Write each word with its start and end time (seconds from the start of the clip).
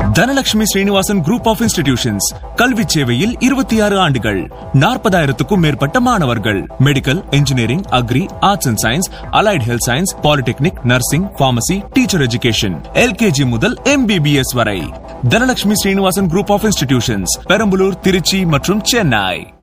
Dhanalakshmi 0.00 0.62
Srinivasan 0.62 1.22
group 1.22 1.48
of 1.48 1.60
institutions 1.60 2.34
கல்வி 2.54 2.82
சேவையில் 2.86 3.36
இருபத்தி 3.38 3.80
ஆறு 3.80 3.98
ஆண்டுகள் 3.98 4.50
நாற்பதாயிரத்துக்கும் 4.74 5.56
மேற்பட்ட 5.56 6.00
மாணவர்கள். 6.00 6.66
Medical 6.80 7.34
engineering 7.34 7.80
agri 7.80 8.28
arts 8.40 8.68
and 8.68 8.78
science 8.82 9.10
allied 9.32 9.62
health 9.66 9.86
science 9.86 10.14
polytechnic 10.22 10.80
nursing 10.82 11.26
pharmacy 11.38 11.88
teacher 11.92 12.20
education 12.20 12.76
LKG 12.92 13.46
முதல் 13.46 13.76
எம்பிபிஎஸ் 13.84 14.54
வரை. 14.54 14.80
Dhanalakshmi 15.28 15.72
Srinivasan 15.72 16.26
group 16.26 16.52
of 16.52 16.64
institutions 16.64 17.38
Perambalur 17.48 17.98
Trichy 17.98 18.44
மற்றும் 18.44 18.84
சென்னை. 18.84 19.54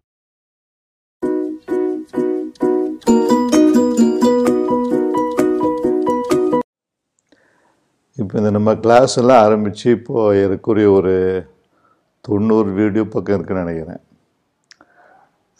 இப்போ 8.21 8.33
இந்த 8.39 8.49
நம்ம 8.55 8.69
கிளாஸ் 8.83 9.13
எல்லாம் 9.21 9.41
ஆரம்பித்து 9.45 9.87
இப்போது 9.95 10.37
ஏறக்குரிய 10.43 10.87
ஒரு 10.99 11.13
தொண்ணூறு 12.25 12.69
வீடியோ 12.77 13.03
பக்கம் 13.13 13.35
இருக்குன்னு 13.37 13.63
நினைக்கிறேன். 13.65 14.01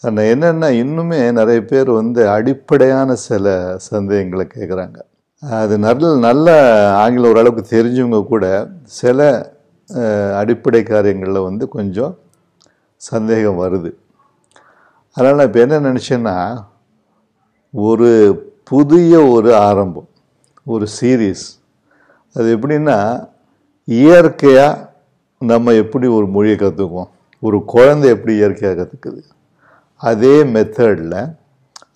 ஆனால் 0.04 0.30
என்னென்னா 0.32 0.70
இன்னுமே 0.84 1.20
நிறைய 1.40 1.60
பேர் 1.72 1.90
வந்து 2.00 2.22
அடிப்படையான 2.36 3.10
சில 3.28 3.46
சந்தேகங்களை 3.90 4.46
கேட்குறாங்க 4.56 4.98
அது 5.44 5.76
நல்ல 5.86 6.10
நல்ல 6.28 6.48
ஆங்கிலம் 7.04 7.32
ஓரளவுக்கு 7.32 7.64
தெரிஞ்சவங்க 7.76 8.22
கூட 8.32 8.46
சில 9.00 9.20
அடிப்படை 10.42 10.82
காரியங்களில் 10.84 11.48
வந்து 11.50 11.66
கொஞ்சம் 11.78 12.14
சந்தேகம் 13.02 13.62
வருது. 13.64 13.92
அதனால் 15.18 15.38
நான் 15.40 15.50
இப்போ 15.50 15.62
என்ன 15.66 15.80
நினச்சேன்னா 15.90 16.36
ஒரு 17.74 18.10
புதிய 18.72 19.14
ஒரு 19.36 19.52
ஆரம்பம் 19.68 20.10
ஒரு 20.66 20.86
சீரீஸ் 20.98 21.46
அது 22.36 22.58
எப்படின்னா 22.58 22.98
இயற்கையாக 23.88 24.86
நம்ம 25.42 25.74
எப்படி 25.74 26.08
ஒரு 26.08 26.28
மொழியை 26.28 26.58
கற்றுக்குவோம் 26.58 27.12
ஒரு 27.44 27.58
குழந்தை 27.66 28.08
எப்படி 28.10 28.34
இயற்கையாக 28.36 28.78
கற்றுக்குது 28.78 29.22
அதே 30.02 30.44
மெத்தடில் 30.54 31.20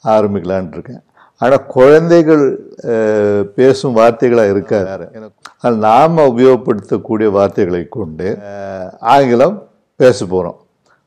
ஆரம்பிக்கலான் 0.06 0.74
இருக்கேன். 0.74 1.04
ஆனால் 1.42 1.66
குழந்தைகள் 1.66 2.44
பேசும் 3.56 3.94
வார்த்தைகளாக 3.94 4.50
இருக்காது 4.50 4.90
அது 5.60 5.76
நாம் 5.78 6.18
உபயோகப்படுத்தக்கூடிய 6.18 7.28
வார்த்தைகளை 7.32 7.88
கொண்டு 7.90 8.28
ஆங்கிலம் 9.14 9.58
பேச 10.00 10.26
போகிறோம் 10.26 10.60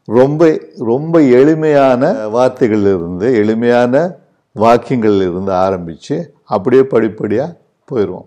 ரொம்ப 0.09 0.43
ரொம்ப 0.87 1.21
எளிமையான 1.21 2.03
வார்த்தைகளிலிருந்து 2.29 3.29
எளிமையான 3.43 3.95
வாக்கியங்களிலிருந்து 4.57 5.53
ஆரம்பித்து 5.67 6.17
அப்படியே 6.45 6.83
படிப்படியாக 6.83 7.57
போயிடுவோம் 7.89 8.27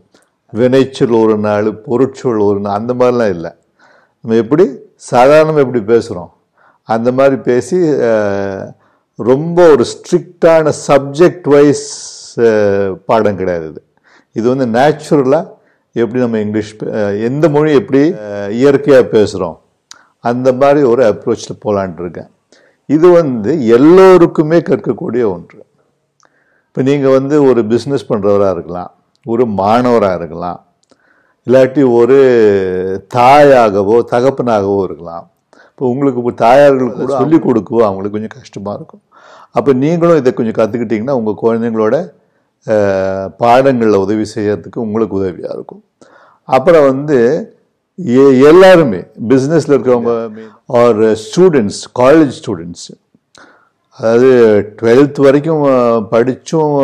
வினைச்சொல் 0.54 1.16
ஒரு 1.24 1.36
நாள் 1.46 1.68
பொருட்சொல் 1.86 2.42
ஒரு 2.50 2.60
நாள் 2.66 2.80
அந்த 2.80 2.94
மாதிரிலாம் 3.00 3.34
இல்லை. 3.36 3.52
நம்ம 4.22 4.38
எப்படி 4.44 4.66
சாதாரணமாக 5.12 5.64
எப்படி 5.66 5.82
பேசுகிறோம் 5.94 6.32
அந்த 6.96 7.10
மாதிரி 7.18 7.38
பேசி 7.50 7.78
ரொம்ப 9.20 9.60
ஒரு 9.74 9.84
ஸ்ட்ரிக்டான 9.92 10.72
சப்ஜெக்ட் 10.88 11.48
வைஸ் 11.54 11.86
பாடம் 13.10 13.40
கிடையாது 13.42 13.66
இது. 13.72 13.82
இது 14.40 14.46
வந்து 14.54 14.68
நேச்சுரலாக 14.78 15.46
எப்படி 16.02 16.20
நம்ம 16.24 16.40
இங்கிலீஷ் 16.46 16.74
எந்த 17.30 17.46
மொழி 17.56 17.72
எப்படி 17.82 18.02
இயற்கையாக 18.62 19.06
பேசுகிறோம் 19.16 19.58
அந்த 20.30 20.48
மாதிரி 20.62 20.82
ஒரு 20.92 21.04
அப்ரோச்சில் 21.12 21.62
போகலான்ட்டு 21.64 22.04
இருக்கேன். 22.06 22.30
இது 22.96 23.08
வந்து 23.20 23.52
எல்லோருக்குமே 23.78 24.60
கற்கக்கூடிய 24.70 25.24
ஒன்று. 25.36 25.60
இப்போ 26.68 26.82
நீங்கள் 26.90 27.16
வந்து 27.18 27.36
ஒரு 27.50 27.62
பிஸ்னஸ் 27.72 28.10
பண்ணுறவராக 28.12 28.56
இருக்கலாம். 28.56 28.92
ஒரு 29.32 29.44
மாணவராக 29.60 30.20
இருக்கலாம். 30.20 30.60
இல்லாட்டி 31.48 31.82
ஒரு 32.00 32.18
தாயாகவோ 33.18 33.98
தகப்பனாகவோ 34.14 34.80
இருக்கலாம். 34.88 35.26
இப்போ 35.72 35.86
உங்களுக்கு 35.92 36.22
இப்போ 36.22 36.34
தாயார்களுக்கு 36.46 37.00
கூட 37.02 37.14
சொல்லிக் 37.22 37.48
கொடுக்கவோ 37.48 37.82
அவங்களுக்கு 37.88 38.18
கொஞ்சம் 38.18 38.36
கஷ்டமாக 38.38 38.78
இருக்கும். 38.80 39.04
அப்போ 39.58 39.72
நீங்களும் 39.84 40.20
இதை 40.22 40.32
கொஞ்சம் 40.40 40.58
கற்றுக்கிட்டிங்கன்னா 40.60 41.18
உங்கள் 41.20 41.42
குழந்தைங்களோட 41.44 41.98
பாடங்களில் 43.42 44.04
உதவி 44.06 44.26
செய்யறதுக்கு 44.36 44.80
உங்களுக்கு 44.86 45.18
உதவியாக 45.20 45.56
இருக்கும். 45.58 45.84
அப்புறம் 46.56 46.88
வந்து 46.92 47.20
எல்லாருமே 48.50 49.02
பிஸ்னஸில் 49.30 49.74
இருக்கிறவங்க 49.74 50.14
ஆர் 50.80 51.00
ஸ்டூடெண்ட்ஸ் 51.26 51.82
காலேஜ் 52.02 52.34
ஸ்டூடெண்ட்ஸ் 52.40 52.88
அதாவது 53.98 54.32
டுவெல்த் 54.80 55.20
வரைக்கும் 55.26 55.64
படித்தும் 56.12 56.76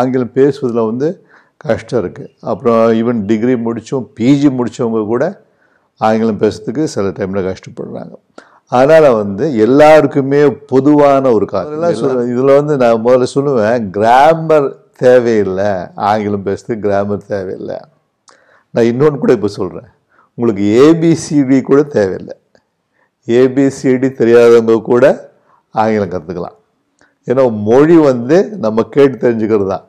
ஆங்கிலம் 0.00 0.36
பேசுவதில் 0.38 0.88
வந்து 0.90 1.08
கஷ்டம் 1.68 2.00
இருக்குது 2.02 2.30
அப்புறம் 2.50 2.80
ஈவன் 3.00 3.20
டிகிரி 3.30 3.54
முடித்தும் 3.66 4.06
பிஜி 4.18 4.48
முடித்தவங்க 4.58 5.02
கூட 5.12 5.24
ஆங்கிலம் 6.00 6.40
பேசுறதுக்கு 6.42 6.84
சில 6.94 7.08
டைமில் 7.18 7.46
கஷ்டப்படுறாங்க. 7.48 8.14
அதனால் 8.76 9.16
வந்து 9.20 9.44
எல்லாருக்குமே 9.64 10.40
பொதுவான 10.72 11.30
ஒரு 11.36 11.46
காரணம். 11.54 11.96
இதில் 12.32 12.58
வந்து 12.58 12.74
நான் 12.82 13.02
முதல்ல 13.06 13.26
சொல்லுவேன் 13.34 13.84
கிராமர் 13.96 14.68
தேவையில்லை. 15.04 15.70
ஆங்கிலம் 16.10 16.46
பேசுறதுக்கு 16.48 16.84
கிராமர் 16.86 17.28
தேவையில்லை. 17.34 17.78
நான் 18.74 18.88
இன்னொன்று 18.90 19.22
கூட 19.24 19.32
இப்போ 19.38 19.50
சொல்கிறேன் 19.58 19.90
உங்களுக்கு 20.38 20.64
ஏபிசிடி 20.84 21.58
கூட 21.70 21.80
தேவையில்லை. 21.96 22.36
ஏபிசிடி 23.28 24.08
தெரியாதவங்க 24.20 24.76
கூட 24.92 25.04
ஆங்கிலம் 25.74 26.14
கற்றுக்கலாம் 26.14 26.58
ஏன்னா 27.28 27.42
மொழி 27.68 27.96
வந்து 28.10 28.36
நம்ம 28.64 28.82
கேட்டு 28.94 29.16
தெரிஞ்சுக்கிறது 29.24 29.68
தான் 29.74 29.84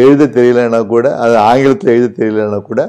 எழுத 0.00 0.28
தெரியலன்னா 0.36 0.80
கூட 0.94 1.06
அது 1.22 1.34
ஆங்கிலத்தில் 1.50 1.94
எழுத 1.94 2.08
தெரியலன்னா 2.18 2.60
கூட 2.70 2.82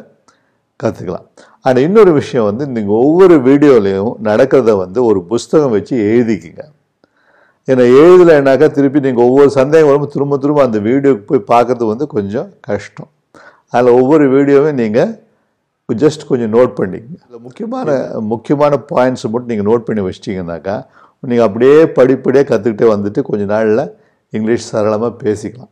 கற்றுக்கலாம் 0.79 1.25
ஆனால் 1.65 1.83
இன்னொரு 1.85 2.11
விஷயம் 2.19 2.47
வந்து 2.49 2.65
நீங்கள் 2.75 2.99
ஒவ்வொரு 3.05 3.35
வீடியோலையும் 3.47 4.11
நடக்கிறத 4.27 4.73
வந்து 4.83 4.99
ஒரு 5.09 5.19
புஸ்தகம் 5.31 5.73
வச்சு 5.75 5.95
எழுதிக்கிங்க. 6.11 6.61
ஏன்னா 7.67 7.85
எழுதலைனாக்கா 8.01 8.67
திருப்பி 8.75 8.99
நீங்கள் 9.07 9.27
ஒவ்வொரு 9.29 9.49
சந்தேகம் 9.57 9.89
வரும்போது 9.89 10.13
திரும்ப 10.13 10.37
திரும்ப 10.43 10.61
அந்த 10.67 10.79
வீடியோக்கு 10.85 11.23
போய் 11.31 11.49
பார்க்கறது 11.53 11.87
வந்து 11.91 12.05
கொஞ்சம் 12.13 12.47
கஷ்டம். 12.67 13.09
அதில் 13.73 13.97
ஒவ்வொரு 13.99 14.27
வீடியோவையும் 14.35 14.79
நீங்கள் 14.83 15.11
ஜஸ்ட் 16.03 16.23
கொஞ்சம் 16.29 16.53
நோட் 16.55 16.73
பண்ணிக்கங்க. 16.79 17.19
அதில் 17.25 17.43
முக்கியமான 17.47 17.97
முக்கியமான 18.33 18.73
பாயிண்ட்ஸ் 18.91 19.25
மட்டும் 19.33 19.51
நீங்கள் 19.53 19.69
நோட் 19.71 19.85
பண்ணி 19.89 20.01
வச்சிட்டிங்கனாக்கா 20.07 20.77
நீங்கள் 21.23 21.47
அப்படியே 21.47 21.77
படிப்படியாக 21.99 22.47
கற்றுக்கிட்டே 22.51 22.87
வந்துட்டு 22.95 23.21
கொஞ்ச 23.29 23.43
நாளில் 23.53 23.83
இங்கிலீஷ் 24.33 24.69
சரளமாக 24.71 25.13
பேசிக்கலாம். 25.23 25.71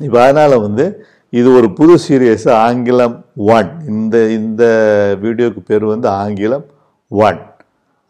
இப்போ 0.00 0.18
அதனால் 0.24 0.56
வந்து 0.58 0.84
இது 1.32 1.48
ஒரு 1.58 1.68
புது 1.78 1.94
சீரியஸ் 2.04 2.46
ஆங்கிலம் 2.64 3.16
ஒன் 3.56 3.70
இந்த 3.92 4.16
இந்த 4.30 4.62
வீடியோக்கு 5.22 5.60
பேர் 5.60 5.84
வந்து 5.84 6.08
ஆங்கிலம் 6.20 6.64
ஒன் 7.10 7.40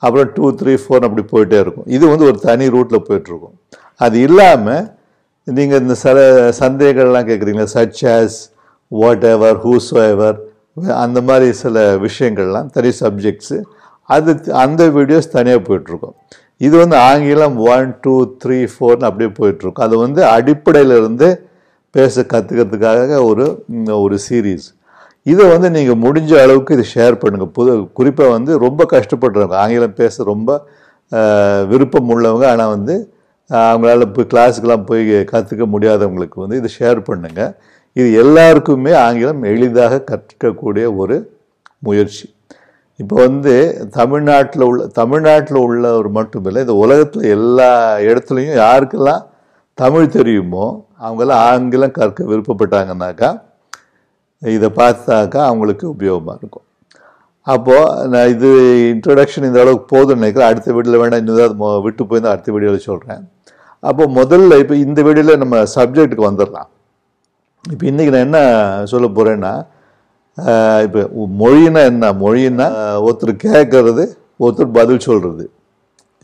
அப்புறம் 0.03 0.29
டூ 0.37 0.47
த்ரீ 0.61 0.73
ஃபோர் 0.83 1.07
அப்படி 1.07 1.23
போயிட்டே 1.33 1.59
இருக்கும். 1.63 1.87
இது 1.87 2.05
வந்து 2.09 2.25
ஒரு 2.25 2.39
தனி 2.41 2.67
ரூட்டில் 2.69 3.07
போயிட்டுருக்கும் 3.09 3.57
அது 4.01 4.17
இல்லாமல் 4.21 4.85
நீங்கள் 5.47 5.81
இந்த 5.81 5.95
சில 5.95 6.19
சந்தேகங்கள்லாம் 6.61 7.29
கேட்குறீங்களா 7.31 7.71
such 7.75 8.03
as 8.15 8.37
whatever 9.33 9.59
whose 9.65 9.91
ever 10.05 10.39
அந்த 11.05 11.19
மாதிரி 11.21 11.49
சில 11.63 11.77
விஷயங்கள்லாம் 11.99 12.69
தனி 12.71 12.91
சப்ஜெக்ட்ஸு 13.01 13.57
அது 14.11 14.31
அந்த 14.65 14.83
வீடியோஸ் 14.91 15.35
தனியாக 15.37 15.63
போயிட்டுருக்கும் 15.69 16.17
இது 16.61 16.75
வந்து 16.79 16.97
ஆங்கிலம் 17.09 17.57
ஒன் 17.73 17.91
டூ 18.05 18.15
த்ரீ 18.43 18.59
ஃபோர்னு 18.73 19.07
அப்படியே 19.09 19.31
போயிட்டுருக்கும் 19.41 19.87
அது 19.87 19.97
வந்து 19.99 20.21
அடிப்படையிலிருந்து 20.37 21.29
பேச 21.95 22.25
கற்றுக்கிறதுக்காக 22.33 23.21
ஒரு 23.25 23.47
ஒரு 24.03 24.17
சீரீஸ் 24.27 24.67
இதை 25.27 25.45
வந்து 25.51 25.69
நீங்கள் 25.71 26.01
முடிஞ்ச 26.05 26.33
அளவுக்கு 26.43 26.75
இதை 26.75 26.85
ஷேர் 26.95 27.15
பண்ணுங்கள் 27.15 27.53
புது 27.53 27.73
குறிப்பாக 27.93 28.31
வந்து 28.31 28.53
ரொம்ப 28.59 28.83
கஷ்டப்படுறவங்க 28.93 29.57
ஆங்கிலம் 29.63 29.95
பேச 29.95 30.25
ரொம்ப 30.25 30.51
விருப்பம் 31.71 32.11
உள்ளவங்க 32.15 32.47
ஆனால் 32.49 32.73
வந்து 32.77 32.95
அவங்களால 33.51 34.07
போய் 34.13 34.31
கிளாஸுக்கெலாம் 34.33 34.85
போய் 34.85 35.03
கற்றுக்க 35.25 35.67
முடியாதவங்களுக்கு 35.67 36.39
வந்து 36.41 36.57
இதை 36.57 36.71
ஷேர் 36.79 37.01
பண்ணுங்கள் 37.09 37.53
இது 37.97 38.09
எல்லாருக்குமே 38.13 38.93
ஆங்கிலம் 39.05 39.43
எளிதாக 39.43 40.03
கற்கக்கூடிய 40.11 40.87
ஒரு 40.95 41.17
முயற்சி. 41.79 42.27
இப்போ 43.01 43.17
வந்து 43.17 43.55
தமிழ்நாட்டில் 43.91 44.65
உள்ள 44.69 44.87
தமிழ்நாட்டில் 45.01 45.59
உள்ளவர் 45.59 46.09
மட்டுமில்லை 46.11 46.61
இந்த 46.61 46.75
உலகத்தில் 46.75 47.27
எல்லா 47.37 47.71
இடத்துலையும் 48.09 48.59
யாருக்கெல்லாம் 48.59 49.23
தமிழ் 49.81 50.15
தெரியுமோ? 50.17 50.65
அவங்களாம் 51.05 51.43
ஆங்கிலம் 51.49 51.95
கற்க 51.99 52.25
விருப்பப்பட்டாங்கன்னாக்கா 52.31 53.29
இதை 54.43 54.69
பார்த்தாக்கா 54.79 55.41
அவங்களுக்கு 55.51 55.85
உபயோகமாக 55.95 56.39
இருக்கும். 56.41 56.65
அப்போது 57.55 58.09
நான் 58.13 58.31
இது 58.35 58.49
இன்ட்ரொடக்ஷன் 58.93 59.47
இந்த 59.49 59.61
அளவுக்கு 59.65 59.87
போதும்னு 59.95 60.21
நினைக்கிறேன். 60.21 60.51
அடுத்த 60.53 60.73
வீடியோவில் 60.77 61.03
வேணால் 61.03 61.21
இன்னும் 61.23 61.37
ஏதாவது 61.39 61.85
விட்டு 61.87 62.03
போய் 62.11 62.23
தான் 62.25 62.35
அடுத்த 62.35 62.55
வீடியோவில் 62.57 62.87
சொல்கிறேன் 62.89 63.23
அப்போது 63.89 64.13
முதல்ல 64.19 64.59
இப்போ 64.63 64.75
இந்த 64.87 65.01
வீடியோவில் 65.09 65.41
நம்ம 65.43 65.61
சப்ஜெக்ட்டுக்கு 65.77 66.29
வந்துடலாம். 66.29 66.69
இப்போ 67.75 67.85
இன்றைக்கி 67.91 68.13
நான் 68.15 68.27
என்ன 68.29 68.41
சொல்ல 68.93 69.07
போகிறேன்னா 69.19 69.53
இப்போ 70.87 71.01
மொழினா 71.43 71.81
என்ன? 71.93 72.11
மொழின்னா 72.25 72.69
ஒருத்தர் 73.07 73.35
கேட்கறது 73.47 74.05
ஒருத்தர் 74.45 74.77
பதில் 74.81 75.07
சொல்கிறது 75.09 75.47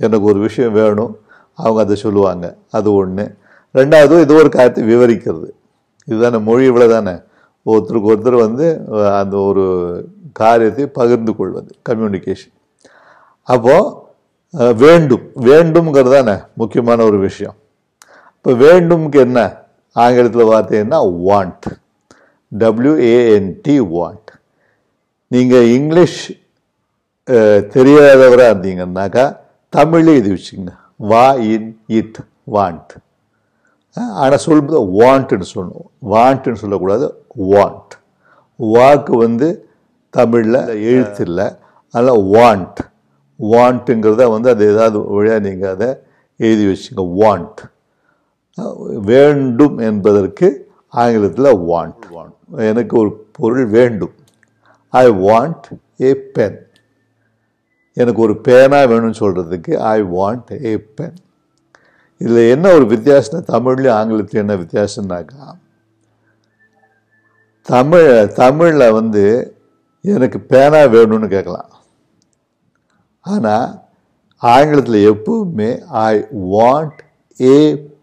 எனக்கு 0.00 0.26
ஒரு 0.32 0.40
விஷயம் 0.48 0.76
வேணும். 0.80 1.14
அவங்க 1.62 1.80
அதை 1.84 1.96
சொல்லுவாங்க. 2.04 2.46
அது 2.76 2.88
ஒன்று 3.00 3.24
ரெண்டாவது 3.74 4.16
ஏதோ 4.24 4.34
ஒரு 4.42 4.50
காரியத்தை 4.56 4.82
விவரிக்கிறது. 4.92 5.48
இதுதானே 6.08 6.38
மொழி 6.48 6.64
இவ்வளோ 6.70 6.88
தானே 6.96 7.14
ஒருத்தருக்கு 7.66 8.10
ஒருத்தர் 8.12 8.36
வந்து 8.46 8.66
அந்த 9.20 9.36
ஒரு 9.48 9.64
காரியத்தை 10.40 10.84
பகிர்ந்து 10.98 11.32
கொள்வது 11.38 11.70
கம்யூனிகேஷன் 11.88 12.54
அப்போது 13.48 14.72
வேண்டும். 14.82 15.24
வேண்டும்ங்கிறது 15.50 16.14
தானே 16.16 16.34
முக்கியமான 16.60 17.04
ஒரு 17.10 17.18
விஷயம். 17.26 17.56
இப்போ 18.36 18.52
வேண்டும்க்கு 18.64 19.18
என்ன? 19.26 19.40
ஆங்கிலத்தில் 19.96 20.50
வார்த்தை 20.50 20.76
என்ன? 20.84 20.96
Want 21.28 21.68
W A N T 22.52 23.76
want 23.96 24.30
நீங்கள் 25.30 25.70
இங்கிலீஷ் 25.76 26.20
தெரியாதவராக 27.74 28.50
இருந்தீங்கன்னாக்கா 28.52 29.24
தமிழே 29.76 30.14
இது 30.20 30.30
வச்சுங்க 30.34 30.72
வா 31.12 31.26
இன் 31.52 31.70
இட் 32.00 32.20
வாண்ட் 32.54 32.92
ஆனால் 34.22 34.42
சொல்லும்போது 34.44 34.80
வாண்ட்டுன்னு 35.00 35.46
சொல்லணும். 35.54 35.88
வாண்ட்டுன்னு 36.12 36.62
சொல்லக்கூடாது 36.62 37.06
வாண்ட் 37.52 37.94
வாக்கு 38.58 39.12
வந்து 39.24 39.48
தமிழில் 40.14 40.60
எழுத்து 40.90 41.22
இல்லை 41.28 41.46
அதனால் 41.94 42.24
வாண்ட் 42.34 42.80
வாண்ட்டுங்கிறத 43.40 44.26
வந்து 44.34 44.48
அது 44.54 44.64
ஏதாவது 44.72 44.98
வழியாக 45.14 45.44
நீங்கள் 45.46 45.72
அதை 45.74 45.88
எழுதி 46.40 46.64
வச்சுங்க. 46.70 47.04
வாண்ட் 47.20 47.60
வேண்டும் 49.10 49.78
என்பதற்கு 49.88 50.48
ஆங்கிலத்தில் 51.02 51.50
வாண்ட் 51.70 52.04
வாண்ட் 52.14 52.36
எனக்கு 52.70 52.94
ஒரு 53.02 53.10
பொருள் 53.38 53.66
வேண்டும். 53.76 54.14
ஐ 54.92 55.06
வாண்ட் 55.26 55.66
ஏ 56.06 56.10
பென் 56.36 56.60
எனக்கு 58.02 58.20
ஒரு 58.26 58.34
பேனா 58.46 58.80
வேணும்னு 58.90 59.20
சொல்கிறதுக்கு 59.22 59.72
ஐ 59.94 59.98
வாண்ட் 60.16 60.50
ஏ 60.70 60.74
பென் 60.98 61.18
இதில் 62.24 62.50
என்ன 62.54 62.66
ஒரு 62.76 62.86
வித்தியாசம் 62.92 63.48
தமிழ்லையும் 63.52 63.96
ஆங்கிலத்துலையும் 63.98 64.44
என்ன 64.44 64.56
வித்தியாசம்னாக்கா 64.62 65.46
தமிழ் 67.68 68.08
தமிழில் 68.40 68.94
வந்து 68.98 69.24
எனக்கு 70.14 70.38
பேனா 70.52 70.80
வேணும்னு 70.94 71.28
கேட்கலாம். 71.34 71.70
ஆனால் 73.24 73.68
ஆங்கிலத்தில் 74.42 75.06
எப்பவுமே 75.12 75.70
ஐ 76.08 76.14
வாண்ட் 76.54 77.00
ஏ 77.40 77.56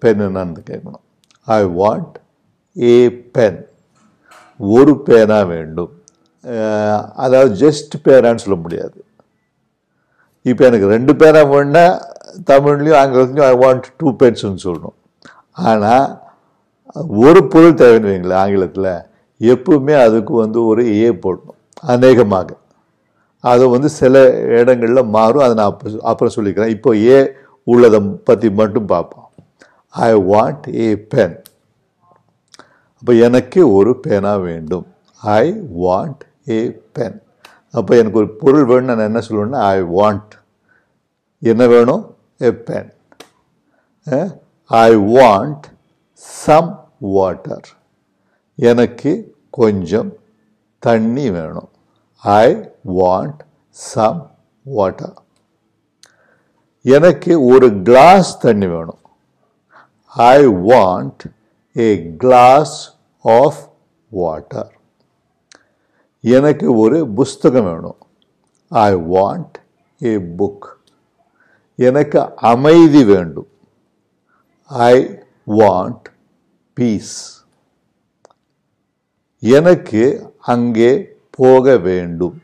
பென்னு 0.03 0.63
கேட்கணும். 0.69 1.03
ஐ 1.47 1.59
வாண்ட் 1.81 2.15
ஏ 2.75 2.95
பென் 3.35 3.59
ஒரு 4.59 4.93
பேனா 5.07 5.39
வேண்டும். 5.53 5.93
அதாவது 7.23 7.51
ஜஸ்ட் 7.63 7.95
பேனான்னு 8.05 8.43
சொல்ல 8.45 8.57
முடியாது. 8.63 8.97
இப்போ 10.49 10.63
எனக்கு 10.69 10.87
ரெண்டு 10.95 11.13
பேராக 11.21 11.45
வேணும்னா 11.51 11.85
தமிழ்லையும் 12.49 12.99
ஆங்கிலத்துலையும் 13.01 13.49
ஐ 13.51 13.55
வாண்ட் 13.63 13.87
டூ 13.99 14.07
பென்ஸ்னு 14.21 14.63
சொல்லணும். 14.65 14.97
ஆனால் 15.69 16.07
ஒரு 17.25 17.41
பொருள் 17.53 17.79
தேவைன்னு 17.81 18.11
வைங்களேன் 18.11 18.41
ஆங்கிலத்தில். 18.43 18.93
எப்பவுமே 19.41 19.93
அதுக்கு 20.05 20.33
வந்து 20.43 20.59
ஒரு 20.71 20.83
ஏ 21.03 21.07
போடணும் 21.23 21.59
அநேகமாக. 21.93 22.49
அது 23.51 23.63
வந்து 23.75 23.89
சில 23.99 24.15
இடங்களில் 24.59 25.11
மாறும் 25.15 25.43
அதை 25.45 25.53
நான் 25.59 25.71
அப்புறம் 25.71 26.03
அப்புறம் 26.11 26.35
சொல்லிக்கிறேன். 26.35 26.73
இப்போ 26.75 26.91
ஏ 27.13 27.17
உள்ளதை 27.71 27.99
பற்றி 28.29 28.49
மட்டும் 28.59 28.91
பார்ப்போம். 28.93 29.27
ஐ 29.93 30.11
வாண்ட் 30.31 30.67
ஏ 30.85 30.89
பென் 31.13 31.37
அப்போ 32.97 33.13
எனக்கு 33.27 33.61
ஒரு 33.77 33.91
பேனா 34.05 34.33
வேண்டும். 34.49 34.87
ஐ 35.39 35.45
வாண்ட் 35.83 36.23
ஏ 36.57 36.59
பென் 36.97 37.17
அப்போ 37.71 37.97
எனக்கு 37.97 38.17
ஒரு 38.17 38.29
பொருள் 38.41 38.65
வேணும்னு 38.67 38.91
நான் 38.91 39.09
என்ன 39.09 39.21
சொல்லுவேன்னா 39.27 39.61
ஐ 39.73 39.81
வாண்ட் 39.81 40.33
என்ன 41.39 41.67
வேணும்? 41.67 42.03
A 42.37 42.51
pen 42.51 42.91
I 44.65 44.89
want 45.17 45.67
some 46.13 46.71
water 46.99 47.69
எனக்கு 48.55 49.11
கொஞ்சம் 49.49 50.11
தண்ணி 50.79 51.29
வேணும். 51.29 51.69
ஐ 52.21 52.47
வாண்ட் 52.97 53.41
சம் 53.69 54.21
வாட்டர் 54.63 55.17
எனக்கு 56.95 57.33
ஒரு 57.45 57.67
கிளாஸ் 57.81 58.39
தண்ணி 58.39 58.67
வேணும். 58.67 59.01
I 60.07 60.47
want 60.47 61.25
a 61.77 61.89
glass 62.17 62.77
of 63.23 63.61
water 64.09 64.71
எனக்கு 66.21 66.77
ஒரு 66.77 67.07
புஸ்தகம் 67.07 67.63
வேணும். 67.63 67.97
ஐ 68.69 68.95
வாண்ட் 68.95 69.53
ஏ 70.03 70.15
புக் 70.17 70.67
எனக்கு 71.75 72.35
அமைதி 72.35 73.03
வேண்டும். 73.03 73.47
ஐ 74.65 75.19
வாண்ட் 75.47 76.05
பீஸ் 76.73 77.45
எனக்கு 79.39 80.33
அங்கே 80.37 81.17
போக 81.29 81.77
வேண்டும். 81.77 82.41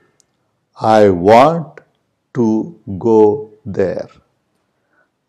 I 0.73 1.09
want 1.09 1.77
to 2.31 2.71
go 2.97 3.50
there 3.71 4.12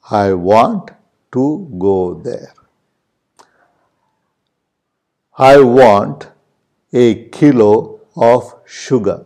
I 0.01 0.33
want 0.33 0.89
to 1.29 1.67
go 1.79 2.15
there 2.23 2.57
I 5.31 5.57
want 5.57 6.21
a 6.95 7.29
kilo 7.29 7.98
of 8.33 8.51
sugar 8.85 9.25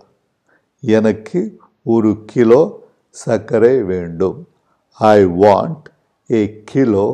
எனக்கு 0.83 1.41
ஒரு 1.95 2.11
கிலோ 2.33 2.61
சர்க்கரை 3.25 3.75
வேண்டும். 3.91 4.39
I 5.01 5.19
want 5.43 5.87
a 6.31 6.41
kilo 6.71 7.07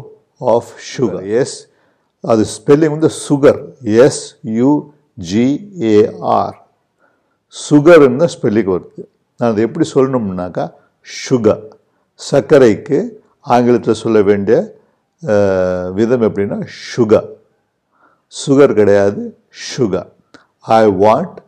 of 0.54 0.72
sugar 0.92 1.26
S 1.40 1.56
அது 2.24 2.44
ஸ்பெல்லிங் 2.56 2.94
வந்து 2.96 3.10
sugar 3.26 3.60
S 4.04 4.22
U 4.58 4.70
G A R 5.30 6.58
சுகர்னு 7.54 8.26
spelling 8.34 8.70
வருது. 8.74 9.02
நான் 9.40 9.50
அதை 9.50 9.62
எப்படி 9.66 9.86
சொல்லணும்னாக்கா 9.94 10.66
சுகர் 11.24 11.64
சர்க்கரைக்கு 12.20 12.98
ஆங்கிலத்தில் 13.54 14.00
சொல்ல 14.02 14.18
வேண்டிய 14.30 14.56
விதம் 15.98 16.24
எப்படின்னா 16.28 16.58
சுகர் 16.94 17.28
சுகர் 18.32 18.74
கிடையாது 18.78 19.22
sugar 19.68 20.08
I 20.80 20.82
want 21.04 21.38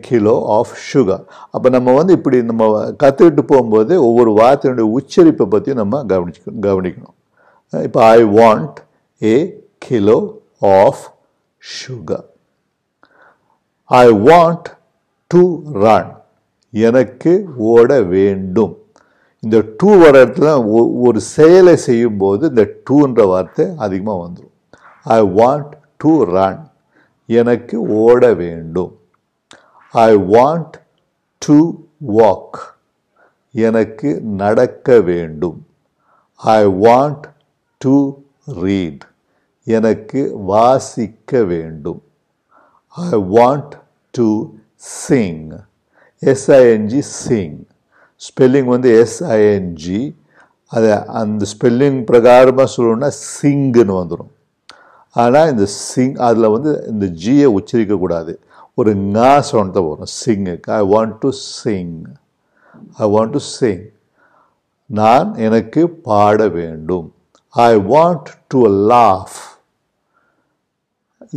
kilo 0.00 0.44
of 0.48 0.76
sugar 0.94 1.24
அப்போ 1.50 1.68
நம்ம 1.68 1.94
வந்து 1.94 2.12
இப்படி 2.12 2.42
நம்ம 2.42 2.90
கற்றுக்கிட்டு 2.90 3.40
போகும்போது 3.40 4.06
ஒவ்வொரு 4.06 4.32
வார்த்தையினுடைய 4.32 4.96
உச்சரிப்பை 4.98 5.44
பற்றியும் 5.44 5.88
நம்ம 5.88 6.04
கவனிச்சு 6.08 6.50
கவனிக்கணும். 6.60 7.82
இப்போ 7.82 8.04
I 8.04 8.24
want 8.24 8.74
a 9.22 9.64
kilo 9.78 10.38
of 10.60 11.14
sugar 11.58 12.24
I 13.84 14.10
want 14.10 14.64
to 15.26 15.60
run 15.72 16.16
எனக்கு 16.70 17.44
ஓட 17.56 18.02
வேண்டும். 18.02 18.78
இந்த 19.40 19.64
டூ 19.76 19.96
வர 19.98 20.24
இடத்துல 20.24 20.66
ஒ- 20.66 21.06
ஒரு 21.06 21.20
செயலை 21.20 21.76
செய்யும்போது 21.76 22.48
இந்த 22.48 22.68
டூன்ற 22.90 23.26
வார்த்தை 23.26 23.66
அதிகமாக 23.76 24.28
வந்துடும் 24.28 24.74
ஐ 25.04 25.20
வாண்ட் 25.22 25.70
டு 25.96 26.22
ரன் 26.22 26.66
எனக்கு 27.26 27.80
ஓட 27.80 28.34
வேண்டும். 28.34 28.98
ஐ 30.04 30.10
வாண்ட் 30.34 30.74
டு 31.42 31.56
வாக் 32.18 32.58
எனக்கு 33.66 34.08
நடக்க 34.42 34.98
வேண்டும். 35.00 35.58
ஐ 36.40 36.60
வாண்ட் 36.84 37.26
டு 37.80 37.94
ரீட் 38.62 39.04
எனக்கு 39.76 40.20
வாசிக்க 40.52 41.42
வேண்டும். 41.52 42.02
I 42.96 43.10
want 43.36 43.72
to 44.10 44.28
sing 44.76 45.48
S I N G 46.22 46.98
sing 46.98 47.56
spelling 48.20 48.68
வந்து 48.74 48.90
எஸ்ஐஎன்ஜி 49.04 50.00
அது 50.72 50.88
அந்த 51.20 51.46
ஸ்பெல்லிங் 51.52 51.98
பிரகாரமாக 52.10 52.68
சொல்லணும்னா 52.76 53.10
சிங்குன்னு 53.36 53.94
வந்துடும் 54.00 54.32
ஆனால் 55.22 55.50
இந்த 55.50 55.66
சிங் 55.66 56.16
அதில் 56.28 56.54
வந்து 56.56 56.72
இந்த 56.92 57.06
ஜியை 57.24 57.48
உச்சரிக்கக்கூடாது 57.58 58.32
ஒரு 58.80 58.92
ஙா 58.94 59.40
சவுண்ட் 59.48 59.74
தான் 59.74 59.88
வரும். 59.88 60.12
சிங்குக்கு 60.20 60.70
I 60.78 60.82
want 60.94 61.14
to 61.20 61.28
sing 61.30 62.04
I 63.04 63.06
want 63.14 63.34
to 63.36 63.38
sing 63.38 63.84
நான் 64.86 65.34
எனக்கு 65.46 65.82
பாட 66.08 66.48
வேண்டும். 66.48 67.06
ஐ 67.54 67.76
வாண்ட் 67.92 68.30
டு 68.48 68.60
லாஃப் 68.92 69.38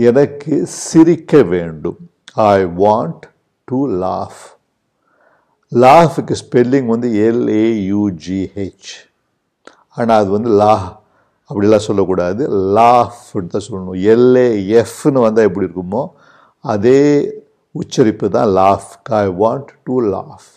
எனக்கு 0.08 0.54
சிரிக்க 0.66 1.44
வேண்டும். 1.44 2.00
ஐ 2.36 2.66
வாண்ட் 2.84 3.24
டு 3.64 3.80
லாஃப் 4.04 4.42
லாஃபுக்கு 5.72 6.36
ஸ்பெல்லிங் 6.44 6.86
வந்து 6.86 7.10
L A U G H 7.32 8.94
ஆனால் 9.96 10.20
அது 10.22 10.30
வந்து 10.30 10.50
லா 10.50 11.02
அப்படிலாம் 11.50 11.88
சொல்லக்கூடாது. 11.90 12.44
லாஃப்னு 12.78 13.52
தான் 13.54 13.68
சொல்லணும். 13.70 14.00
எல்ஏஎஃப்னு 14.14 15.22
வந்தால் 15.26 15.48
எப்படி 15.48 15.66
இருக்குமோ? 15.66 16.04
அதே 16.66 17.02
உச்சரிப்பு 17.76 18.26
தான் 18.36 18.50
laugh 18.60 18.90
I 19.22 19.26
want 19.42 19.70
to 19.88 19.96
laugh 20.14 20.50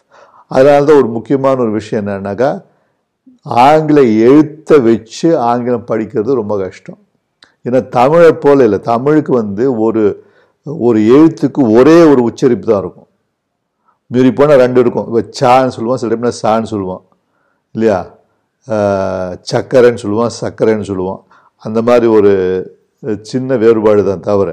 அதனால 0.54 0.84
தான் 0.88 1.00
ஒரு 1.02 1.10
முக்கியமான 1.16 1.56
ஒரு 1.64 1.72
விஷயம் 1.78 2.00
என்னன்னாக்கா 2.02 2.50
ஆங்கில 3.66 4.00
எழுத்தை 4.26 4.76
வச்சு 4.88 5.28
ஆங்கிலம் 5.50 5.88
படிக்கிறது 5.90 6.40
ரொம்ப 6.40 6.54
கஷ்டம். 6.64 6.98
ஏன்னா 7.66 7.80
தமிழை 7.96 8.32
போல 8.44 8.64
இல்லை. 8.66 8.78
தமிழுக்கு 8.92 9.32
வந்து 9.42 9.64
ஒரு 9.86 10.02
ஒரு 10.86 10.98
எழுத்துக்கு 11.14 11.62
ஒரே 11.78 11.96
ஒரு 12.10 12.20
உச்சரிப்பு 12.28 12.66
தான் 12.70 12.82
இருக்கும். 12.84 13.08
மீறி 14.10 14.30
போனால் 14.38 14.62
ரெண்டு 14.64 14.78
இருக்கும். 14.84 15.06
இப்போ 15.08 15.22
சான்னு 15.40 15.74
சொல்லுவோம் 15.76 16.00
சில 16.02 16.10
டைம்ல 16.14 16.32
சான்னு 16.42 16.70
சொல்லுவோம் 16.72 17.02
இல்லையா? 17.74 17.98
சக்கரைன்னு 19.52 20.02
சொல்லுவோம் 20.04 20.32
சக்கரைன்னு 20.40 20.88
சொல்லுவோம் 20.90 21.20
அந்த 21.62 21.78
மாதிரி 21.88 22.06
ஒரு 22.18 22.32
சின்ன 23.30 23.56
வேறுபாடு 23.62 24.02
தான் 24.10 24.26
தவிர 24.28 24.50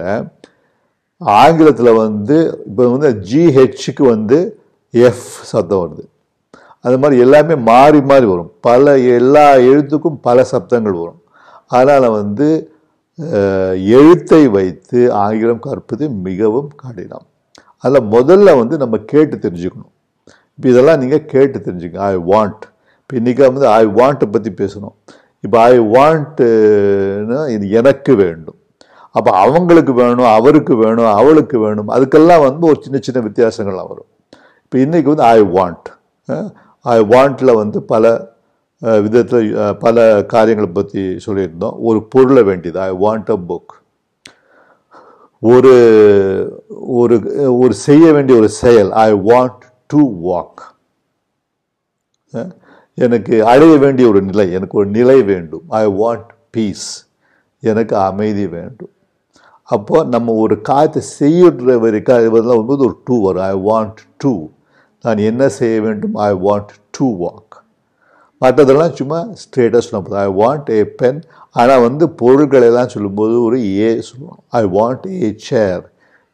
ஆங்கிலத்தில் 1.21 1.91
வந்து 2.03 2.37
இப்போ 2.69 2.83
வந்து 2.93 3.09
ஜிஹெச்சுக்கு 3.29 4.03
வந்து 4.13 4.37
எஃப் 4.93 5.29
சத்தம் 5.51 5.81
வருது. 5.83 6.03
அது 6.85 6.97
மாதிரி 7.01 7.15
எல்லாமே 7.23 7.55
மாறி 7.69 7.99
மாறி 8.11 8.25
வரும். 8.33 8.51
பல 8.67 8.97
எல்லா 9.17 9.45
எழுத்துக்கும் 9.69 10.19
பல 10.27 10.45
சப்தங்கள் 10.51 11.01
வரும். 11.03 11.21
அதனால் 11.77 12.15
வந்து 12.19 12.47
எழுத்தை 13.97 14.41
வைத்து 14.57 14.99
ஆங்கிலம் 15.23 15.63
கற்பது 15.65 16.03
மிகவும் 16.27 16.69
கடினம். 16.83 17.25
அதில் 17.83 18.09
முதல்ல 18.15 18.53
வந்து 18.61 18.75
நம்ம 18.83 18.95
கேட்டு 19.11 19.35
தெரிஞ்சுக்கணும். 19.45 19.93
இப்போ 20.55 20.67
இதெல்லாம் 20.73 21.01
நீங்கள் 21.03 21.27
கேட்டு 21.33 21.57
தெரிஞ்சுங்க 21.65 21.99
ஐ 22.11 22.13
வாண்ட் 22.31 22.63
இப்போ 23.01 23.13
இன்றைக்கி 23.19 23.41
வந்து 23.49 23.69
ஐ 23.79 23.83
வாண்ட்டை 23.99 24.27
பற்றி 24.35 24.51
பேசணும். 24.61 24.95
இப்போ 25.45 25.57
ஐ 25.71 25.75
வாண்ட்டுன்னா 25.95 27.41
இது 27.55 27.65
எனக்கு 27.81 28.13
வேண்டும். 28.23 28.58
அப்போ 29.15 29.31
அவங்களுக்கு 29.43 29.93
வேணும் 29.99 30.29
அவருக்கு 30.37 30.73
வேணும் 30.83 31.09
அவளுக்கு 31.19 31.57
வேணும். 31.65 31.89
அதுக்கெல்லாம் 31.95 32.43
வந்து 32.47 32.65
ஒரு 32.71 32.79
சின்ன 32.85 32.97
சின்ன 33.05 33.21
வித்தியாசங்கள்லாம் 33.27 33.91
வரும். 33.93 34.09
இப்போ 34.65 34.77
இன்றைக்கி 34.85 35.09
வந்து 35.13 35.27
ஐ 35.35 35.39
வாண்ட் 35.57 35.87
ஐ 36.95 36.97
வாண்ட்டில் 37.13 37.59
வந்து 37.61 37.79
பல 37.93 38.11
விதத்தில் 39.05 39.47
பல 39.83 39.97
காரியங்களை 40.33 40.69
பற்றி 40.75 41.01
சொல்லியிருந்தோம். 41.25 41.77
ஒரு 41.89 41.99
பொருளை 42.13 42.43
வேண்டியது. 42.49 42.79
ஐ 42.89 42.91
வாண்ட் 43.05 43.31
அ 43.35 43.37
புக் 43.49 43.73
ஒரு 45.53 45.73
ஒரு 47.01 47.15
ஒரு 47.61 47.73
செய்ய 47.87 48.05
வேண்டிய 48.15 48.35
ஒரு 48.41 48.49
செயல். 48.61 48.91
ஐ 49.07 49.09
வாண்ட் 49.29 49.65
டு 49.93 50.01
வாக் 50.29 50.61
எனக்கு 53.05 53.35
அடைய 53.51 53.73
வேண்டிய 53.83 54.05
ஒரு 54.11 54.21
நிலை. 54.29 54.47
எனக்கு 54.57 54.77
ஒரு 54.81 54.89
நிலை 54.97 55.17
வேண்டும். 55.33 55.65
ஐ 55.81 55.83
வாண்ட் 56.01 56.31
பீஸ் 56.55 56.87
எனக்கு 57.63 57.95
அமைதி 58.09 58.47
வேண்டும். 58.55 58.93
அப்போது 59.75 60.11
நம்ம 60.13 60.33
ஒரு 60.43 60.55
காரியத்தை 60.69 61.01
செய்யுற 61.19 61.75
வரைக்கும் 61.83 62.23
இதெல்லாம் 62.27 62.57
வரும்போது 62.57 62.85
ஒரு 62.87 62.95
டூ 63.07 63.15
வரும் 63.25 63.47
ஐ 63.51 63.55
வாண்ட் 63.69 63.99
டூ 64.23 64.33
நான் 65.05 65.27
என்ன 65.29 65.43
செய்ய 65.57 65.75
வேண்டும்? 65.85 66.15
ஐ 66.27 66.31
வாண்ட் 66.45 66.71
டூ 66.97 67.07
வாக் 67.23 67.55
மற்றதெல்லாம் 68.41 68.95
சும்மா 68.99 69.19
ஸ்ட்ரெயிட்டாக 69.41 69.81
சொல்ல 69.85 70.19
ஐ 70.25 70.29
வாண்ட் 70.41 70.69
ஏ 70.77 70.81
பென் 70.99 71.19
ஆனால் 71.61 71.83
வந்து 71.85 72.05
பொருட்களை 72.21 72.65
எல்லாம் 72.71 72.91
சொல்லும்போது 72.93 73.35
ஒரு 73.47 73.57
ஏ 73.79 73.89
சொல்லுவோம் 74.09 74.41
ஐ 74.59 74.63
வாண்ட் 74.77 75.05
ஏ 75.19 75.29
சேர் 75.47 75.83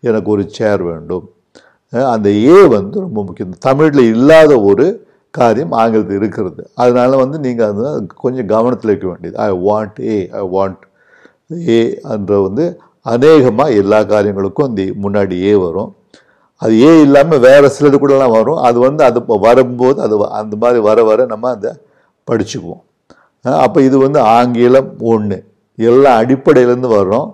எனக்கு 0.04 0.30
ஒரு 0.36 0.44
சேர் 0.58 0.82
வேண்டும். 0.90 1.26
அந்த 2.14 2.30
ஏ 2.48 2.58
வந்து 2.76 2.96
ரொம்ப 3.06 3.20
முக்கியம். 3.28 3.54
தமிழில் 3.68 4.12
இல்லாத 4.16 4.52
ஒரு 4.70 4.86
காரியம் 5.34 5.74
ஆங்கிலத்தில் 5.82 6.20
இருக்கிறது. 6.22 6.62
அதனால் 6.82 7.22
வந்து 7.24 7.38
நீங்கள் 7.46 7.70
அது 7.72 7.84
கொஞ்சம் 8.24 8.50
கவனத்தில் 8.56 8.92
வைக்க 8.92 9.08
வேண்டியது. 9.12 9.38
ஐ 9.48 9.50
வாண்ட் 9.68 9.98
ஏ 10.14 10.18
ஐ 10.42 10.44
வாண்ட் 10.56 10.84
ஏ 11.78 11.80
என்ற 12.16 12.40
வந்து 12.48 12.66
அநேகமாக 13.06 13.78
எல்லா 13.82 14.00
காரியங்களுக்கும் 14.04 14.70
இந்த 14.72 14.84
முன்னாடியே 15.04 15.54
வரும். 15.66 15.92
அது 16.62 16.74
ஏன் 16.88 17.02
இல்லாமல் 17.06 17.44
வேறு 17.48 17.68
சிலது 17.78 17.98
கூடலாம் 18.02 18.36
வரும். 18.38 18.62
அது 18.68 18.78
வந்து 18.80 19.04
அது 19.04 19.20
இப்போ 19.22 19.36
வரும்போது 19.48 19.98
அது 20.02 20.16
வ- 20.22 20.30
அந்த 20.42 20.56
மாதிரி 20.60 20.80
வர 20.90 21.00
வர 21.04 21.26
நம்ம 21.34 21.50
அதை 21.50 21.72
படிச்சுக்குவோம். 22.28 22.84
அப்போ 23.66 23.80
இது 23.82 23.98
வந்து 23.98 24.20
ஆங்கிலம் 24.38 24.92
ஒன்று 25.14 25.38
எல்லாம் 25.78 26.18
அடிப்படையிலேருந்து 26.22 26.90
வர்றோம். 26.98 27.28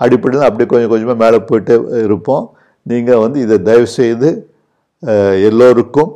அடிப்படையில் 0.00 0.48
அப்படியே 0.48 0.68
கொஞ்சம் 0.72 0.92
கொஞ்சமாக 0.92 1.22
மேலே 1.24 1.38
போயிட்டு 1.48 1.74
இருப்போம். 2.04 2.44
நீங்கள் 2.86 3.22
வந்து 3.24 3.38
இதை 3.40 3.56
தயவு 3.62 3.88
செய்து 3.98 4.28
எல்லோருக்கும் 5.48 6.12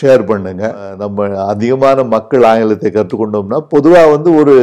ஷேர் 0.00 0.22
பண்ணுங்கள் 0.30 0.74
நம்ம 1.02 1.26
அதிகமான 1.44 2.02
மக்கள் 2.14 2.44
ஆங்கிலத்தை 2.50 2.90
கற்றுக்கொண்டோம்னா 2.90 3.58
பொதுவாக 3.74 4.12
வந்து 4.14 4.30
ஒரு 4.34 4.54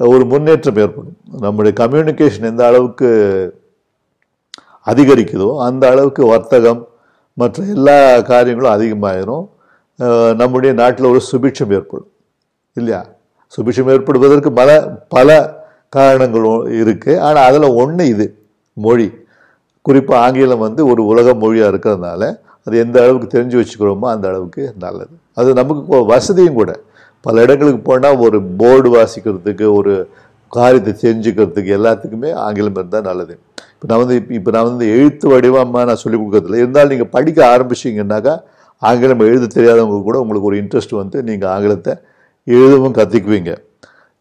ஒரு 0.00 0.24
முன்னேற்றம் 0.32 0.78
ஏற்படும். 0.82 1.16
நம்முடைய 1.44 1.72
கம்யூனிகேஷன் 1.80 2.48
எந்த 2.50 2.62
அளவுக்கு 2.70 3.08
அதிகரிக்குதோ 4.90 5.48
அந்த 5.68 5.84
அளவுக்கு 5.92 6.22
வர்த்தகம் 6.34 6.82
மற்ற 7.40 7.64
எல்லா 7.74 7.96
காரியங்களும் 8.32 8.74
அதிகமாயிரும். 8.76 9.44
நம்முடைய 10.40 10.72
நாட்டில் 10.80 11.10
ஒரு 11.12 11.20
சுபிட்சம் 11.30 11.72
ஏற்படும். 11.78 12.10
இல்லையா? 12.76 13.00
சுபிட்சம் 13.52 13.90
ஏற்படுவதற்கு 13.94 14.50
பல 14.60 14.70
பல 15.16 15.28
காரணங்களும் 15.96 16.62
இருக்குது 16.82 17.20
ஆனால் 17.26 17.46
அதில் 17.50 17.76
ஒன்று 17.82 18.04
இது 18.14 18.26
மொழி. 18.86 19.08
குறிப்பாக 19.86 20.22
ஆங்கிலம் 20.24 20.64
வந்து 20.66 20.82
ஒரு 20.92 21.02
உலக 21.12 21.34
மொழியாக 21.42 21.70
இருக்கிறதுனால 21.72 22.22
அது 22.66 22.74
எந்த 22.84 22.96
அளவுக்கு 23.02 23.28
தெரிஞ்சு 23.34 23.56
வச்சுக்கிறோமோ 23.60 24.06
அந்த 24.14 24.26
அளவுக்கு 24.30 24.62
நல்லது. 24.84 25.14
அது 25.40 25.50
நமக்கு 25.60 26.00
வசதியும் 26.14 26.58
கூட. 26.60 26.70
பல 27.24 27.42
இடங்களுக்கு 27.46 27.82
போனால் 27.90 28.20
ஒரு 28.26 28.38
போர்டு 28.60 28.88
வாசிக்கிறதுக்கு 28.96 29.66
ஒரு 29.78 29.94
காரியத்தை 30.52 30.92
தெரிஞ்சுக்கிறதுக்கு 31.04 31.70
எல்லாத்துக்குமே 31.78 32.30
ஆங்கிலம் 32.44 32.78
இருந்தால் 32.78 33.08
நல்லது. 33.08 33.34
இப்போ 33.74 33.88
நான் 33.90 34.00
வந்து 34.02 34.16
இப்போ 34.38 34.50
நான் 34.54 34.68
வந்து 34.70 34.86
எழுத்து 34.94 35.26
வடிவமாக 35.32 35.84
நான் 35.90 36.00
சொல்லிக் 36.04 36.20
கொடுக்கறதில்ல. 36.20 36.60
இருந்தாலும் 36.62 36.92
நீங்கள் 36.94 37.12
படிக்க 37.16 37.38
ஆரம்பிச்சிங்கன்னாக்கா 37.54 38.34
ஆங்கிலம் 38.82 39.24
எழுத 39.28 39.50
தெரியாதவங்க 39.56 39.98
கூட 40.08 40.18
உங்களுக்கு 40.22 40.48
ஒரு 40.50 40.58
இன்ட்ரெஸ்ட் 40.62 40.94
வந்து 41.00 41.18
நீங்கள் 41.28 41.50
ஆங்கிலத்தை 41.54 41.92
எழுதவும் 42.46 42.96
கற்றுக்குவீங்க 42.98 43.52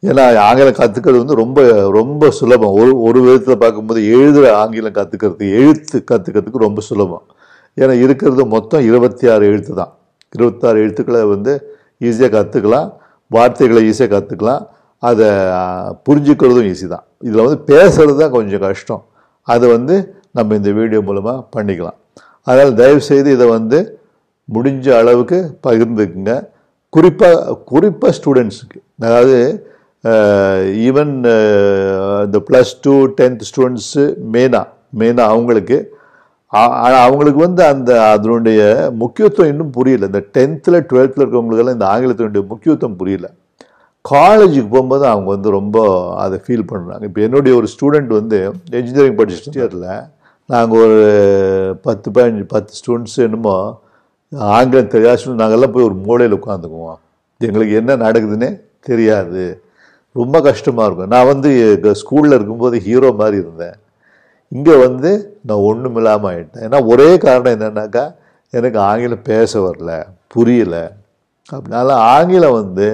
ஏன்னா 0.04 0.24
ஆங்கிலம் 0.48 0.80
கற்றுக்கிறது 0.82 1.22
வந்து 1.24 1.38
ரொம்ப 1.42 1.60
ரொம்ப 2.00 2.30
சுலபம். 2.40 2.74
ஒரு 2.82 2.92
ஒரு 3.08 3.20
விதத்தில் 3.26 3.62
பார்க்கும்போது 3.64 4.02
எழுதுகிற 4.16 4.46
ஆங்கிலம் 4.62 4.98
கற்றுக்கிறது 5.00 5.48
எழுத்து 5.62 5.98
கற்றுக்கிறதுக்கு 6.12 6.66
ரொம்ப 6.68 6.82
சுலபம். 6.90 7.26
ஏன்னா 7.78 7.96
இருக்கிறது 8.06 8.46
மொத்தம் 8.56 8.86
இருபத்தி 8.90 9.26
ஆறு 9.34 9.44
எழுத்து 9.52 9.74
தான் 9.82 9.92
இருபத்தாறு 10.34 10.78
எழுத்துக்களை 10.84 11.22
வந்து 11.34 11.54
ஈஸியாக 12.08 12.32
கற்றுக்கலாம் 12.38 12.88
வார்த்தைகளை 13.32 13.82
ஈஸியாக 13.90 14.12
கற்றுக்கலாம் 14.16 14.64
அதை 15.04 15.28
புரிஞ்சுக்கிறதும் 16.08 16.68
ஈஸி 16.72 16.88
தான். 16.94 17.06
இதில் 17.28 17.44
வந்து 17.46 17.60
பேசுகிறது 17.72 18.20
தான் 18.24 18.36
கொஞ்சம் 18.38 18.64
கஷ்டம். 18.68 19.04
அதை 19.48 19.66
வந்து 19.76 19.96
நம்ம 20.38 20.56
இந்த 20.60 20.72
வீடியோ 20.80 21.00
மூலமாக 21.10 21.40
பண்ணிக்கலாம். 21.56 21.98
அதனால் 22.48 22.78
தயவு 22.82 23.02
செய்து 23.10 23.30
இதை 23.38 23.48
வந்து 23.58 23.80
முடிஞ்ச 24.50 24.86
அளவுக்கு 25.02 25.40
பகிர்ந்துக்குங்க. 25.66 26.34
குறிப்பாக 26.96 27.56
குறிப்பாக 27.72 28.12
ஸ்டூடெண்ட்ஸுக்கு 28.20 28.80
அதாவது 29.06 29.38
ஈவன் 30.88 31.14
இந்த 32.26 32.38
ப்ளஸ் 32.48 32.74
டூ 32.86 32.94
டென்த் 33.20 33.44
ஸ்டூடெண்ட்ஸு 33.50 34.04
மெயினாக 34.36 34.66
மெயினாக 35.00 35.32
அவங்களுக்கு 35.34 35.78
ஆனால் 36.54 37.04
அவங்களுக்கு 37.06 37.40
வந்து 37.48 37.62
அந்த 37.72 37.92
அதனுடைய 38.14 38.62
முக்கியத்துவம் 39.02 39.52
இன்னும் 39.52 39.74
புரியல. 39.78 40.08
இந்த 40.12 40.22
டென்த்தில் 40.36 40.86
டுவெல்த்தில் 40.90 41.24
இருக்கவங்களுக்கெல்லாம் 41.24 41.78
இந்த 41.78 41.88
ஆங்கிலத்தினுடைய 41.94 42.44
முக்கியத்துவம் 42.52 43.00
புரியல. 43.02 43.28
காலேஜுக்கு 44.06 44.70
போகும்போது 44.74 45.06
அவங்க 45.12 45.30
வந்து 45.36 45.50
ரொம்ப 45.58 45.78
அதை 46.24 46.38
ஃபீல் 46.44 46.70
பண்ணுறாங்க 46.72 47.08
இப்போ 47.10 47.22
என்னுடைய 47.28 47.54
ஒரு 47.60 47.68
ஸ்டூடெண்ட் 47.74 48.12
வந்து 48.20 48.38
என்ஜினியரிங் 48.80 49.20
படிச்சுட்டு 49.20 49.60
இயரில் 49.62 49.92
நாங்கள் 50.54 50.82
ஒரு 50.86 51.00
பத்து 51.88 52.08
பதினஞ்சு 52.16 52.46
பத்து 52.54 52.72
ஸ்டூடெண்ட்ஸ் 52.80 53.18
என்னமோ 53.26 53.56
ஆங்கிலம் 54.56 54.94
தெரியாது 54.96 55.36
நாங்கள்லாம் 55.42 55.74
போய் 55.76 55.88
ஒரு 55.90 55.98
மூலையில் 56.08 56.38
உட்காந்துக்குவோம். 56.40 56.98
எங்களுக்கு 57.48 57.76
என்ன 57.82 57.98
நடக்குதுன்னே 58.06 58.50
தெரியாது. 58.90 59.44
ரொம்ப 60.16 60.38
கஷ்டமாக 60.48 60.88
இருக்கும். 60.88 61.14
நான் 61.16 61.30
வந்து 61.32 61.50
ஸ்கூலில் 62.02 62.36
இருக்கும்போது 62.38 62.76
ஹீரோ 62.88 63.12
மாதிரி 63.22 63.38
இருந்தேன். 63.44 63.78
இங்கே 64.52 64.76
வந்து 64.86 65.10
நான் 65.48 65.66
ஒன்றும் 65.70 65.98
இல்லாமல் 66.00 66.30
ஆகிட்டேன் 66.32 66.66
ஏன்னா 66.68 66.80
ஒரே 66.92 67.10
காரணம் 67.26 67.56
என்னென்னாக்கா 67.56 68.06
எனக்கு 68.54 68.80
ஆங்கிலம் 68.90 69.28
பேச 69.32 69.52
வரல 69.66 69.92
புரியல. 70.34 70.76
அப்படினால 71.50 71.90
ஆங்கிலம் 72.16 72.58
வந்து 72.62 72.88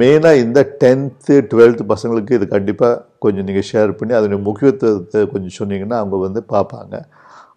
மெயினாக 0.00 0.42
இந்த 0.44 0.60
டென்த்து 0.82 1.34
டுவெல்த்து 1.50 1.84
பசங்களுக்கு 1.92 2.36
இது 2.38 2.46
கண்டிப்பாக 2.54 3.00
கொஞ்சம் 3.24 3.46
நீங்கள் 3.48 3.66
ஷேர் 3.70 3.90
பண்ணி 3.98 4.12
அதனுடைய 4.18 4.40
முக்கியத்துவத்தை 4.48 5.22
கொஞ்சம் 5.32 5.56
சொன்னீங்கன்னா 5.58 5.96
அவங்க 6.02 6.18
வந்து 6.26 6.40
பார்ப்பாங்க. 6.54 6.94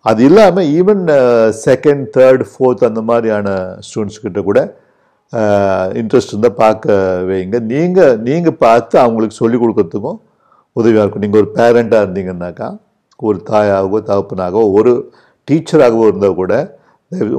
அது 0.06 0.22
இல்லாமல் 0.30 0.70
ஈவன் 0.80 1.04
செகண்ட் 1.66 2.04
தேர்ட் 2.18 2.44
ஃபோர்த் 2.50 2.90
அந்த 2.90 3.02
மாதிரியான 3.10 3.50
ஸ்டூடெண்ட்ஸ் 3.88 4.24
கிட்ட 4.26 4.42
கூட 4.50 4.60
இன்ட்ரெஸ்ட் 6.02 6.34
இருந்தால் 6.34 6.60
பார்க்க 6.64 6.98
வைங்க 7.30 7.60
நீங்கள் 7.74 8.18
நீங்கள் 8.28 8.60
பார்த்து 8.66 8.96
அவங்களுக்கு 9.04 9.40
சொல்லிக் 9.42 9.64
கொடுக்கறதுக்கும் 9.64 10.20
உதவியாக 10.80 11.04
இருக்கும். 11.04 11.24
நீங்கள் 11.26 11.42
ஒரு 11.42 11.50
பேரண்ட்டாக 11.58 12.06
இருந்தீங்கன்னாக்கா 12.06 12.70
ஒரு 13.28 13.38
தாயாகவோ 13.52 14.00
தகப்பனாகவோ 14.10 14.64
ஒரு 14.80 14.94
டீச்சராகவோ 15.48 16.06
இருந்தால் 16.10 16.40
கூட 16.42 16.54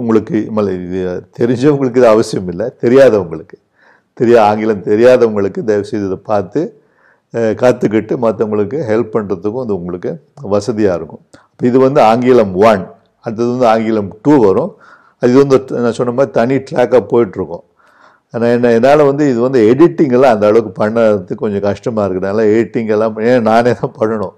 உங்களுக்கு 0.01 0.35
இது 0.87 1.01
தெரிஞ்சவங்களுக்கு 1.39 2.01
இது 2.01 2.09
அவசியம் 2.15 2.49
இல்லை 2.53 2.67
தெரியாதவங்களுக்கு. 2.83 3.57
தெரியா 4.21 4.41
ஆங்கிலம் 4.49 4.83
தெரியாதவங்களுக்கு 4.91 5.61
தயவுசெய்து 5.69 6.09
இதை 6.11 6.19
பார்த்து 6.31 6.61
கற்றுக்கிட்டு 7.61 8.15
மற்றவங்களுக்கு 8.25 8.79
ஹெல்ப் 8.91 9.15
பண்ணுறதுக்கும் 9.15 9.63
அது 9.65 9.73
உங்களுக்கு 9.79 10.11
வசதியாக 10.55 10.99
இருக்கும். 10.99 11.23
அப்போ 11.51 11.65
இது 11.71 11.79
வந்து 11.87 12.01
ஆங்கிலம் 12.11 12.53
ஒன் 12.69 12.85
அடுத்தது 13.25 13.49
வந்து 13.55 13.67
ஆங்கிலம் 13.73 14.11
டூ 14.25 14.35
வரும். 14.45 14.73
அது 15.23 15.33
வந்து 15.43 15.57
நான் 15.85 15.97
சொன்ன 15.99 16.15
மாதிரி 16.19 16.33
தனி 16.39 16.57
ட்ராக்காக 16.69 17.03
போயிட்டுருக்கோம். 17.13 17.65
ஆனால் 18.35 18.53
என்ன 18.57 18.71
என்னால் 18.77 19.09
வந்து 19.11 19.25
இது 19.33 19.41
வந்து 19.47 19.61
எடிட்டிங் 19.71 20.15
எல்லாம் 20.19 20.35
அந்த 20.37 20.45
அளவுக்கு 20.51 20.73
பண்ணுறதுக்கு 20.81 21.43
கொஞ்சம் 21.43 21.65
கஷ்டமாக 21.69 22.07
இருக்குது. 22.07 22.47
எடிட்டிங் 22.55 22.91
எல்லாம் 22.97 23.19
ஏன் 23.31 23.47
நானே 23.51 23.73
தான் 23.81 23.95
பண்ணணும். 23.99 24.35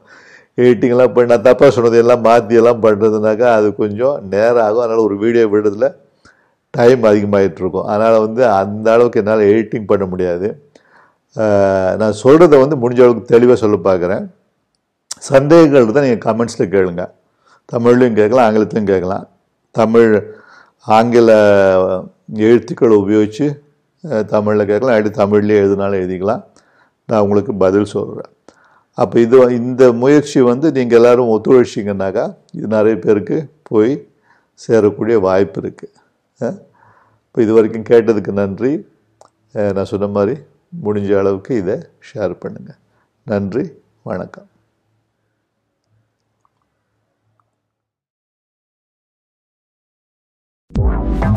எடிட்டிங்லாம் 0.65 1.13
பண்ணி 1.15 1.31
நான் 1.33 1.47
தப்பாக 1.47 1.71
சொன்னது 1.77 1.97
எல்லாம் 2.03 2.23
மாற்றி 2.27 2.55
எல்லாம் 2.61 2.83
பண்ணுறதுனாக்கா 2.85 3.49
அது 3.59 3.69
கொஞ்சம் 3.83 4.17
நேரம் 4.35 4.65
ஆகும். 4.67 4.83
அதனால் 4.85 5.07
ஒரு 5.09 5.17
வீடியோ 5.23 5.45
விடுறதுல 5.55 5.89
டைம் 6.75 7.03
அதிகமாகிட்டு 7.11 7.61
இருக்கும். 7.63 7.87
அதனால் 7.93 8.17
வந்து 8.27 8.43
அந்த 8.61 8.87
அளவுக்கு 8.95 9.21
என்னால் 9.23 9.45
எடிட்டிங் 9.51 9.91
பண்ண 9.93 10.05
முடியாது. 10.13 10.49
நான் 12.01 12.17
சொல்கிறத 12.25 12.59
வந்து 12.65 12.77
முடிஞ்ச 12.83 13.01
அளவுக்கு 13.05 13.33
தெளிவாக 13.35 13.59
சொல்ல 13.63 13.77
பார்க்குறேன் 13.89 14.25
சந்தேகங்கள் 15.31 15.95
தான் 15.97 16.07
நீங்கள் 16.07 16.25
கமெண்ட்ஸில் 16.27 16.73
கேளுங்க. 16.75 17.05
தமிழ்லையும் 17.73 18.19
கேட்கலாம் 18.21 18.47
ஆங்கிலத்திலையும் 18.47 18.91
கேட்கலாம். 18.93 19.25
தமிழ் 19.79 20.11
ஆங்கில 20.97 21.31
எழுத்துக்களை 22.49 22.97
உபயோகித்து 23.05 23.47
தமிழில் 24.33 24.69
கேட்கலாம். 24.71 24.97
அப்படி 24.97 25.13
தமிழ்லேயே 25.23 25.61
எழுதினாலும் 25.63 26.01
எழுதிக்கலாம். 26.03 26.43
நான் 27.11 27.23
உங்களுக்கு 27.25 27.53
பதில் 27.65 27.93
சொல்கிறேன் 27.97 28.33
அப்போ 29.03 29.17
இது 29.25 29.39
இந்த 29.61 29.85
முயற்சி 30.03 30.41
வந்து 30.51 30.67
நீங்கள் 30.77 30.99
எல்லாரும் 31.01 31.33
ஒத்துழைச்சிங்கனாக்கா 31.35 32.25
இது 32.59 32.67
நிறைய 32.77 32.95
பேருக்கு 33.05 33.39
போய் 33.71 33.93
சேரக்கூடிய 34.65 35.17
வாய்ப்பு 35.29 35.61
இருக்குது 35.63 35.95
இப்போ 37.27 37.39
இது 37.45 37.53
வரைக்கும் 37.57 37.89
கேட்டதுக்கு 37.93 38.33
நன்றி. 38.43 38.73
நான் 39.77 39.91
சொன்ன 39.93 40.11
மாதிரி 40.17 40.35
முடிஞ்ச 40.87 41.11
அளவுக்கு 41.23 41.53
இதை 41.63 41.79
ஷேர் 42.11 42.41
பண்ணுங்கள் 42.45 42.81
நன்றி. 43.33 43.65
வணக்கம். 44.11 44.49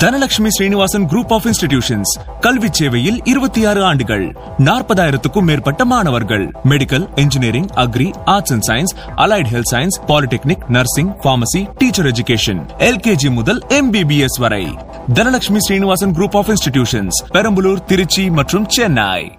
Dhanalakshmi 0.02 0.48
Srinivasan 0.48 1.06
group 1.06 1.34
of 1.34 1.46
institutions 1.46 2.20
கல்வி 2.40 2.68
சேவையில் 2.72 3.20
இருபத்தி 3.24 3.66
ஆறு 3.66 3.84
ஆண்டுகள் 3.84 4.36
நாற்பதாயிரத்துக்கும் 4.58 5.42
மேற்பட்ட 5.42 5.86
மாணவர்கள். 5.86 6.52
Medical 6.70 7.20
engineering 7.20 7.66
agri 7.76 8.14
arts 8.26 8.52
and 8.52 8.68
science 8.68 8.94
allied 9.16 9.50
health 9.52 9.72
science 9.72 10.00
polytechnic 10.08 10.68
nursing 10.68 11.12
pharmacy 11.22 11.68
teacher 11.78 12.06
education 12.06 12.62
LKG 12.78 13.32
முதல் 13.32 13.60
எம்பிபிஎஸ் 13.70 14.40
வரை. 14.40 14.66
Dhanalakshmi 15.14 15.58
Srinivasan 15.58 16.12
group 16.12 16.38
of 16.38 16.50
institutions 16.50 17.24
Perambalur 17.34 17.84
Trichy 17.84 18.30
மற்றும் 18.30 18.70
சென்னை. 18.70 19.39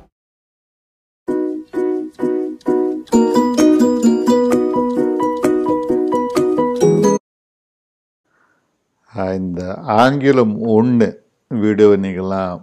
இந்த 9.40 9.62
ஆங்கிலம் 10.00 10.55
ஒன்று 10.75 11.09
வீடியோ 11.50 11.88
நீங்கள்லாம் 12.05 12.59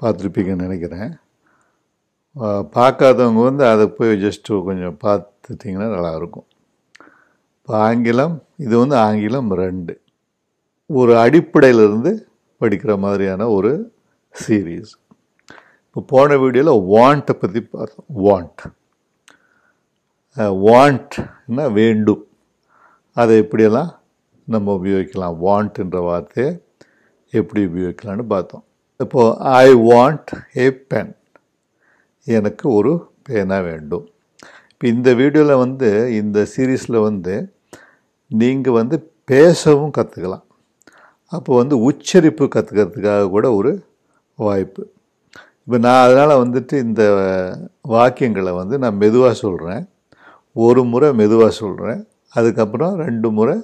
பார்த்துருப்பீங்கன்னு 0.00 0.66
நினைக்கிறேன். 0.66 1.10
பார்க்காதவங்க 2.76 3.42
வந்து 3.48 3.64
அதை 3.72 3.84
போய் 3.98 4.12
ஜஸ்ட்டு 4.24 4.60
கொஞ்சம் 4.68 4.96
பார்த்துட்டிங்கன்னா 5.04 5.88
நல்லாயிருக்கும். 5.94 6.46
இப்போ 7.58 7.74
ஆங்கிலம் 7.88 8.36
இது 8.64 8.74
வந்து 8.82 8.96
ஆங்கிலம் 9.06 9.50
ரெண்டு. 9.62 9.94
ஒரு 10.90 11.12
அடிப்படையிலிருந்து 11.24 12.12
படிக்கிற 12.60 12.92
மாதிரியான 13.04 13.48
ஒரு 13.56 13.72
சீரீஸ் 14.34 14.92
இப்போ 15.86 16.00
போன 16.12 16.36
வீடியோவில் 16.42 16.86
வாண்ட்டை 16.94 17.34
பற்றி 17.42 17.60
பார்த்தோம். 17.74 18.08
வாண்ட் 18.26 18.64
வாண்ட்னா 20.66 21.64
வேண்டும். 21.80 22.22
அதை 23.20 23.34
எப்படியெல்லாம் 23.42 23.90
நம்ம 24.54 24.74
உபயோகிக்கலாம். 24.78 25.36
வாண்ட்ன்ற 25.44 25.98
வார்த்தையை 26.08 26.50
எப்படி 27.32 27.60
உபயோகிக்கலாம்னு 27.70 28.26
பார்த்தோம். 28.34 28.64
இப்போது 29.00 29.32
ஐ 29.64 29.68
வாண்ட் 29.90 30.30
ஏ 30.64 30.66
பென் 30.90 31.12
எனக்கு 32.26 32.66
ஒரு 32.78 32.92
பேனாக 33.26 33.66
வேண்டும். 33.70 34.04
இப்போ 34.72 34.86
இந்த 34.94 35.10
வீடியோவில் 35.20 35.62
வந்து 35.64 35.88
இந்த 36.20 36.38
சீரீஸில் 36.54 37.04
வந்து 37.08 37.34
நீங்கள் 38.30 38.78
வந்து 38.80 38.96
பேசவும் 39.30 39.94
கற்றுக்கலாம் 39.98 40.44
அப்போ 41.32 41.52
வந்து 41.60 41.76
உச்சரிப்பு 41.88 42.44
கற்றுக்கிறதுக்காக 42.54 43.30
கூட 43.36 43.46
ஒரு 43.58 43.72
வாய்ப்பு. 44.38 44.82
இப்போ 45.62 45.76
நான் 45.86 46.02
அதனால் 46.06 46.40
வந்துட்டு 46.42 46.74
இந்த 46.86 47.02
வாக்கியங்களை 47.94 48.52
வந்து 48.60 48.76
நான் 48.82 49.00
மெதுவாக 49.04 49.36
சொல்கிறேன் 49.44 49.82
ஒரு 50.66 50.82
முறை 50.90 51.08
மெதுவாக 51.20 51.52
சொல்கிறேன் 51.62 52.02
அதுக்கப்புறம் 52.38 52.92
ரெண்டு 53.04 53.28
முறை 53.38 53.56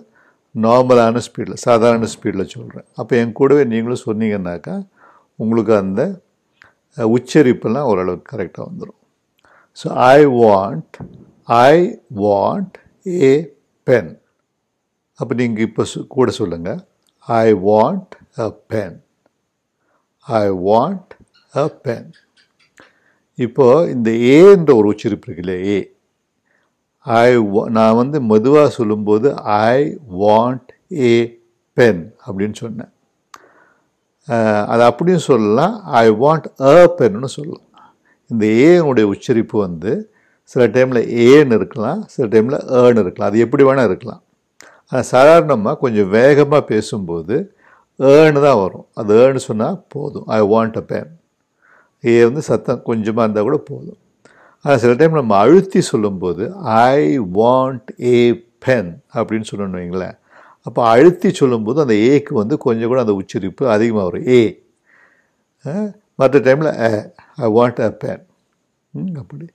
நார்மலான 0.54 1.20
ஸ்பீடில் 1.26 1.62
சாதாரண 1.64 2.06
ஸ்பீடில் 2.14 2.50
சொல்கிறேன் 2.52 2.88
அப்போ 2.96 3.12
என் 3.16 3.32
கூடவே 3.32 3.62
நீங்களும் 3.64 4.06
சொன்னீங்கன்னாக்கா 4.06 4.74
உங்களுக்கு 5.38 5.72
அந்த 5.76 6.02
உச்சரிப்பெல்லாம் 6.96 7.88
ஓரளவுக்கு 7.88 8.32
கரெக்டாக 8.32 8.66
வந்துடும் 8.68 8.98
so 9.78 9.86
I 10.08 10.18
want 10.36 10.96
I 11.66 11.74
want 12.22 12.74
a 13.22 13.32
pen 13.86 14.10
அப்போ 15.18 15.32
நீங்கள் 15.34 15.66
இப்போ 15.66 15.84
கூட 16.08 16.30
சொல்லுங்கள் 16.32 16.80
I 17.28 17.46
want 17.64 18.12
a 18.38 18.48
pen 18.66 18.98
I 20.26 20.44
want 20.66 21.12
a 21.54 21.66
pen 21.84 22.10
இப்போ 23.38 23.66
இந்த 23.86 24.10
ஏன்ற 24.34 24.70
ஒரு 24.74 24.86
உச்சரிப்பு 24.88 25.26
இருக்கு 25.26 25.44
இல்லையா 25.44 25.62
ஏ 25.72 25.78
ஐ 27.06 27.28
நான் 27.76 27.98
வந்து 28.00 28.18
மெதுவாக 28.30 28.68
சொல்லும்போது 28.78 29.28
ஐ 29.70 29.78
வாண்ட் 30.22 30.68
ஏ 31.06 31.14
பென் 31.76 32.02
அப்படின்னு 32.26 32.56
சொன்னேன். 32.64 32.92
அது 34.72 34.82
அப்படியும் 34.90 35.26
சொல்லலாம். 35.30 35.74
ஐ 36.02 36.06
வாண்ட் 36.22 36.46
அ 36.70 36.74
பென்னு 36.98 37.30
சொல்லலாம். 37.38 37.68
இந்த 38.30 38.44
ஏனுடைய 38.68 39.06
உச்சரிப்பு 39.14 39.56
வந்து 39.66 39.92
சில 40.52 40.62
டைமில் 40.76 41.00
ஏன்னு 41.26 41.56
இருக்கலாம் 41.60 42.00
சில 42.14 42.24
டைமில் 42.34 42.58
ஏன்னு 42.82 43.00
e 43.00 43.04
இருக்கலாம். 43.04 43.30
அது 43.30 43.42
எப்படி 43.46 43.62
வேணால் 43.68 43.88
இருக்கலாம். 43.90 44.22
ஆனால் 44.90 45.08
சாதாரணமாக 45.14 45.80
கொஞ்சம் 45.84 46.10
வேகமாக 46.18 46.62
பேசும்போது 46.72 47.36
e 48.00 48.12
ஏன்னு 48.22 48.42
தான் 48.46 48.60
வரும். 48.64 48.86
அது 49.00 49.12
e 49.18 49.24
ஏன்னு 49.26 49.42
சொன்னால் 49.48 49.80
போதும். 49.96 50.26
ஐ 50.38 50.40
வாண்ட் 50.54 50.78
அ 50.82 50.84
பென் 50.92 51.10
ஏ 52.04 52.14
வந்து 52.28 52.42
சத்தம் 52.50 52.84
கொஞ்சமாக 52.90 53.24
இருந்தால் 53.26 53.48
கூட 53.48 53.58
போதும். 53.72 53.98
ஆனால் 54.64 54.80
சில 54.82 54.92
டைம் 54.98 55.20
நம்ம 55.20 55.36
அழுத்தி 55.44 55.80
சொல்லும்போது 55.92 56.44
ஐ 56.90 56.98
வாண்ட் 57.38 57.88
ஏ 58.10 58.16
பென் 58.64 58.90
அப்படின்னு 59.16 59.48
சொல்லணும் 59.50 59.80
வைங்களேன். 59.80 60.16
அப்போ 60.66 60.80
அழுத்தி 60.90 61.28
சொல்லும்போது 61.40 61.78
அந்த 61.84 61.94
ஏக்கு 62.10 62.32
வந்து 62.40 62.56
கொஞ்சம் 62.66 62.90
கூட 62.90 63.00
அந்த 63.04 63.14
உச்சரிப்பு 63.20 63.64
அதிகமாக 63.76 64.04
வரும். 64.08 64.28
ஏ 64.36 64.40
மற்ற 66.20 66.38
டைமில் 66.46 66.70
ஐ 67.44 67.48
வாண்ட் 67.58 67.80
அ 67.88 67.90
பென் 68.04 68.22
அப்படி. 69.22 69.46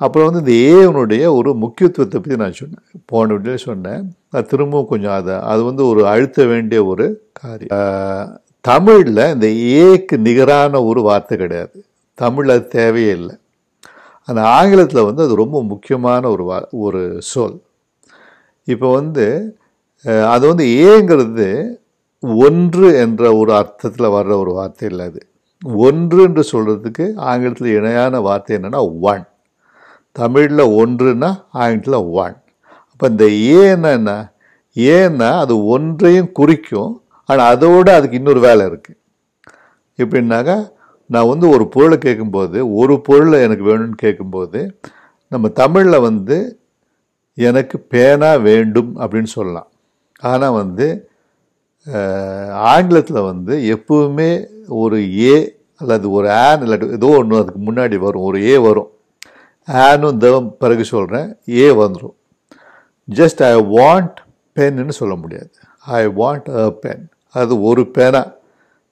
அப்புறம் 0.00 0.26
வந்து 0.28 0.42
இந்த 0.42 0.54
ஏவனுடைய 0.74 1.24
ஒரு 1.38 1.50
முக்கியத்துவத்தை 1.62 2.18
பற்றி 2.18 2.36
நான் 2.42 2.58
சொன்னேன். 2.60 2.84
போன 3.10 3.26
வீட்டில் 3.34 3.64
சொன்னேன். 3.68 4.04
நான் 4.32 4.48
திரும்பவும் 4.52 4.90
கொஞ்சம் 4.92 5.16
அதை 5.18 5.34
அது 5.52 5.62
வந்து 5.68 5.82
ஒரு 5.90 6.02
அழுத்த 6.12 6.46
வேண்டிய 6.52 6.80
ஒரு 6.92 7.06
காரியம். 7.40 8.30
தமிழில் 8.70 9.22
இந்த 9.34 9.48
ஏக்கு 9.84 10.16
நிகரான 10.28 10.82
ஒரு 10.90 11.02
வார்த்தை 11.08 11.36
கிடையாது. 11.42 11.76
தமிழ் 12.18 12.52
அது 12.54 12.64
தேவையே 12.78 13.12
இல்லை. 13.18 13.36
அந்த 14.30 14.42
ஆங்கிலத்தில் 14.58 15.06
வந்து 15.08 15.22
அது 15.26 15.34
ரொம்ப 15.42 15.58
முக்கியமான 15.72 16.22
ஒரு 16.34 16.44
வா 16.50 16.58
ஒரு 16.84 17.00
சொல். 17.32 17.56
இப்போ 18.68 18.88
வந்து 18.98 19.26
அது 20.34 20.44
வந்து 20.50 20.64
ஏங்கிறது 20.90 21.46
ஒன்று 22.44 22.88
என்ற 23.04 23.22
ஒரு 23.40 23.52
அர்த்தத்தில் 23.60 24.14
வர்ற 24.16 24.32
ஒரு 24.42 24.52
வார்த்தை 24.58 24.86
இல்லை 24.90 25.04
அது. 25.10 25.20
ஒன்று 25.84 26.20
என்று 26.26 26.42
சொல்கிறதுக்கு 26.52 27.04
ஆங்கிலத்தில் 27.30 27.76
இணையான 27.78 28.20
வார்த்தை 28.28 28.52
என்னென்னா 28.58 28.80
ஒன் 29.10 29.24
தமிழில் 30.16 30.64
ஒன்றுன்னா 30.80 31.30
ஆங்கிலத்தில் 31.60 32.06
ஒன் 32.22 32.36
அப்போ 32.92 33.06
இந்த 33.12 33.26
ஏன்னா 33.60 33.90
என்ன? 33.98 34.12
ஏன்னா 34.76 35.28
அது 35.42 35.54
ஒன்றையும் 35.74 36.32
குறிக்கும் 36.38 36.92
ஆனால் 37.28 37.48
அதோட 37.54 37.88
அதுக்கு 37.98 38.18
இன்னொரு 38.20 38.40
வேலை 38.46 38.62
இருக்குது 38.70 38.98
எப்படின்னாக்கா 39.98 40.56
நான் 41.14 41.30
வந்து 41.32 41.46
ஒரு 41.54 41.64
பொருளை 41.74 41.96
கேட்கும்போது 42.06 42.58
ஒரு 42.80 42.94
பொருளை 43.08 43.38
எனக்கு 43.46 43.64
வேணும்னு 43.70 43.98
கேட்கும்போது 44.04 44.60
நம்ம 45.32 45.48
தமிழில் 45.60 46.04
வந்து 46.08 46.36
எனக்கு 47.38 47.76
பேனா 47.92 48.30
வேண்டும் 48.48 48.90
அப்படின்னு 49.02 49.30
சொல்லலாம். 49.36 49.68
ஆனால் 50.30 50.56
வந்து 50.60 50.86
ஆங்கிலத்தில் 52.72 53.26
வந்து 53.30 53.54
எப்பவுமே 53.74 54.30
ஒரு 54.82 54.98
ஏ 55.26 55.34
அல்லது 55.80 56.06
ஒரு 56.16 56.28
ஆன் 56.46 56.64
இல்லாட்டி 56.64 56.88
ஏதோ 56.98 57.10
ஒன்று 57.18 57.40
அதுக்கு 57.42 57.60
முன்னாடி 57.68 57.96
வரும் 58.06 58.26
ஒரு 58.28 58.38
ஏ 58.48 58.56
வரும். 58.66 58.90
ஆனும் 59.68 60.20
தவம் 60.24 60.50
பிறகு 60.62 60.84
சொல்கிறேன் 60.94 61.28
ஏ 61.62 61.66
வந்துடும் 61.82 62.16
ஜஸ்ட் 63.08 63.40
ஐ 63.50 63.54
வாண்ட் 63.76 64.18
பென்னு 64.56 64.94
சொல்ல 65.00 65.14
முடியாது. 65.22 65.50
ஐ 65.98 66.02
வாண்ட் 66.20 66.48
அ 66.62 66.64
பென் 66.84 67.04
அது 67.34 67.54
ஒரு 67.70 67.82
பேனா. 67.96 68.22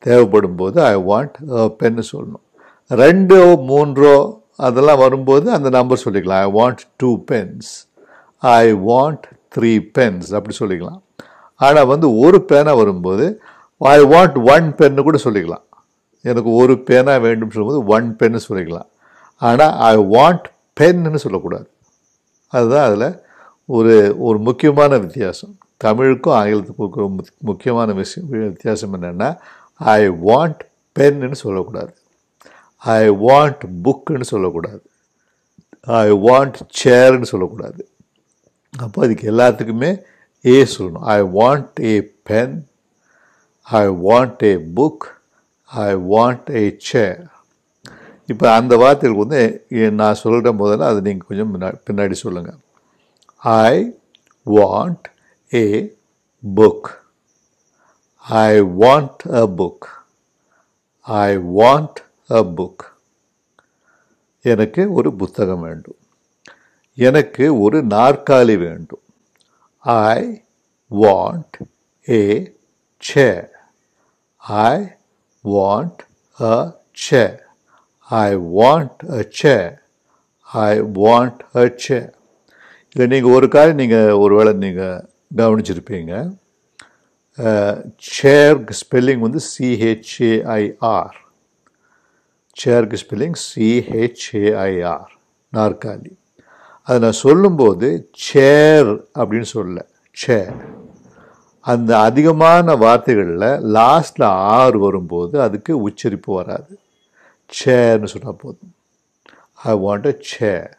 தேவைப்படும் 0.07 0.59
போது 0.61 0.79
ஐ 0.93 0.95
வாண்ட் 1.11 1.37
பென்னு 1.81 2.03
சொல்லணும். 2.13 2.45
ரெண்டோ 3.03 3.41
மூன்றோ 3.71 4.15
அதெல்லாம் 4.67 5.03
வரும்போது 5.05 5.47
அந்த 5.57 5.69
நம்பர் 5.77 6.05
சொல்லிக்கலாம். 6.05 6.43
I 6.47 6.51
want 6.59 6.83
two 7.01 7.11
pens 7.31 7.71
I 8.61 8.65
want 8.89 9.27
three 9.55 9.73
pens 9.97 10.31
அப்படி 10.39 10.57
சொல்லிக்கலாம். 10.63 11.01
ஆனால் 11.67 11.91
வந்து 11.93 12.09
ஒரு 12.25 12.39
பேனா 12.51 12.73
வரும்போது 12.83 13.27
ஐ 13.95 13.99
வாண்ட் 14.13 14.37
ஒன் 14.55 14.69
பென்னு 14.79 15.07
கூட 15.09 15.19
சொல்லிக்கலாம். 15.27 15.65
எனக்கு 16.29 16.51
ஒரு 16.61 16.75
பேனா 16.89 17.15
வேண்டும் 17.27 17.53
சொல்லும்போது 17.55 17.81
ஒன் 17.95 18.09
பென்னு 18.21 18.41
சொல்லிக்கலாம். 18.49 18.89
ஆனால் 19.49 19.75
ஐ 19.91 19.95
வாண்ட் 20.15 20.47
பென்னு 20.81 21.21
சொல்லக்கூடாது. 21.25 21.69
அதுதான் 22.53 22.87
அதில் 22.89 23.09
ஒரு 23.77 23.95
ஒரு 24.27 24.39
முக்கியமான 24.49 24.93
வித்தியாசம். 25.05 25.55
தமிழுக்கும் 25.85 26.37
ஆங்கிலத்துக்கும் 26.39 27.17
முக்கியமான 27.49 27.93
விஷயம் 28.03 28.29
வித்தியாசம் 28.53 28.95
என்னென்னா 28.97 29.29
ஐ 29.81 30.09
வாண்ட் 30.09 30.61
பென்னு 30.99 31.39
சொல்லக்கூடாது. 31.45 31.93
ஐ 32.77 33.11
வாண்ட் 33.11 33.63
புக்குன்னு 33.85 34.27
சொல்லக்கூடாது. 34.33 34.83
ஐ 36.01 36.11
வாண்ட் 36.13 36.59
சேர்னு 36.81 37.23
சொல்லக்கூடாது. 37.23 37.89
அப்போ 38.79 39.05
அதுக்கு 39.05 39.31
எல்லாத்துக்குமே 39.33 39.91
ஏ 40.45 40.67
சொல்லணும். 40.79 41.07
I 41.15 41.21
want 41.23 41.85
a 41.85 41.95
pen 42.31 42.57
I 43.63 43.87
want 43.87 44.45
a 44.45 44.55
book 44.77 45.07
I 45.71 45.95
want 45.95 46.51
a 46.57 46.77
chair 46.79 47.21
இப்போ 48.27 48.47
அந்த 48.55 48.77
வார்த்தைகளுக்கு 48.77 49.27
வந்து 49.27 49.65
நான் 49.91 50.15
சொல்கிற 50.15 50.53
முதல்ல 50.53 50.89
அதை 50.91 51.01
நீங்கள் 51.01 51.29
கொஞ்சம் 51.29 51.79
பின்னாடி 51.87 52.13
சொல்லுங்கள் 52.13 52.59
I 53.37 53.95
want 54.47 55.07
a 55.55 55.93
book 56.55 56.89
I 58.37 58.61
want 58.81 59.23
a 59.41 59.43
book 59.59 59.87
I 61.03 61.37
want 61.59 61.99
a 62.31 62.41
book 62.57 62.83
எனக்கு 64.43 64.83
ஒரு 64.93 65.11
புத்தகம் 65.21 65.61
வேண்டும். 65.61 65.99
எனக்கு 66.95 67.61
ஒரு 67.61 67.79
நாற்காலி 67.85 68.59
வேண்டும். 68.59 69.05
I 69.85 70.45
want 70.91 71.57
a 72.09 72.53
chair 72.99 73.49
I 74.41 74.97
want 75.45 76.03
a 76.41 76.81
chair 76.93 77.39
I 78.11 78.29
want 78.37 79.03
a 79.19 79.23
chair 79.41 79.73
I 80.49 80.81
want 80.81 81.41
a 81.63 81.65
chair 81.77 82.13
இதை 82.93 83.07
நீங்கள் 83.07 83.37
ஒரு 83.39 83.49
காரியம் 83.49 83.83
நீங்கள் 83.85 84.13
ஒருவேளை 84.13 84.53
நீங்கள் 84.53 85.09
கவனிச்சிருப்பீங்க. 85.37 86.13
சேருக்கு 88.11 88.75
ஸ்பெல்லிங் 88.81 89.25
வந்து 89.27 89.41
சிஹெச்ஏஐஆர் 89.53 91.17
சேருக்கு 92.57 92.99
ஸ்பெல்லிங் 93.03 93.39
சிஹெச்ஏஐஆர் 93.49 95.13
நாற்காலி 95.53 96.13
அதை 96.87 96.97
நான் 97.01 97.23
சொல்லும்போது 97.27 97.89
சேர் 98.29 98.91
அப்படின்னு 99.19 99.49
சொல்ல 99.57 99.79
சேர் 100.17 100.57
அந்த 101.67 101.91
அதிகமான 101.99 102.77
வார்த்தைகளில் 102.77 103.47
லாஸ்டில் 103.77 104.27
ஆர் 104.57 104.77
வரும்போது 104.77 105.35
அதுக்கு 105.41 105.73
உச்சரிப்பு 105.87 106.31
வராது. 106.35 106.73
சேர்னு 107.51 108.11
சொன்னால் 108.13 108.41
போதும். 108.43 108.73
ஐ 109.65 109.75
வாண்ட் 109.85 110.07
அ 110.07 110.15
சேர் 110.33 110.73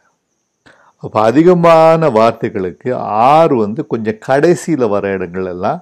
அப்போ 1.02 1.18
அதிகமான 1.22 2.08
வார்த்தைகளுக்கு 2.18 2.90
ஆர் 3.28 3.54
வந்து 3.54 3.86
கொஞ்சம் 3.86 4.20
கடைசியில் 4.28 4.92
வர 4.94 5.12
இடங்கள் 5.16 5.46
எல்லாம் 5.46 5.80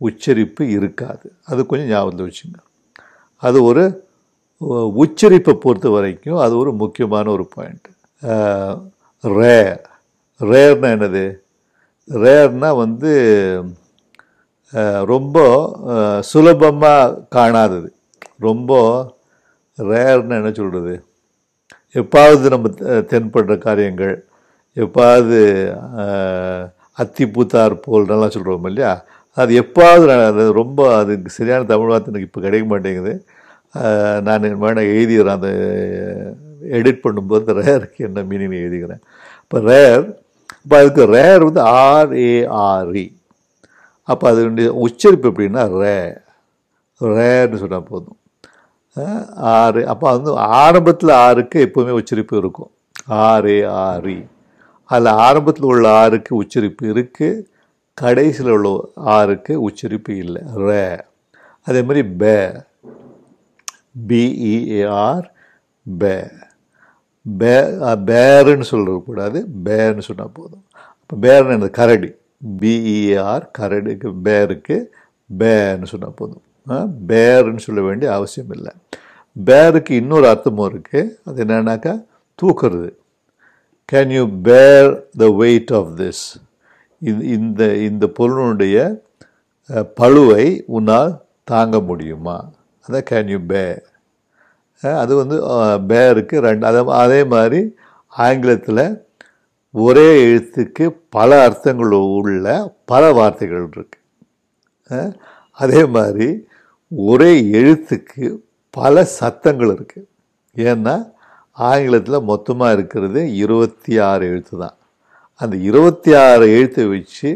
உச்சரிப்பு 0.00 0.68
இருக்காது. 0.68 1.26
அது 1.44 1.66
கொஞ்சம் 1.66 1.88
ஞாபகத்தில் 1.88 2.26
வச்சுங்க. 2.26 2.58
அது 3.36 3.58
ஒரு 3.62 3.84
உச்சரிப்பை 4.98 5.52
பொறுத்த 5.54 5.90
வரைக்கும் 5.90 6.36
அது 6.36 6.54
ஒரு 6.58 6.72
முக்கியமான 6.74 7.30
ஒரு 7.30 7.44
பாயிண்ட் 7.54 7.88
ரே 9.20 9.62
ரேர்னா 10.50 10.88
என்னது? 10.94 11.24
ரேர்னா 12.08 12.76
வந்து 12.76 13.12
ரொம்ப 15.04 15.36
சுலபமாக 16.22 17.26
காணாதது. 17.34 17.88
ரொம்ப 18.38 18.78
ரேர்னு 19.78 20.30
என்ன 20.30 20.52
சொல்கிறது 20.52 20.94
எப்பாவது 21.94 22.48
நம்ம 22.48 22.68
தெ- 22.68 23.04
தென்படுற 23.12 23.58
காரியங்கள் 23.58 24.16
எப்பாவது 24.74 25.40
அத்தி 26.92 27.24
பூத்தார் 27.24 27.74
போல்னெல்லாம் 27.86 28.28
சொல்கிறோம் 28.28 28.64
இல்லையா? 28.64 29.04
அது 29.36 29.52
எப்பாவது 29.62 30.04
நான் 30.10 30.28
அது 30.30 30.44
ரொம்ப 30.60 30.80
அதுக்கு 31.00 31.30
சரியான 31.38 31.66
தமிழ் 31.72 31.90
வார்த்தை 31.90 32.10
எனக்கு 32.12 32.28
இப்போ 32.28 32.40
கிடைக்க 32.46 32.64
மாட்டேங்குது. 32.72 33.12
நான் 34.26 34.46
என் 34.48 34.62
வேணால் 34.64 34.90
எழுதிக்கிறேன் 34.94 35.36
அந்த 35.38 35.50
எடிட் 36.78 37.04
பண்ணும்போது 37.04 37.54
ரேருக்கு 37.60 38.00
என்ன 38.08 38.24
மீனிங் 38.30 38.56
எழுதிக்கிறேன். 38.62 39.02
இப்போ 39.44 39.58
ரேர் 39.70 40.04
இப்போ 40.64 40.76
அதுக்கு 40.80 41.04
ரேர் 41.16 41.46
வந்து 41.48 41.62
ஆர்ஏஆர்இ 41.90 43.06
அப்போ 44.08 44.24
அதனுடைய 44.32 44.68
உச்சரிப்பு 44.86 45.28
எப்படின்னா 45.30 45.62
ரே 45.82 45.94
ரேர்னு 47.00 47.60
சொன்னால் 47.62 47.88
போதும். 47.92 48.18
ஆறு 49.54 49.80
அப்போ 49.92 50.06
வந்து 50.16 50.30
ஆரம்பத்தில் 50.62 51.12
ஆறுக்கு 51.26 51.58
எப்போவுமே 51.66 51.92
உச்சரிப்பு 52.00 52.34
இருக்கும். 52.42 52.70
ஆறு 53.28 53.54
ஆறு 53.84 54.16
அதில் 54.90 55.18
ஆரம்பத்தில் 55.26 55.70
உள்ள 55.72 55.86
ஆறுக்கு 56.02 56.32
உச்சரிப்பு 56.42 56.84
இருக்குது 56.94 57.44
கடைசியில் 57.94 58.50
உள்ள 58.50 58.90
ஆறுக்கு 58.94 59.60
உச்சரிப்பு 59.60 60.16
இல்லை. 60.16 60.42
ரே. 60.54 60.96
அதே 61.62 61.82
மாதிரி 61.82 62.04
பே. 62.04 62.50
பிஇஏஆர் 64.08 65.26
பே. 65.98 66.24
பே 67.38 67.60
பேருன்னு 68.06 68.60
சொல்லக்கூடாது 68.60 69.46
பேர்னு 69.64 69.98
சொன்னால் 69.98 70.30
போதும். 70.32 70.64
அப்போ 70.72 71.16
பேர்னு 71.20 71.50
என்ன 71.50 71.68
கரடி. 71.68 72.14
பிஇஆர் 72.60 73.50
கரடிக்கு 73.58 74.14
பேருக்கு 74.22 74.94
பேர்னு 75.38 75.84
சொன்னால் 75.84 76.14
போதும். 76.14 76.42
பேர்னு 77.08 77.58
சொல்ல 77.58 77.80
வேண்டிய 77.80 78.14
அவசியம் 78.14 78.50
இல்லை. 78.50 78.72
பேருக்கு 79.44 79.94
இன்னொரு 79.94 80.26
அர்த்தமும் 80.26 80.70
இருக்குது 80.70 81.10
அது 81.24 81.44
என்னன்னாக்கா 81.44 82.04
தூக்குறது. 82.42 82.92
கேன் 83.92 84.08
யூ 84.08 84.28
பேர் 84.42 85.08
த 85.16 85.28
வெயிட் 85.28 85.72
ஆஃப் 85.72 85.88
திஸ் 85.96 86.24
இந்த 87.34 87.62
இந்த 87.88 88.04
பொருளுடைய 88.18 88.76
பழுவை 89.70 89.84
பளுவை 90.00 90.44
உன்னால் 90.76 91.12
தாங்க 91.50 91.76
முடியுமா? 91.90 92.36
அதான் 92.84 93.06
கேன் 93.10 93.30
யூ 93.34 93.38
பே 93.52 93.62
அது 95.02 95.12
வந்து 95.20 95.36
பேருக்கு 95.90 96.36
ரெண்டு 96.46 96.64
அதே 96.70 96.82
அதே 97.04 97.20
மாதிரி 97.34 97.60
ஆங்கிலத்தில் 98.12 98.84
ஒரே 99.74 100.08
எழுத்துக்கு 100.26 100.84
பல 101.16 101.30
அர்த்தங்கள் 101.46 101.92
உள்ள 102.18 102.46
பல 102.92 103.12
வார்த்தைகள் 103.18 103.66
இருக்கு. 103.74 103.98
அதே 105.62 105.82
மாதிரி 105.96 106.28
ஒரே 106.92 107.30
எழுத்துக்கு 107.60 108.24
பல 108.78 109.04
சத்தங்கள் 109.18 109.72
இருக்குது 109.76 110.08
ஏன்னா 110.56 110.96
ஆங்கிலத்தில் 111.70 112.26
மொத்தமாக 112.32 112.74
இருக்கிறது 112.76 113.20
இருபத்தி 113.42 113.92
ஆறு 114.10 114.24
எழுத்து 114.32 114.54
தான். 114.64 114.76
அந்த 115.42 115.54
இருபத்தி 115.68 116.10
ஆறு 116.26 116.44
எழுத்தை 116.56 116.84
வச்சு 116.94 117.30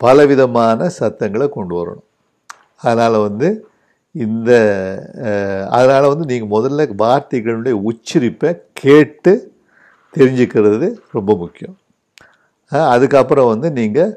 பலவிதமான 0.00 0.88
சத்தங்களை 1.00 1.46
கொண்டு 1.56 1.74
வரணும். 1.78 2.08
அதனால் 2.84 3.24
வந்து 3.26 3.48
இந்த 4.14 4.50
அதனால் 5.76 6.10
வந்து 6.12 6.24
நீங்கள் 6.30 6.52
முதல்ல 6.54 6.86
வார்த்தைகளுடைய 7.02 7.74
உச்சரிப்பை 7.90 8.50
கேட்டு 8.82 9.32
தெரிஞ்சுக்கிறது 10.16 10.88
ரொம்ப 11.16 11.30
முக்கியம். 11.42 11.76
அதுக்கப்புறம் 12.94 13.50
வந்து 13.52 13.68
நீங்கள் 13.78 14.12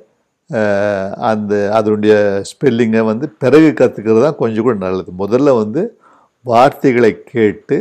அந்த 1.30 1.54
அதனுடைய 1.78 2.16
ஸ்பெல்லிங்கை 2.50 3.04
வந்து 3.12 3.28
பிறகு 3.44 3.70
கற்றுக்கிறது 3.80 4.26
தான் 4.26 4.42
கொஞ்சம் 4.42 4.66
கூட 4.66 4.76
நல்லது. 4.88 5.12
முதல்ல 5.24 5.54
வந்து 5.62 5.84
வார்த்தைகளை 6.46 7.14
கேட்டு 7.34 7.78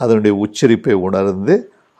அதனுடைய 0.00 0.32
உச்சரிப்பை 0.44 0.94
உணர்ந்து 1.08 1.54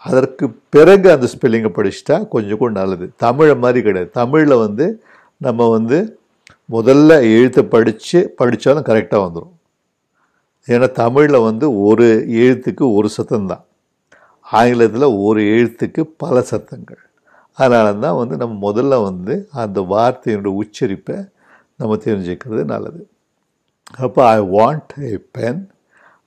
அதற்கு 0.04 0.44
பிறகு 0.74 1.06
அந்த 1.14 1.26
ஸ்பெல்லிங்கை 1.32 1.70
படிச்சுட்டா 1.76 2.16
கொஞ்சம் 2.34 2.60
கூட 2.60 2.70
நல்லது. 2.80 3.06
தமிழை 3.24 3.54
மாதிரி 3.64 3.80
கிடையாது. 3.86 4.10
தமிழில் 4.20 4.62
வந்து 4.66 4.86
நம்ம 5.46 5.68
வந்து 5.76 5.98
முதல்ல 6.76 7.10
எழுத்தை 7.34 7.62
படித்து 7.74 8.18
படித்தாலும் 8.38 8.86
கரெக்டாக 8.88 9.22
வந்துடும் 9.24 9.54
ஏன்னா 10.68 10.86
தமிழில் 11.02 11.44
வந்து 11.48 11.66
ஒரு 11.88 12.06
எழுத்துக்கு 12.42 12.84
ஒரு 12.96 13.08
சத்தம் 13.08 13.50
தான். 13.52 13.64
ஆங்கிலத்தில் 14.46 15.06
ஒரு 15.26 15.40
எழுத்துக்கு 15.54 16.02
பல 16.22 16.42
சத்தங்கள். 16.52 17.02
அதனால 17.58 17.92
தான் 18.04 18.18
வந்து 18.20 18.34
நம்ம 18.36 18.54
முதல்ல 18.68 18.94
வந்து 19.08 19.34
அந்த 19.62 19.80
வார்த்தையினுடைய 19.92 20.52
உச்சரிப்பை 20.62 21.16
நம்ம 21.80 21.96
தெரிஞ்சுக்கிறது 22.06 22.64
நல்லது. 22.64 23.02
அப்போ 24.04 24.20
I 24.36 24.40
want 24.56 24.92
a 25.10 25.12
pen 25.38 25.62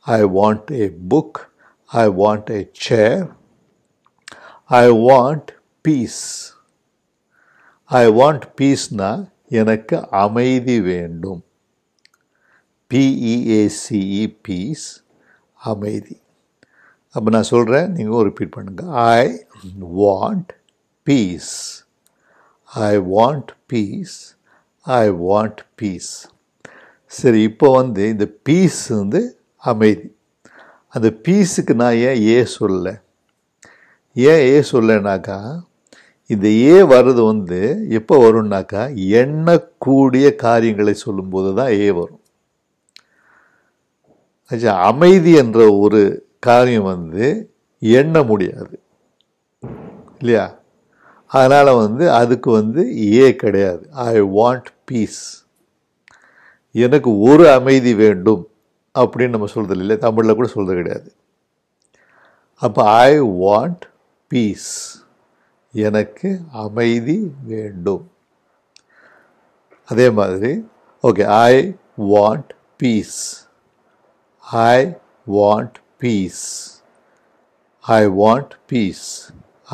I 0.08 0.20
want 0.38 0.72
a 0.82 0.88
book 1.12 1.40
I 1.92 2.06
want 2.22 2.52
a 2.58 2.60
chair 2.88 3.24
I 4.66 4.90
want 4.90 5.48
peace 5.82 6.54
I 7.84 8.08
want 8.08 8.42
பீஸ்னா 8.62 9.30
எனக்கு 9.48 10.10
அமைதி 10.10 10.82
வேண்டும். 10.82 11.44
பிஇஏசிஇ 12.90 14.38
பீஸ் 14.42 15.04
அமைதி. 15.56 16.22
அப்போ 17.12 17.30
நான் 17.30 17.44
சொல்கிறேன் 17.44 17.92
நீங்கள் 17.92 18.24
ரிப்பீட் 18.24 18.54
பண்ணுங்கள் 18.56 18.92
I 18.92 19.48
want 19.98 20.50
peace 21.04 21.86
I 22.66 22.98
want 22.98 23.48
peace 23.68 24.36
I 24.82 25.10
want 25.10 25.58
peace 25.76 26.26
சரி 27.06 27.42
இப்போ 27.42 27.72
வந்து 27.72 28.08
இந்த 28.08 28.26
பீஸ் 28.26 28.88
வந்து 28.88 29.40
அமைதி. 29.58 30.16
அந்த 30.90 31.14
பீஸுக்கு 31.24 31.74
நான் 31.74 31.96
ஏன் 31.96 32.22
ஏ 32.22 32.48
சொல்லலை? 32.60 33.02
ஏன் 34.14 34.44
ஏ 34.54 34.64
சொல்லனாக்கா 34.72 35.60
இந்த 36.26 36.48
ஏ 36.48 36.82
வர்றது 36.82 37.26
வந்து 37.26 37.86
எப்போ 37.90 38.32
வரும்னாக்கா 38.32 38.82
எண்ணக்கூடிய 39.22 40.36
காரியங்களை 40.36 40.94
சொல்லும்போது 40.94 41.56
தான் 41.56 41.72
ஏ 41.72 41.92
வரும். 41.92 42.22
ஆச்சா 44.50 44.76
அமைதி 44.76 45.34
என்ற 45.34 45.78
ஒரு 45.78 46.28
காரியம் 46.40 46.84
வந்து 46.84 47.52
எண்ண 47.80 48.24
முடியாது. 48.24 48.82
இல்லையா? 50.20 50.60
அதனால் 51.26 51.76
வந்து 51.76 52.12
அதுக்கு 52.12 52.52
வந்து 52.52 53.12
ஏ 53.14 53.36
கிடையாது. 53.36 53.90
ஐ 53.92 54.22
வாண்ட் 54.22 54.66
பீஸ் 54.86 55.48
எனக்கு 56.72 57.20
ஒரு 57.20 57.52
அமைதி 57.52 57.94
வேண்டும் 57.94 58.48
அப்படின்னு 59.00 59.30
நம்ம 59.30 59.46
சொல்கிறது 59.46 59.80
இல்லை 59.80 59.98
தமிழில் 59.98 60.36
கூட 60.36 60.48
சொல்கிறது 60.48 60.82
கிடையாது. 60.82 61.14
அப்போ 62.56 62.90
ஐ 62.90 63.22
வாண்ட் 63.22 63.92
பீஸ் 64.34 64.72
எனக்கு 65.74 66.30
அமைதி 66.64 67.20
வேண்டும். 67.52 68.04
அதே 69.92 70.08
மாதிரி 70.20 70.52
okay 71.08 71.24
I 71.52 71.56
want 72.14 72.52
peace 72.82 73.20
I 74.68 74.78
want 75.38 75.78
peace 76.04 76.46
I 77.84 78.02
want 78.22 78.54
peace 78.72 79.06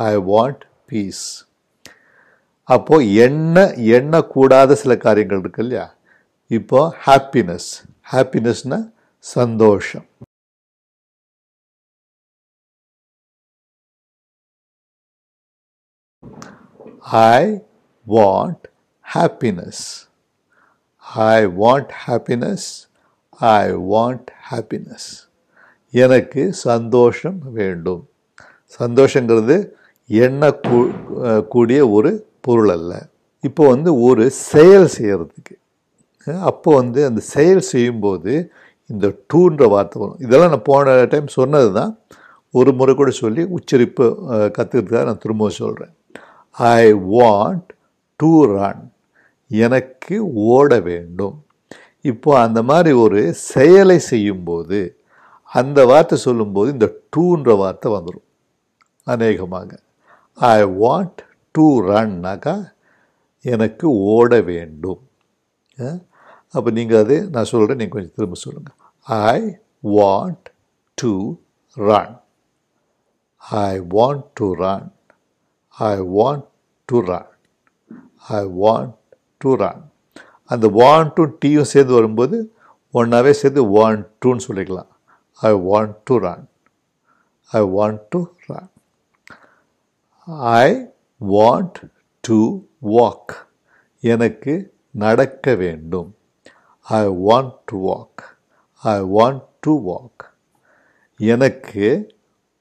I 0.08 0.12
want 0.32 0.64
peace 0.90 1.24
அப்போது 2.68 3.06
எண்ண 3.26 3.62
எண்ணக்கூடாத 3.98 4.72
சில 4.82 4.92
காரியங்கள் 5.04 5.40
இருக்கு 5.42 5.62
இல்லையா? 5.64 5.86
இப்போ 6.58 6.80
ஹாப்பினஸ் 7.06 7.70
ஹாப்பினஸ்னால் 8.12 8.86
சந்தோஷம். 9.24 10.06
I 17.04 17.42
want 18.06 18.64
happiness 19.06 19.82
I 21.28 21.36
want 21.60 21.92
happiness 22.04 22.68
I 23.40 23.62
want 23.92 24.30
happiness 24.50 25.08
எனக்கு 25.94 26.42
சந்தோஷம் 26.66 27.38
வேண்டும். 27.58 28.02
சந்தோஷங்கிறது 28.80 29.56
எண்ண 30.10 30.50
கூடிய 31.54 31.80
ஒரு 31.96 32.10
பொருள் 32.46 32.72
அல்ல 32.76 32.92
இப்போ 33.44 33.62
வந்து 33.72 33.90
ஒரு 34.08 34.24
செயல் 34.50 34.88
செய்கிறதுக்கு 34.96 35.54
அப்போ 36.50 36.70
வந்து 36.80 37.00
அந்த 37.08 37.20
செயல் 37.34 37.62
செய்யும்போது 37.72 38.32
இந்த 38.90 39.06
டூன்ற 39.30 39.64
வார்த்தை 39.72 39.96
வரும். 40.00 40.20
இதெல்லாம் 40.24 40.52
நான் 40.54 40.68
போன 40.70 40.94
டைம் 41.12 41.28
சொன்னது 41.38 41.70
தான் 41.78 41.92
ஒரு 42.54 42.70
முறை 42.78 42.92
கூட 43.00 43.10
சொல்லி 43.22 43.42
உச்சரிப்பு 43.56 44.06
கற்றுக்கிறதுக்காக 44.56 45.04
நான் 45.10 45.22
திரும்பவும் 45.24 45.58
சொல்கிறேன் 45.62 45.94
ஐ 46.56 46.84
வாண்ட் 47.16 47.68
டு 48.20 48.32
ரன் 48.54 48.84
எனக்கு 49.50 50.16
ஓட 50.54 50.70
வேண்டும். 50.88 51.36
இப்போ 52.10 52.30
அந்த 52.44 52.60
மாதிரி 52.70 52.90
ஒரு 53.04 53.20
செயலை 53.50 53.98
செய்யும்போது 54.12 54.80
அந்த 55.50 55.78
வார்த்தை 55.90 56.16
சொல்லும்போது 56.26 56.68
இந்த 56.76 56.88
டூன்ற 57.14 57.56
வார்த்தை 57.62 57.88
வந்துடும் 57.94 58.28
அநேகமாக. 59.06 59.70
ஐ 60.38 60.58
வாண்ட் 60.82 61.20
டு 61.54 61.66
ரன்னாக்கா 61.90 62.56
எனக்கு 63.44 63.86
ஓட 64.14 64.30
வேண்டும். 64.50 65.02
அப்போ 66.54 66.68
நீங்கள் 66.78 67.00
அது 67.02 67.16
நான் 67.34 67.50
சொல்கிறேன் 67.50 67.80
நீங்கள் 67.80 67.96
கொஞ்சம் 67.96 68.16
திரும்ப 68.18 68.38
சொல்லுங்கள் 68.44 68.78
I 69.34 69.40
want 69.96 70.48
to 70.98 71.12
run 71.76 72.16
I 73.64 73.72
want 73.96 74.26
to 74.40 74.48
run 74.62 74.88
I 75.88 75.98
want 76.16 76.46
to 76.84 77.00
run 77.00 77.28
I 78.28 78.40
want 78.62 78.94
to 79.36 79.54
run 79.54 79.82
அந்த 80.44 80.68
வாண்ட் 80.68 81.12
டு 81.12 81.24
டீயும் 81.44 81.70
சேர்ந்து 81.72 81.92
வரும்போது 81.94 82.38
ஒன்றாவே 82.94 83.30
சேர்த்து 83.30 83.62
வாண்ட் 83.76 84.06
டூன்னு 84.24 84.44
சொல்லிக்கலாம். 84.48 84.90
I 85.32 85.52
want 85.68 85.94
to 86.04 86.16
run 86.16 86.44
I 87.50 87.60
want 87.76 88.02
to 88.08 88.20
run 88.46 88.70
I 90.54 90.92
want 91.34 91.78
to 92.20 92.38
walk 92.96 93.32
எனக்கு 94.00 94.54
நடக்க 94.90 95.54
வேண்டும். 95.54 96.10
I 96.80 97.06
want 97.06 97.54
to 97.64 97.78
walk 97.88 98.22
I 98.82 98.98
want 99.16 99.42
to 99.60 99.72
walk 99.90 100.22
எனக்கு 101.16 101.86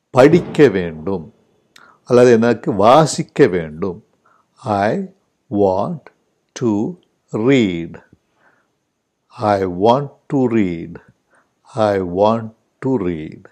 படிக்க 0.10 0.67
வேண்டும். 0.67 1.34
அல்லது 2.10 2.30
எனக்கு 2.39 2.69
வாசிக்க 2.84 3.48
வேண்டும். 3.56 4.00
I 4.84 4.89
want 5.52 6.08
to 6.56 6.72
read 7.34 7.98
I 9.36 9.58
want 9.84 10.12
to 10.34 10.41
read 10.58 10.98
I 11.69 11.93
want 12.19 12.52
to 12.86 12.91
read 13.08 13.48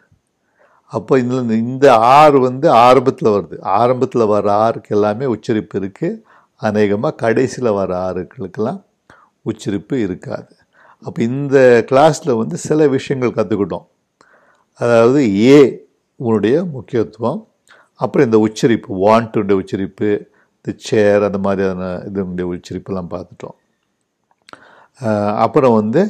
அப்போ 0.92 1.14
இதில் 1.20 1.50
இந்த 1.64 1.86
ஆறு 2.18 2.38
வந்து 2.40 2.68
ஆரம்பத்தில் 2.88 3.34
வருது. 3.36 3.56
ஆரம்பத்தில் 3.80 4.32
வர 4.34 4.46
ஆறுக்கு 4.66 4.92
எல்லாமே 4.96 5.26
உச்சரிப்பு 5.36 5.76
இருக்குது 5.80 6.22
அநேகமாக 6.68 7.20
கடைசியில் 7.24 7.78
வர 7.80 7.92
ஆறுகளுக்கெல்லாம் 8.08 8.80
உச்சரிப்பு 9.50 9.96
இருக்காது. 10.06 10.54
அப்போ 11.06 11.20
இந்த 11.24 11.58
கிளாஸில் 11.90 12.38
வந்து 12.38 12.58
சில 12.68 12.88
விஷயங்கள் 12.88 13.38
கற்றுக்கிட்டோம் 13.38 13.86
அதாவது 14.80 15.22
ஏ 15.50 15.60
உன்னுடைய 16.20 16.56
முக்கியத்துவம் 16.76 17.42
அப்புறம் 18.04 18.28
இந்த 18.28 18.40
உச்சரிப்பு 18.48 18.90
வாண்ட்டுடைய 19.04 19.58
உச்சரிப்பு 19.62 20.10
இந்த 20.60 20.72
சேர் 20.88 21.26
அந்த 21.28 21.40
மாதிரியான 21.46 21.84
இதனுடைய 22.08 22.46
உச்சரிப்பெல்லாம் 22.54 23.12
பார்த்துட்டோம். 23.14 23.58
அப்புறம் 25.46 25.76
வந்து 25.80 26.02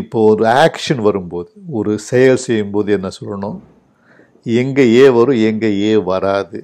இப்போ 0.00 0.18
ஒரு 0.32 0.44
ஆக்ஷன் 0.64 1.00
வரும்போது 1.08 1.50
ஒரு 1.78 1.92
செயல் 2.10 2.44
செய்யும்போது 2.46 2.88
என்ன 2.98 3.08
சொல்லணும்? 3.18 3.58
எங்கே 4.62 4.84
ஏ 5.00 5.04
வரும் 5.18 5.40
எங்கே 5.48 5.70
ஏ 5.88 5.92
வராது. 6.10 6.58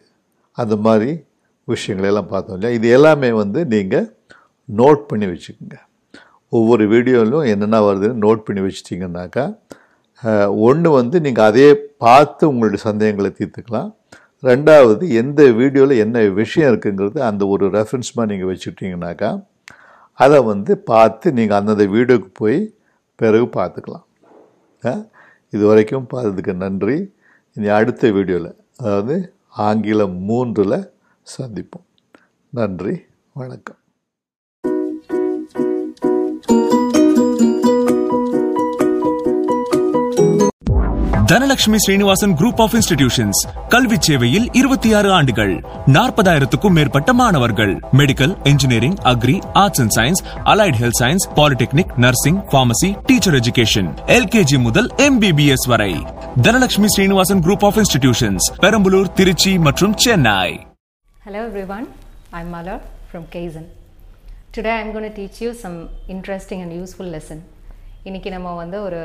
அந்த 0.62 0.74
மாதிரி 0.86 1.10
விஷயங்களெல்லாம் 1.72 2.30
பார்த்தோம் 2.32 2.56
இல்லையா? 2.56 2.76
இது 2.78 2.86
எல்லாமே 2.96 3.30
வந்து 3.42 3.60
நீங்கள் 3.74 4.06
நோட் 4.68 5.02
பண்ணி 5.10 5.26
வச்சுக்கோங்க. 5.32 5.78
ஒவ்வொரு 6.52 6.84
வீடியோவிலும் 6.94 7.46
என்னென்ன 7.52 7.78
வருதுன்னு 7.88 8.22
நோட் 8.24 8.44
பண்ணி 8.46 8.60
வச்சிட்டிங்கன்னாக்கா 8.66 9.44
ஒன்று 10.66 10.88
வந்து 10.98 11.16
நீங்கள் 11.24 11.48
அதே 11.50 11.68
பார்த்து 12.04 12.42
உங்களுடைய 12.50 12.80
சந்தேகங்களை 12.88 13.30
தீர்த்துக்கலாம். 13.38 13.90
ரெண்டாவது 14.48 15.04
எந்த 15.20 15.40
வீடியோவில் 15.58 16.00
என்ன 16.04 16.22
விஷயம் 16.40 16.70
இருக்குங்கிறது 16.70 17.18
அந்த 17.28 17.42
ஒரு 17.54 17.66
ரெஃபரன்ஸ்மாக 17.76 18.28
நீங்கள் 18.30 18.50
வச்சுக்கிட்டிங்கனாக்கா 18.50 19.30
அதை 20.24 20.38
வந்து 20.50 20.72
பார்த்து 20.90 21.26
நீங்கள் 21.38 21.58
அந்தந்த 21.58 21.86
வீடியோக்கு 21.94 22.30
போய் 22.40 22.58
பிறகு 23.20 23.46
பார்த்துக்கலாம். 23.58 24.06
இது 25.54 25.62
வரைக்கும் 25.70 26.10
பார்த்ததுக்கு 26.12 26.54
நன்றி. 26.64 26.98
இனி 27.56 27.68
அடுத்த 27.78 28.10
வீடியோவில் 28.16 28.50
அதாவது 28.82 29.16
ஆங்கிலம் 29.68 30.18
மூன்றில் 30.30 30.78
சந்திப்போம். 31.26 31.86
நன்றி 32.58 32.94
வணக்கம். 33.40 33.80
Dhanalakshmi 41.30 41.78
Srinivasan 41.82 42.34
group 42.38 42.60
of 42.62 42.74
institutions 42.78 43.40
கல்வி 43.68 43.96
சேவையில் 44.06 44.46
இருபத்தி 44.58 44.88
ஆறு 44.98 45.08
ஆண்டுகள் 45.10 45.52
நாற்பதாயிரத்துக்கும் 45.94 46.74
மேற்பட்ட 46.78 47.12
மாணவர்கள் 47.12 47.72
medical 48.00 48.34
engineering 48.50 48.96
agri 49.12 49.36
arts 49.62 49.82
and 49.82 49.94
science 49.96 50.22
allied 50.52 50.78
health 50.80 51.00
science 51.00 51.26
polytechnic 51.38 51.94
nursing 52.04 52.40
pharmacy 52.52 52.90
teacher 53.08 53.38
education 53.40 53.88
LKG 54.16 54.58
முதல் 54.66 54.90
எம்பிபிஎஸ் 55.06 55.66
வரை 55.72 55.90
Dhanalakshmi 56.46 56.90
Srinivasan 56.94 57.42
group 57.46 57.66
of 57.68 57.80
institutions 57.82 58.50
Perambalur 58.64 59.10
Trichy 59.20 59.54
மற்றும் 59.68 59.96
சென்னை 60.04 60.38
Hello 61.26 61.42
everyone, 61.42 61.84
I'm 62.32 62.48
Malar 62.50 62.78
from 63.10 63.22
Kaizen. 63.28 63.62
Today 64.52 64.74
I'm 64.74 64.90
going 64.92 65.06
to 65.06 65.14
teach 65.14 65.36
you 65.40 65.50
some 65.56 65.76
interesting 66.08 66.58
and 66.60 66.72
useful 66.74 67.06
lesson. 67.08 67.38
இன்றைக்கி 68.08 68.30
நம்ம 68.34 68.48
வந்து 68.60 68.78
ஒரு 68.86 68.98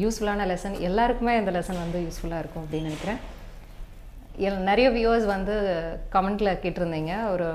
யூஸ்ஃபுல்லான 0.00 0.46
lesson 0.50 0.74
எல்லாருக்குமே 0.88 1.34
இந்த 1.40 1.50
லெசன் 1.56 1.78
வந்து 1.82 1.98
யூஸ்ஃபுல்லாக 2.06 2.40
இருக்கும் 2.42 2.64
அப்படின்னு 2.64 2.88
நினைக்கிறேன். 2.88 3.20
எல் 4.46 4.58
நிறைய 4.68 4.88
வியூவர்ஸ் 4.96 5.28
வந்து 5.32 5.54
கமெண்ட்டில் 6.14 6.60
கேட்டிருந்தீங்க. 6.64 7.12
ஒரு 7.34 7.46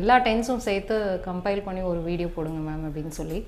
எல்லா 0.00 0.16
டென்ஸும் 0.26 0.60
சேர்த்து 0.66 0.96
கம்பைல் 1.28 1.64
பண்ணி 1.68 1.84
ஒரு 1.92 2.02
வீடியோ 2.08 2.28
போடுங்க 2.34 2.60
மேம் 2.66 2.84
அப்படின்னு 2.88 3.14
சொல்லி. 3.20 3.40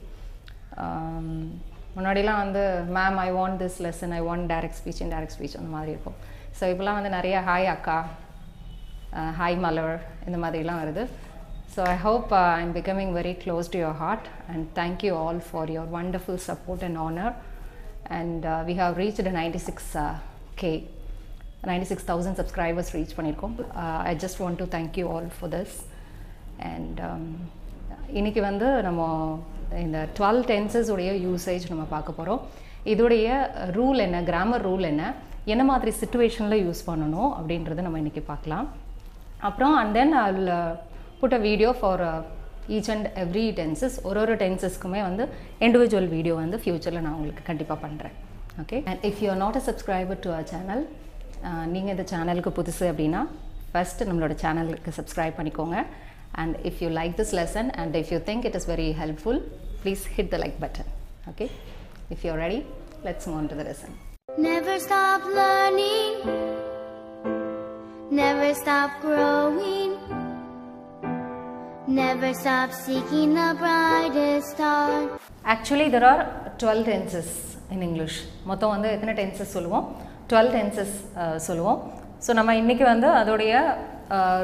முன்னாடிலாம் 1.98 2.42
வந்து 2.44 2.62
ma'am 2.98 3.20
I 3.26 3.28
want 3.40 3.60
this 3.64 3.78
lesson 3.88 4.16
I 4.20 4.22
want 4.30 4.50
direct 4.54 4.80
speech 4.80 5.02
and 5.04 5.14
direct 5.16 5.36
speech 5.36 5.60
அந்த 5.60 5.70
மாதிரி 5.76 5.94
இருக்கும். 5.96 6.18
ஸோ 6.60 6.64
இப்போலாம் 6.72 6.98
வந்து 7.00 7.16
நிறைய 7.18 7.36
ஹாய் 7.50 7.72
அக்கா. 7.76 7.98
ஹாய் 9.42 9.58
மலர். 9.66 9.96
இந்த 10.28 10.38
மாதிரிலாம் 10.46 10.82
வருது. 10.84 11.04
So 11.74 11.80
I 11.94 11.96
hope 12.06 12.32
I'm 12.60 12.72
I'm 12.92 13.12
very 13.18 13.34
close 13.42 13.68
close 13.68 13.68
to 13.74 13.92
heart 14.02 14.26
and 14.52 14.66
thank 14.80 15.04
you 15.08 15.14
all 15.24 15.40
for 15.48 15.70
for 15.76 15.86
wonderful 15.96 16.40
support 16.48 16.84
and 16.88 17.00
and 17.04 17.18
and 17.18 17.34
And 18.16 18.44
uh, 18.44 18.62
we 18.68 18.74
have 18.80 18.94
six 19.68 19.90
K 20.60 20.70
ninety 21.70 21.86
six 21.90 22.06
thousand 22.10 22.38
subscribers 22.40 22.90
reach 22.96 23.14
பண்ணியிருக்கோம் 23.16 23.54
I 24.10 24.12
just 24.24 24.40
want 24.42 24.60
to 24.62 24.66
thank 24.76 24.98
you 25.00 25.06
all 25.14 25.28
for 25.36 25.52
this 25.56 25.76
and 26.70 27.00
இன்றைக்கி 28.18 28.40
வந்து 28.48 28.68
நம்ம 28.82 29.02
இந்த 29.84 29.98
twelve 30.18 30.42
tenses 30.52 30.90
உடைய 30.94 31.12
usage 31.26 31.64
நம்ம 31.72 31.84
பார்க்க 31.94 32.18
போகிறோம் 32.18 32.42
இதோடைய 32.92 33.28
ரூல் 33.78 34.00
என்ன 34.06 34.22
கிராமர் 34.22 34.64
ரூல் 34.68 34.84
என்ன 34.92 35.04
என்ன 35.52 35.64
மாதிரி 35.64 35.92
சுச்சுவேஷனில் 36.00 36.62
யூஸ் 36.66 36.82
பண்ணணும் 36.90 37.30
அப்படின்றத 37.38 37.86
நம்ம 37.86 37.98
இன்றைக்கி 37.98 38.22
பார்க்கலாம். 38.32 38.66
அப்புறம் 39.48 39.74
அண்ட் 39.80 39.94
தென் 39.98 40.14
அதில் 40.26 40.52
put 41.20 41.36
a 41.38 41.40
video 41.48 41.70
for 41.80 42.02
each 42.76 42.90
and 42.94 43.08
every 43.22 43.46
tenses 43.58 43.96
ஒரு 44.08 44.20
ஒரு 44.22 44.34
டென்சஸ்க்குமே 44.42 45.00
வந்து 45.08 45.24
இண்டிவிஜுவல் 45.66 46.08
வீடியோ 46.16 46.34
வந்து 46.42 46.58
ஃப்யூச்சரில் 46.62 47.04
நான் 47.04 47.16
உங்களுக்கு 47.18 47.44
கண்டிப்பாக 47.50 47.78
பண்ணுறேன் 47.84 48.14
okay 48.62 48.78
and 48.90 49.04
if 49.10 49.20
you 49.24 49.28
are 49.34 49.40
not 49.44 49.58
a 49.60 49.64
subscriber 49.68 50.20
to 50.24 50.30
our 50.34 50.48
channel 50.52 50.82
நீங்கள் 51.74 51.94
இந்த 51.94 52.04
சேனலுக்கு 52.12 52.52
புதுசு 52.58 52.84
அப்படின்னா 52.92 53.22
ஃபஸ்ட்டு 53.70 54.08
நம்மளோட 54.08 54.34
சேனலுக்கு 54.42 54.92
சப்ஸ்கிரைப் 54.98 55.38
பண்ணிக்கோங்க. 55.38 55.78
And 56.42 56.56
if 56.68 56.80
you 56.82 56.88
like 56.98 57.14
this 57.20 57.34
lesson 57.38 57.70
and 57.82 57.96
if 58.00 58.12
you 58.14 58.18
think 58.28 58.46
it 58.48 58.58
is 58.60 58.68
very 58.72 58.88
helpful 59.00 59.40
please 59.82 60.04
hit 60.16 60.32
the 60.34 60.38
like 60.44 60.58
button 60.64 60.90
okay 61.30 61.46
if 62.14 62.24
you 62.26 62.34
ready 62.44 62.60
let's 63.06 63.28
move 63.34 63.48
to 63.52 63.58
the 63.60 63.66
lesson 63.70 63.94
Never 64.46 64.74
stop 64.78 65.22
learning. 65.36 66.16
Never 68.12 68.50
stop 68.54 68.90
growing. 69.02 69.92
Never 71.88 72.34
stop 72.34 72.72
seeking 72.72 73.34
the 73.34 73.54
brightest 73.58 74.56
star. 74.56 75.18
actually 75.44 75.88
there 75.88 76.04
are 76.04 76.22
12 76.58 76.84
tenses 76.84 77.28
in 77.70 77.80
english. 77.88 78.14
மொத்தம் 78.48 78.72
வந்து 78.74 78.88
எத்தனை 78.94 79.12
tenses 79.20 79.48
சொல்லுவோம்? 79.56 79.84
12 80.32 80.50
tenses 80.56 80.90
சொல்லுவோம். 81.46 81.78
So 82.24 82.30
நம்ம 82.38 82.56
இன்றைக்கி 82.62 82.84
வந்து 82.92 83.08
அதோடைய 83.20 83.52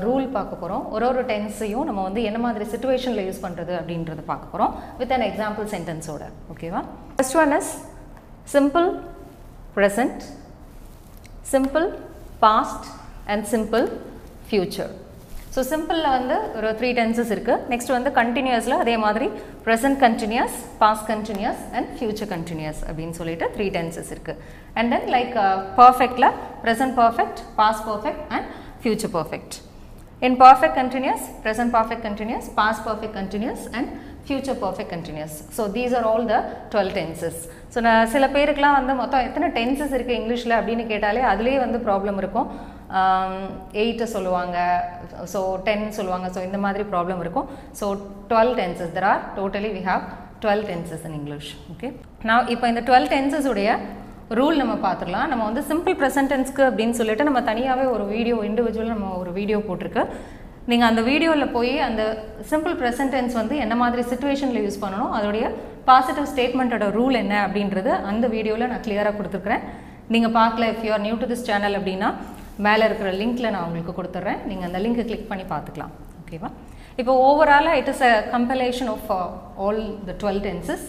rule 0.07 0.28
பார்க்க 0.37 0.61
போகிறோம் 0.62 0.85
ஒரு 0.94 1.05
ஒரு 1.11 1.22
டென்ஸையும் 1.33 1.87
நம்ம 1.88 2.00
வந்து 2.09 2.22
என்ன 2.28 2.38
மாதிரி 2.46 2.64
சுச்சுவேஷனில் 2.72 3.26
யூஸ் 3.28 3.44
பண்ணுறது 3.46 3.74
அப்படின்றத 3.81 4.24
பார்க்க 4.33 4.52
போகிறோம் 4.52 4.72
வித் 5.02 5.14
அன் 5.16 5.26
எக்ஸாம்பிள் 5.31 5.68
சென்டென்ஸோட 5.74 6.24
ஓகேவா 6.55 6.83
first 7.18 7.38
one 7.44 7.55
is 7.61 7.72
simple 8.57 8.88
present 9.78 10.22
simple 11.55 11.87
past 12.46 12.88
and 13.35 13.46
simple 13.55 13.87
future 14.50 14.92
so 15.53 15.62
சிம்பிளில் 15.71 16.09
வந்து 16.09 16.37
ஒரு 16.59 16.69
த்ரீ 16.79 16.91
டென்சஸ் 16.99 17.33
இருக்குது 17.35 17.65
நெக்ஸ்ட் 17.73 17.93
வந்து 17.95 18.11
கண்டினியூஸில் 18.21 18.77
அதே 18.79 18.95
மாதிரி 18.99 19.27
present 19.67 19.99
continuous 20.05 20.57
past 20.79 21.07
continuous 21.11 21.65
and 21.79 21.91
future 21.99 22.31
continuous 22.31 22.81
அப்படின்னு 22.88 23.17
சொல்லிட்டு 23.21 23.49
த்ரீ 23.57 23.67
டென்சஸ் 23.77 24.12
இருக்குது 24.15 24.38
and 24.77 24.91
then 24.95 25.11
like 25.17 25.35
பர்ஃபெக்டில் 25.81 26.29
present 26.65 26.97
perfect 27.03 27.43
past 27.61 27.85
perfect 27.91 28.25
and 28.31 28.49
future 28.81 29.15
perfect 29.19 29.59
In 30.23 30.37
perfect 30.37 30.75
continuous, 30.75 31.23
present 31.43 31.73
perfect 31.73 32.01
continuous, 32.01 32.49
past 32.51 32.85
perfect 32.85 33.12
continuous 33.12 33.67
and 33.69 33.87
future 34.23 34.55
perfect 34.57 34.88
continuous. 34.88 35.43
So 35.51 35.67
these 35.69 35.93
are 35.93 36.05
all 36.05 36.23
the 36.25 36.38
12 36.71 36.93
tenses. 36.95 37.37
So 37.75 37.81
நான் 37.81 38.11
சில 38.12 38.25
பேருக்குலாம் 38.29 38.77
வந்து 38.79 38.95
மொத்தம் 38.95 39.25
எத்தனை 39.25 39.47
tenses 39.55 39.95
இருக்குது 39.97 40.17
இங்கிலீஷில் 40.19 40.57
அப்படின்னு 40.57 40.85
கேட்டாலே 40.87 41.23
அதுலேயே 41.29 41.59
வந்து 41.59 41.79
ப்ராப்ளம் 41.87 42.19
இருக்கும் 42.19 42.49
எயிட்டை 43.83 44.07
சொல்லுவாங்க. 44.14 44.57
ஸோ 45.33 45.40
டென் 45.66 45.87
சொல்லுவாங்க. 45.98 46.26
ஸோ 46.35 46.40
இந்த 46.48 46.59
மாதிரி 46.64 46.85
ப்ராப்ளம் 46.92 47.22
இருக்கும். 47.24 47.48
So 47.81 47.87
twelve 48.31 48.55
tenses 48.61 48.92
there 48.98 49.09
are 49.12 49.22
totally 49.38 49.70
we 49.78 49.83
have 49.90 50.05
twelve 50.44 50.64
tenses 50.70 51.05
in 51.09 51.16
English 51.20 51.50
okay 51.72 51.90
நான் 52.28 52.48
இப்போ 52.55 52.66
இந்த 52.72 52.83
டுவெல் 52.90 53.11
டென்சஸ் 53.14 53.48
உடைய 53.52 53.70
ரூல் 54.38 54.61
நம்ம 54.62 54.74
பார்த்துடலாம். 54.85 55.26
நம்ம 55.31 55.42
வந்து 55.48 55.62
சிம்பிள் 55.70 55.96
ப்ரெசன்டென்ஸ்க்கு 56.00 56.62
அப்படின்னு 56.68 56.96
சொல்லிட்டு 57.00 57.26
நம்ம 57.28 57.40
தனியாகவே 57.50 57.85
ஒரு 57.94 58.05
வீடியோ 58.14 58.37
இண்டிவிஜுவல் 58.50 58.94
நம்ம 58.94 59.11
ஒரு 59.22 59.33
வீடியோ 59.38 59.59
போட்டிருக்கு. 59.68 60.05
நீங்கள் 60.70 60.88
அந்த 60.90 61.02
வீடியோவில் 61.11 61.52
போய் 61.57 61.72
அந்த 61.87 62.02
சிம்பிள் 62.50 62.74
ப்ரெசன்டென்ஸ் 62.81 63.35
வந்து 63.40 63.55
என்ன 63.64 63.74
மாதிரி 63.83 64.02
சுச்சுவேஷனில் 64.11 64.64
யூஸ் 64.66 64.83
பண்ணணும் 64.83 65.14
அதோடைய 65.18 65.46
பாசிட்டிவ் 65.88 66.28
ஸ்டேட்மெண்ட்டோட 66.33 66.87
ரூல் 66.98 67.16
என்ன 67.22 67.35
அப்படின்றது 67.46 67.90
அந்த 68.11 68.26
வீடியோவில் 68.35 68.70
நான் 68.72 68.85
கிளியராக 68.87 69.14
கொடுத்துருக்குறேன். 69.18 69.64
நீங்கள் 70.14 70.35
பார்க்கல 70.38 70.68
if 70.72 70.85
you 70.87 70.92
are 70.96 71.05
new 71.07 71.16
to 71.22 71.28
this 71.33 71.46
channel 71.48 71.78
அப்படின்னா 71.81 72.11
மேலே 72.66 72.83
இருக்கிற 72.88 73.11
லிங்க்கில் 73.20 73.53
நான் 73.55 73.66
உங்களுக்கு 73.68 73.94
கொடுத்துட்றேன் 73.98 74.40
நீங்கள் 74.51 74.68
அந்த 74.68 74.81
லிங்க்கை 74.85 75.05
கிளிக் 75.11 75.31
பண்ணி 75.31 75.44
பார்த்துக்கலாம். 75.53 75.92
ஓகேவா 76.20 76.51
இப்போ 77.01 77.12
ஓவராலாக 77.27 77.81
it 77.81 77.90
is 77.92 78.05
a 78.11 78.12
compilation 78.35 78.90
of 78.94 79.09
all 79.64 79.83
the 80.09 80.14
twelve 80.22 80.40
tenses 80.48 80.85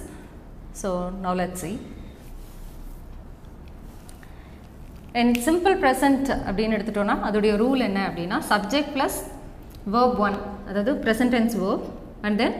so 0.81 0.89
now 1.25 1.37
let 1.41 1.57
see 1.63 1.71
and 5.21 5.35
simple 5.47 5.75
present 5.83 6.27
அப்படின்னு 6.47 6.75
எடுத்துட்டோம்னா 6.77 7.17
அதோடைய 7.27 7.55
ரூல் 7.63 7.81
என்ன 7.89 7.99
அப்படின்னா 8.09 8.37
சப்ஜெக்ட் 8.51 8.93
ப்ளஸ் 8.95 9.17
வேர்ப் 9.95 10.19
ஒன் 10.27 10.37
அதாவது 10.69 10.93
present tense 11.03 11.55
verb 11.63 11.85
and 12.27 12.39
then 12.41 12.55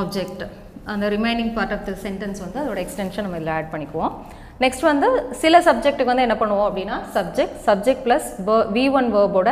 object 0.00 0.42
அந்த 0.92 1.06
remaining 1.14 1.52
part 1.56 1.74
of 1.76 1.86
the 1.88 1.94
sentence 2.06 2.40
வந்து 2.44 2.58
அதோட 2.62 2.78
extension 2.84 3.24
நம்ம 3.26 3.38
இதில் 3.40 3.54
ஆட் 3.56 3.72
பண்ணிக்குவோம். 3.74 4.12
நெக்ஸ்ட் 4.62 4.84
வந்து 4.90 5.08
சில 5.42 5.58
சப்ஜெக்ட்டுக்கு 5.66 6.12
வந்து 6.12 6.24
என்ன 6.26 6.36
பண்ணுவோம் 6.38 6.68
அப்படின்னா 6.68 6.96
subject 7.16 7.58
subject 7.66 8.04
plus 8.06 8.28
V 8.76 8.84
one 9.00 9.10
வேர்போட 9.16 9.50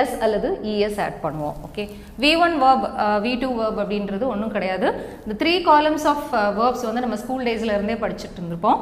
S 0.00 0.14
அல்லது 0.24 0.48
இஎஸ் 0.70 0.98
ஆட் 1.04 1.20
பண்ணுவோம் 1.26 1.58
okay 1.66 1.84
V 2.22 2.32
one 2.44 2.56
verb 2.62 2.86
V 3.26 3.32
two 3.42 3.50
verb 3.60 3.78
அப்படின்றது 3.82 4.24
ஒன்றும் 4.32 4.52
கிடையாது. 4.56 4.88
இந்த 5.24 5.36
த்ரீ 5.42 5.54
காலம்ஸ் 5.70 6.06
ஆஃப் 6.12 6.26
வேர்ப்ஸ் 6.58 6.84
வந்து 6.88 7.04
நம்ம 7.04 7.18
ஸ்கூல் 7.22 7.46
டேஸில் 7.48 7.74
இருந்தே 7.76 7.96
படிச்சுட்டு 8.02 8.38
இருந்திருப்போம். 8.40 8.80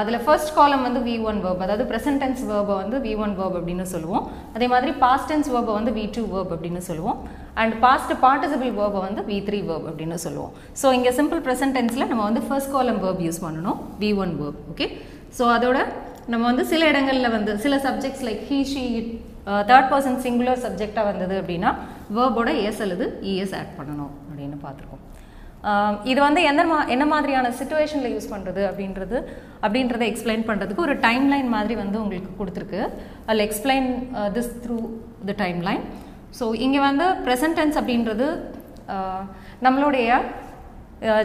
அதில் 0.00 0.22
ஃபர்ஸ்ட் 0.24 0.56
காலம் 0.56 0.84
வந்து 0.86 1.00
வி 1.10 1.14
ஒன் 1.28 1.38
வேர்ப் 1.44 1.62
அதாவது 1.66 1.86
ப்ரெசன்டென்ஸ் 1.92 2.42
வேர்பை 2.50 2.74
வந்து 2.82 2.98
வி 3.06 3.14
ஒன் 3.24 3.36
வேர்ப் 3.38 3.56
அப்படின்னு 3.60 3.86
சொல்லுவோம். 3.94 4.26
அதே 4.56 4.66
மாதிரி 4.74 4.92
பாஸ்ட் 5.04 5.30
டென்ஸ் 5.32 5.50
வேர்பை 5.54 5.72
வந்து 5.78 5.94
வி 6.00 6.06
டூ 6.16 6.24
வேர்ப் 6.34 6.52
அப்படின்னு 6.56 6.82
சொல்லுவோம். 6.90 7.18
அண்ட் 7.60 7.74
பாஸ்ட் 7.84 8.12
பார்ட்டிசிபிள் 8.24 8.70
வேர்பை 8.80 9.00
வந்து 9.06 9.22
வி 9.30 9.38
த்ரீ 9.48 9.58
வேர்ப் 9.70 9.86
அப்படின்னு 9.90 10.18
சொல்லுவோம். 10.26 10.52
ஸோ 10.80 10.86
இங்கே 10.98 11.12
சிம்பிள் 11.18 11.42
ப்ரெசன்ட் 11.46 11.76
டென்ஸில் 11.78 12.08
நம்ம 12.12 12.22
வந்து 12.28 12.42
ஃபர்ஸ்ட் 12.48 12.72
காலம் 12.76 13.00
வேர்ப் 13.04 13.22
யூஸ் 13.26 13.42
பண்ணணும். 13.46 13.78
V 14.02 14.10
one 14.24 14.32
verb 14.40 14.60
okay 14.72 14.88
so 15.38 15.44
அதோட 15.56 15.78
நம்ம 16.32 16.42
வந்து 16.50 16.64
சில 16.72 16.88
இடங்களில் 16.92 17.34
வந்து 17.36 17.52
சில 17.66 17.76
subjects 17.86 18.24
like 18.28 18.42
he 18.50 18.58
she 18.72 18.84
third 19.70 19.88
person 19.92 20.20
singular 20.24 20.60
சப்ஜெக்டாக 20.66 21.06
வந்தது 21.10 21.34
அப்படின்னா 21.42 21.70
வேர்போட 22.16 22.50
எஸ் 22.68 22.82
அல்லது 22.86 23.06
இஎஸ் 23.30 23.56
ஆட் 23.60 23.72
பண்ணணும் 23.78 24.12
அப்படின்னு 24.28 24.58
பார்த்துருக்கோம். 24.66 25.02
Um, 25.70 25.94
இது 26.10 26.20
வந்து 26.24 26.40
எந்த 26.50 26.62
மா 26.68 26.76
என்ன 26.94 27.04
மாதிரியான 27.10 27.50
சுச்சுவேஷனில் 27.58 28.12
யூஸ் 28.14 28.30
பண்ணுறது 28.32 28.62
அப்படின்றது 28.68 29.18
அப்படின்றத 29.64 30.02
எக்ஸ்பிளைன் 30.08 30.42
பண்ணுறதுக்கு 30.48 30.84
ஒரு 30.86 30.94
டைம் 31.04 31.26
லைன் 31.32 31.50
மாதிரி 31.54 31.74
வந்து 31.82 31.96
உங்களுக்கு 32.00 32.30
கொடுத்துருக்கு. 32.38 32.80
அதில் 33.26 33.44
explain 33.44 33.86
this 34.36 34.50
through 34.64 34.78
the 35.28 35.34
time 35.42 35.60
line 35.68 35.84
so 36.38 36.44
இங்கே 36.66 36.80
வந்து 36.88 37.06
ப்ரெசன்டென்ஸ் 37.26 37.76
அப்படின்றது 37.80 38.28
நம்மளுடைய 39.66 40.08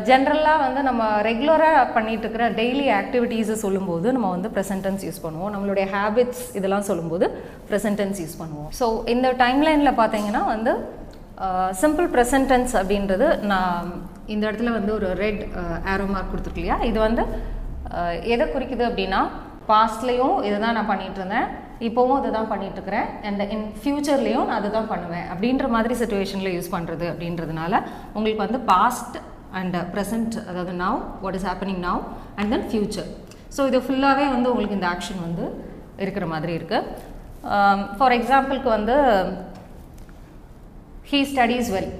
ஜென்ரலாக 0.09 0.61
வந்து 0.65 0.81
நம்ம 0.87 1.03
ரெகுலராக 1.27 1.81
பண்ணிகிட்ருக்கிற 1.95 2.43
இருக்கிற 2.43 2.59
டெய்லி 2.59 2.85
ஆக்டிவிட்டீஸை 2.99 3.55
சொல்லும்போது 3.63 4.07
நம்ம 4.15 4.29
வந்து 4.35 4.49
ப்ரெசன்டென்ஸ் 4.55 5.03
யூஸ் 5.07 5.19
பண்ணுவோம். 5.25 5.51
நம்மளுடைய 5.55 5.85
ஹேபிட்ஸ் 5.95 6.43
இதெல்லாம் 6.59 6.87
சொல்லும்போது 6.89 7.25
ப்ரெசன்டென்ஸ் 7.69 8.19
யூஸ் 8.23 8.39
பண்ணுவோம். 8.41 8.69
ஸோ 8.79 8.85
இந்த 9.13 9.29
டைம்லைனில் 9.43 9.97
பார்த்தீங்கன்னா 10.01 10.41
வந்து 10.53 10.73
சிம்பிள் 11.81 12.07
ப்ரெசன்டென்ஸ் 12.15 12.73
அப்படின்றது 12.79 13.27
நான் 13.51 13.91
இந்த 14.33 14.43
இடத்துல 14.47 14.71
வந்து 14.77 14.91
ஒரு 14.97 15.09
ரெட் 15.23 15.43
ஆரோ 15.91 16.07
மார்க் 16.13 16.31
கொடுத்துருக்கு 16.31 16.63
இல்லையா? 16.63 16.79
இது 16.89 16.99
வந்து 17.07 17.23
எதை 18.33 18.45
குறிக்குது 18.55 18.83
அப்படின்னா 18.89 19.21
பாஸ்ட்லேயும் 19.71 20.35
இதை 20.47 20.57
தான் 20.65 20.75
நான் 20.77 20.91
பண்ணிகிட்டு 20.91 21.21
இருந்தேன் 21.21 21.47
இப்போவும் 21.87 22.17
அதை 22.19 22.29
தான் 22.35 22.49
பண்ணிட்டு 22.51 22.77
இருக்கிறேன் 22.79 23.07
அண்ட் 23.27 23.41
இன் 23.55 23.65
ஃப்யூச்சர்லேயும் 23.81 24.47
நான் 24.49 24.59
அதை 24.59 24.69
தான் 24.77 24.89
பண்ணுவேன். 24.93 25.25
அப்படின்ற 25.33 25.65
மாதிரி 25.75 25.95
சுச்சுவேஷனில் 26.01 26.55
யூஸ் 26.55 26.73
பண்ணுறது 26.75 27.05
அப்படின்றதுனால 27.11 27.73
உங்களுக்கு 28.15 28.45
வந்து 28.45 28.61
பாஸ்ட் 28.71 29.17
அண்ட் 29.59 29.77
ப்ரெசன்ட் 29.93 30.37
அதாவது 30.49 30.73
now 30.83 30.97
what 31.23 31.37
is 31.39 31.47
happening 31.49 31.81
now 31.89 32.01
and 32.39 32.49
then 32.53 32.67
future 32.71 33.09
so 33.55 33.67
இது 33.69 33.79
ஃபுல்லாகவே 33.85 34.25
வந்து 34.35 34.49
உங்களுக்கு 34.51 34.79
இந்த 34.79 34.89
ஆக்ஷன் 34.93 35.21
வந்து 35.27 35.45
இருக்கிற 36.05 36.25
மாதிரி 36.33 36.53
இருக்குது 36.59 37.15
ஃபார் 37.97 38.13
um, 38.13 38.17
எக்ஸாம்பிளுக்கு 38.19 38.69
வந்து 38.77 38.95
ஹீ 41.09 41.19
ஸ்டடீஸ் 41.31 41.69
வெல் 41.75 41.91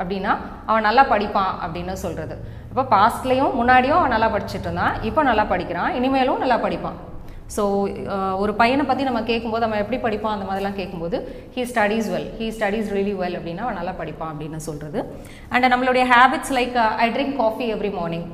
அப்படின்னா 0.00 0.32
அவன் 0.68 0.86
நல்லா 0.88 1.02
படிப்பான் 1.12 1.52
அப்படின்னு 1.64 1.94
சொல்கிறது 2.04 2.34
அப்போ 2.70 2.84
பாஸ்ட்லேயும் 2.94 3.56
முன்னாடியும் 3.58 3.98
அவன் 3.98 4.14
நல்லா 4.14 4.28
படிச்சுட்டு 4.34 4.66
இருந்தான். 4.68 4.94
இப்போ 5.08 5.20
நல்லா 5.28 5.44
படிக்கிறான். 5.50 5.90
இனிமேலும் 5.98 6.40
நல்லா 6.42 6.56
படிப்பான். 6.64 6.96
ஸோ 7.54 7.62
uh, 8.14 8.32
ஒரு 8.42 8.52
பையனை 8.60 8.84
பற்றி 8.86 9.02
நம்ம 9.08 9.20
கேட்கும்போது 9.30 9.66
அவன் 9.66 9.82
எப்படி 9.82 9.98
படிப்பான் 10.04 10.34
அந்த 10.36 10.46
மாதிரிலாம் 10.48 10.78
கேட்கும்போது 10.78 11.16
he 11.54 11.64
studies 11.72 12.08
well 12.12 12.30
he 12.38 12.46
studies 12.56 12.88
really 12.96 13.14
well 13.20 13.36
அப்படின்னா 13.38 13.66
அவன் 13.66 13.78
நல்லா 13.80 13.94
படிப்பான் 14.00 14.32
அப்படின்னு 14.32 14.60
சொல்கிறது 14.68 15.00
அண்ட் 15.52 15.72
நம்மளுடைய 15.72 16.06
habits 16.12 16.54
like 16.58 16.78
I 17.04 17.08
drink 17.16 17.36
coffee 17.42 17.66
every 17.74 17.92
morning 17.98 18.26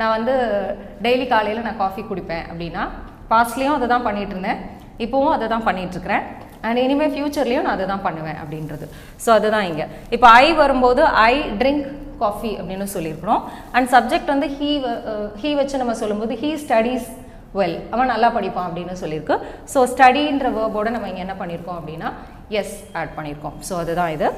நான் 0.00 0.14
வந்து 0.16 0.36
டெய்லி 1.02 1.26
காலையில் 1.32 1.66
நான் 1.66 1.82
காஃபி 1.82 2.04
குடிப்பேன் 2.10 2.46
அப்படின்னா 2.50 2.84
பாஸ்ட்லேயும் 3.32 3.76
அதை 3.78 3.86
தான் 3.92 4.06
பண்ணிகிட்டு 4.06 4.34
இருந்தேன். 4.36 4.60
இப்போவும் 5.04 5.34
அதை 5.36 5.46
தான் 5.52 5.66
பண்ணிகிட்ருக்கிறேன் 5.68 6.24
அண்ட் 6.66 6.80
இனிமேல் 6.84 7.12
ஃப்யூச்சர்லேயும் 7.14 7.66
நான் 7.66 7.76
அதை 7.76 7.86
தான் 7.92 8.04
பண்ணுவேன் 8.06 8.38
அப்படின்றது. 8.42 8.86
ஸோ 9.24 9.28
அதுதான் 9.36 9.66
இங்கே. 9.70 9.86
இப்போ 10.14 10.26
ஐ 10.42 10.46
வரும்போது 10.62 11.02
ஐ 11.30 11.34
ட்ரிங்க் 11.60 11.84
காஃபி 12.22 12.52
அப்படின்னு 12.60 12.86
சொல்லியிருக்கிறோம். 12.94 13.42
அண்ட் 13.76 13.88
சப்ஜெக்ட் 13.94 14.32
வந்து 14.34 14.48
ஹீ 14.56 14.70
ஹீ 15.42 15.50
uh, 15.50 15.56
வச்சு 15.60 15.82
நம்ம 15.82 15.94
சொல்லும்போது 16.02 16.34
ஹீ 16.42 16.50
ஸ்டடீஸ் 16.64 17.08
வெல் 17.58 17.76
அவன் 17.94 18.10
நல்லா 18.12 18.28
படிப்பான் 18.36 18.66
அப்படின்னு 18.68 18.94
சொல்லியிருக்கு. 19.02 19.36
ஸோ 19.72 19.80
ஸ்டடின்ற 19.92 20.48
வேர்போட 20.56 20.88
நம்ம 20.94 21.08
இங்கே 21.12 21.22
என்ன 21.26 21.36
பண்ணியிருக்கோம் 21.42 21.78
அப்படின்னா 21.80 22.08
எஸ் 22.60 22.74
ஆட் 23.00 23.14
பண்ணியிருக்கோம். 23.18 23.56
ஸோ 23.68 23.74
அதுதான் 23.82 24.12
இது. 24.16 24.28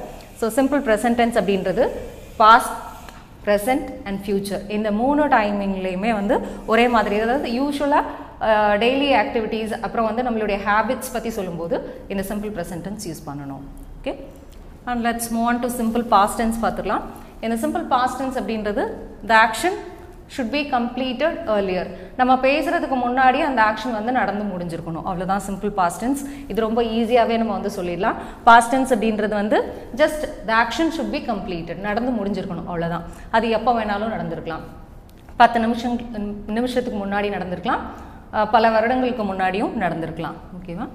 ஸோ 0.41 0.47
சிம்பிள் 0.59 0.83
ப்ரெசன்டென்ஸ் 0.87 1.37
அப்படின்றது 1.41 1.85
பாஸ்ட் 2.41 2.75
ப்ரெசன்ட் 3.47 3.89
அண்ட் 4.07 4.19
ஃப்யூச்சர் 4.23 4.63
இந்த 4.77 4.89
மூணு 5.01 5.23
டைமிங்லேயுமே 5.35 6.13
வந்து 6.19 6.37
ஒரே 6.71 6.85
மாதிரி. 6.95 7.17
அதாவது 7.25 7.49
யூஸ்வலாக 7.59 8.05
டெய்லி 8.83 9.09
ஆக்டிவிட்டீஸ் 9.21 9.71
அப்புறம் 9.85 10.07
வந்து 10.09 10.25
நம்மளுடைய 10.27 10.57
ஹேபிட்ஸ் 10.65 11.13
பற்றி 11.13 11.29
சொல்லும்போது 11.37 11.75
இந்த 12.13 12.23
சிம்பிள் 12.31 12.51
ப்ரெசன்டென்ஸ் 12.57 13.05
யூஸ் 13.09 13.23
பண்ணணும். 13.29 13.63
Okay 13.99 14.13
and 14.91 15.01
let's 15.07 15.29
move 15.35 15.47
on 15.51 15.61
to 15.63 15.69
simple 15.79 16.03
past tense 16.15 16.57
பார்த்துக்கலாம். 16.65 17.05
இந்த 17.45 17.55
சிம்பிள் 17.63 17.85
பாஸ்டென்ஸ் 17.95 18.37
அப்படின்றது 18.41 18.83
the 19.31 19.33
action 19.45 19.77
should 20.35 20.51
be 20.55 20.61
completed 20.75 21.37
earlier 21.55 21.89
நம்ம 22.19 22.33
பேசுறதுக்கு 22.45 22.97
முன்னாடி 23.03 23.39
அந்த 23.49 23.59
ஆக்ஷன் 23.69 23.95
வந்து 23.99 24.11
நடந்து 24.19 24.43
முடிஞ்சிருக்கணும். 24.53 25.05
அவ்வளோதான் 25.09 25.43
சிம்பிள் 25.47 25.71
பாஸ்டன்ஸ் 25.79 26.21
இது 26.51 26.59
ரொம்ப 26.67 26.81
ஈஸியாகவே 26.97 27.37
நம்ம 27.41 27.53
வந்து 27.57 27.71
சொல்லிடலாம். 27.77 28.17
பாஸ்டன்ஸ் 28.49 28.91
அப்படின்றது 28.95 29.35
வந்து 29.41 29.59
just 30.01 30.25
the 30.49 30.53
action 30.63 30.91
should 30.97 31.13
be 31.15 31.21
completed 31.31 31.79
நடந்து 31.87 32.13
முடிஞ்சிருக்கணும். 32.19 32.67
அவ்வளோதான் 32.71 33.05
அது 33.37 33.47
எப்போ 33.59 33.73
வேணாலும் 33.79 34.13
நடந்திருக்கலாம். 34.15 34.65
பத்து 35.41 35.57
நிமிஷம் 35.65 35.95
நிமிஷத்துக்கு 36.59 36.99
முன்னாடி 37.05 37.29
நடந்திருக்கலாம். 37.37 37.83
பல 38.53 38.69
வருடங்களுக்கு 38.75 39.23
முன்னாடியும் 39.29 39.73
நடந்திருக்கலாம். 39.83 40.37
ஓகேவா 40.57 40.85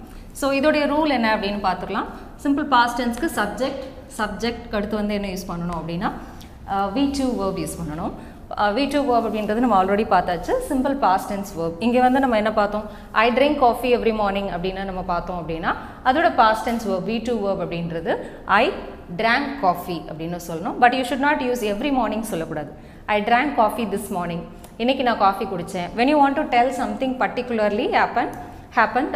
ஸோ 0.41 0.47
இதோடைய 0.59 0.85
ரூல் 0.93 1.15
என்ன 1.17 1.29
அப்படின்னு 1.37 1.61
பார்த்துக்கலாம். 1.69 2.09
சிம்பிள் 2.43 2.67
பாஸ்டன்ஸ்க்கு 2.75 3.29
சப்ஜெக்ட் 3.39 3.85
சப்ஜெக்ட் 4.19 4.75
அடுத்து 4.77 4.95
வந்து 5.01 5.17
என்ன 5.19 5.29
யூஸ் 5.33 5.49
பண்ணணும் 5.51 5.79
அப்படின்னா 5.81 6.11
வி 6.97 7.05
டூ 7.19 7.27
வேர்ப் 7.41 7.61
யூஸ் 7.63 7.79
பண்ணணும். 7.81 8.13
வி 8.77 8.85
டு 8.93 9.01
வேர்ப் 9.09 9.27
அப்படின்றது 9.27 9.61
நம்ம 9.65 9.77
ஆல்ரெடி 9.83 10.05
பார்த்தாச்சு. 10.15 10.53
சிம்பிள் 10.71 10.95
பாஸ்ட் 11.05 11.29
டென்ஸ் 11.33 11.53
வேர்ப் 11.59 11.77
இங்கே 11.87 12.01
வந்து 12.07 12.21
நம்ம 12.25 12.37
என்ன 12.37 12.53
பார்த்தோம்? 12.53 12.85
I 13.13 13.27
drink 13.37 13.59
coffee 13.65 13.91
every 13.97 14.15
morning 14.21 14.49
அப்படின்னு 14.55 14.85
நம்ம 14.91 15.03
பார்த்தோம் 15.13 15.39
அப்படின்னா 15.41 15.71
அதோட 16.05 16.29
past 16.41 16.69
tense 16.69 16.87
verb 16.91 17.07
V 17.11 17.17
two 17.29 17.35
verb 17.45 17.63
அப்படின்றது 17.65 18.15
ஐ 18.45 18.65
ட்ராங்க் 19.21 19.53
காஃபி 19.65 19.97
அப்படின்னு 20.11 20.41
சொல்லணும். 20.49 20.77
But 20.83 20.95
you 20.99 21.03
should 21.11 21.27
not 21.27 21.43
use 21.49 21.65
every 21.73 21.93
morning 21.99 22.27
சொல்லக்கூடாது. 22.33 22.71
I 23.15 23.19
drank 23.29 23.55
coffee 23.55 23.85
this 23.95 24.11
morning 24.17 24.45
இன்னைக்கு 24.77 25.03
நான் 25.09 25.23
காஃபி 25.27 25.45
குடித்தேன் 25.53 25.91
when 25.99 26.11
you 26.13 26.19
want 26.23 26.39
to 26.41 26.45
tell 26.57 26.73
something 26.81 27.15
particularly 27.23 27.87
happen 27.99 28.33
happened 28.77 29.15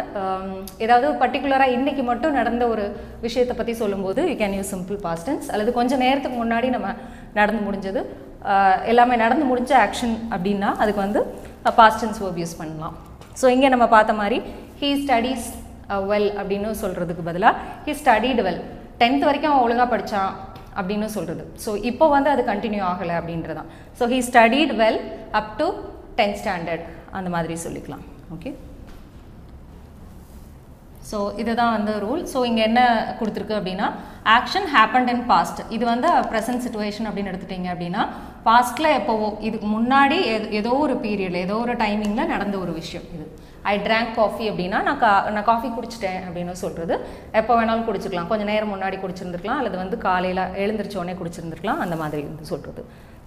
ஏதாவது 0.85 1.07
பர்டிகுலராக 1.21 1.75
இன்னைக்கு 1.77 2.03
மட்டும் 2.09 2.35
நடந்த 2.39 2.63
ஒரு 2.67 2.85
விஷயத்தை 3.21 3.55
பற்றி 3.57 3.73
சொல்லும்போது 3.81 4.23
you 4.29 4.35
can 4.41 4.55
use 4.57 4.71
simple 4.73 4.99
past tense 5.05 5.47
அல்லது 5.53 5.71
கொஞ்சம் 5.79 6.03
நேரத்துக்கு 6.05 6.37
முன்னாடி 6.43 6.69
நம்ம 6.75 6.87
நடந்து 7.33 7.61
முடிஞ்சது. 7.67 8.01
எல்லாமே 8.91 9.15
நடந்து 9.23 9.45
முடிஞ்ச 9.51 9.71
ஆக்ஷன் 9.85 10.15
அப்படின்னா 10.33 10.69
அதுக்கு 10.81 11.01
வந்து 11.05 11.21
பாஸ்டன்ஸ் 11.79 12.19
வேர்ப் 12.23 12.41
யூஸ் 12.41 12.57
பண்ணலாம். 12.59 12.95
ஸோ 13.39 13.45
இங்கே 13.55 13.69
நம்ம 13.73 13.85
பார்த்த 13.95 14.13
மாதிரி 14.21 14.37
ஹீ 14.81 14.89
ஸ்டடீஸ் 15.03 15.47
வெல் 16.11 16.29
அப்படின்னு 16.39 16.69
சொல்கிறதுக்கு 16.83 17.23
பதிலாக 17.29 17.53
ஹீ 17.85 17.93
ஸ்டடிடு 18.01 18.43
வெல் 18.47 18.61
டென்த் 19.01 19.25
வரைக்கும் 19.27 19.51
அவன் 19.51 19.65
ஒழுங்காக 19.65 19.89
படித்தான் 19.93 20.31
அப்படின்னு 20.79 21.07
சொல்கிறது 21.17 21.43
ஸோ 21.65 21.69
இப்போ 21.89 22.05
வந்து 22.15 22.29
அது 22.33 22.41
கண்டினியூ 22.51 22.83
ஆகலை 22.91 23.15
அப்படின்றதான். 23.19 23.69
So 23.99 24.05
he 24.13 24.19
studied 24.29 24.73
well 24.81 24.99
up 25.41 25.51
to 25.59 25.67
tenth 26.19 26.39
standard 26.43 26.85
அந்த 27.17 27.29
மாதிரி 27.35 27.55
சொல்லிக்கலாம். 27.65 28.05
ஓகே 28.35 28.51
ஸோ 31.11 31.39
இதுதான் 31.39 31.83
வந்து 31.83 31.93
ரூல் 31.99 32.27
ஸோ 32.33 32.45
இங்கே 32.45 32.61
என்ன 32.61 32.81
கொடுத்துருக்கு 33.19 33.53
அப்படின்னா 33.53 33.91
ஆக்ஷன் 34.25 34.67
ஹேப்பன்ட் 34.75 35.09
இன் 35.09 35.25
பாஸ்ட் 35.25 35.59
இது 35.69 35.85
வந்து 35.85 36.07
ப்ரெசன்ட் 36.07 36.63
சுச்சுவேஷன் 36.65 37.07
அப்படின்னு 37.07 37.31
எடுத்துட்டீங்க 37.31 37.67
அப்படின்னா 37.73 38.07
பாஸ்ட்டில் 38.45 38.99
எப்போவோ 38.99 39.37
இதுக்கு 39.39 39.67
முன்னாடி 39.67 40.17
ஏதோ- 40.51 40.77
ஒரு 40.77 40.93
பீரியடில் 40.93 41.35
ஏதோ 41.35 41.55
ஒரு 41.55 41.73
டைமிங்கில் 41.75 42.25
நடந்த 42.25 42.57
ஒரு 42.57 42.71
விஷயம் 42.73 43.05
இது. 43.13 43.25
ஐ 43.61 43.79
ட்ராங்க் 43.79 44.13
காஃபி 44.15 44.49
அப்படின்னா 44.49 44.81
நான் 44.81 44.99
கா 44.99 45.29
நான் 45.29 45.43
காஃபி 45.43 45.67
குடிச்சிட்டேன் 45.67 46.19
அப்படின்னு 46.27 46.51
சொல்கிறது 46.51 47.05
எப்போ 47.31 47.65
வேணாலும் 47.65 47.87
குடிச்சிக்கலாம். 47.89 48.27
கொஞ்சம் 48.27 48.47
நேரம் 48.47 48.73
முன்னாடி 48.75 48.97
குடிச்சிருந்துருக்கலாம். 48.97 49.57
அல்லது 49.57 49.77
வந்து 49.77 49.97
காலையில் 49.97 50.37
எழுந்திரிச்சோடனே 50.37 51.17
குடிச்சிருந்துருக்கலாம். 51.23 51.77
அந்த 51.77 51.95
மாதிரி 51.95 52.21
வந்து 52.21 52.45
சொல்கிறது 52.45 52.85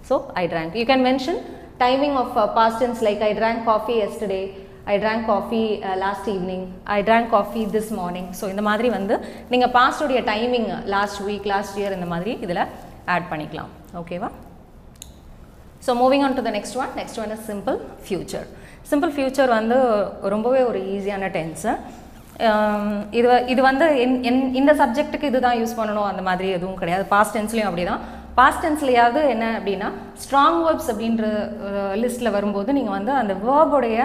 so 0.09 0.23
I 0.33 0.47
drank 0.47 0.77
you 0.77 0.83
can 0.83 1.05
mention 1.07 1.39
timing 1.79 2.13
of 2.13 2.55
past 2.55 2.83
like 2.83 3.19
I 3.19 3.37
drank 3.37 3.63
coffee 3.63 4.01
yesterday 4.01 4.41
I 4.85 4.99
drank 4.99 5.25
coffee 5.25 5.61
last 5.95 6.29
evening 6.29 6.65
I 6.83 7.03
drank 7.03 7.29
coffee 7.29 7.65
this 7.65 7.91
morning 7.91 8.29
so 8.41 8.49
இந்த 8.49 8.61
மாதிரி 8.61 8.89
வந்து 8.89 9.15
நீங்கள் 9.49 9.71
பாஸ்டுடைய 9.71 10.21
timing 10.23 10.69
last 10.85 11.21
week 11.21 11.45
last 11.45 11.79
year 11.79 11.91
இந்த 11.91 12.05
மாதிரி 12.05 12.31
இதில் 12.41 12.63
ஆட் 13.05 13.27
பண்ணிக்கலாம். 13.31 13.71
ஓகேவா 13.95 14.29
so 15.85 15.91
moving 16.01 16.23
on 16.23 16.33
to 16.33 16.41
the 16.41 16.51
next 16.51 16.77
one 16.77 16.91
next 16.95 17.19
one 17.19 17.31
is 17.31 17.45
simple 17.47 17.77
future 18.05 18.47
simple 18.89 19.11
future 19.15 19.49
வந்து 19.49 19.77
ரொம்பவே 20.29 20.63
ஒரு 20.63 20.79
ஈஸியான 20.95 21.31
டென்ஸு 21.37 21.71
um, 22.39 22.85
இது 23.11 23.45
இது 23.47 23.61
வந்து 23.61 23.85
என்- 24.03 24.23
என்- 24.23 24.53
இந்த 24.53 24.73
சப்ஜெக்ட்டுக்கு 24.73 25.29
இதுதான் 25.31 25.59
யூஸ் 25.59 25.77
பண்ணணும் 25.77 26.09
அந்த 26.09 26.21
மாதிரி 26.21 26.49
எதுவும் 26.49 26.79
கிடையாது. 26.79 27.05
பாஸ்ட் 27.05 27.35
டென்ஸ்லையும் 27.37 27.69
அப்படி 27.69 27.83
தான் 27.83 28.01
பாஸ்ட் 28.35 28.63
டென்ஸ்லையாவது 28.65 29.29
என்ன 29.29 29.45
அப்படின்னா 29.57 29.87
ஸ்ட்ராங் 30.23 30.59
வேர்ப்ஸ் 30.65 30.89
அப்படின்ற 30.91 31.25
uh, 31.69 31.93
லிஸ்ட்டில் 32.03 32.31
வரும்போது 32.31 32.73
நீங்கள் 32.73 32.97
வந்து 32.97 33.11
அந்த 33.11 33.33
வேர்புடைய 33.45 33.97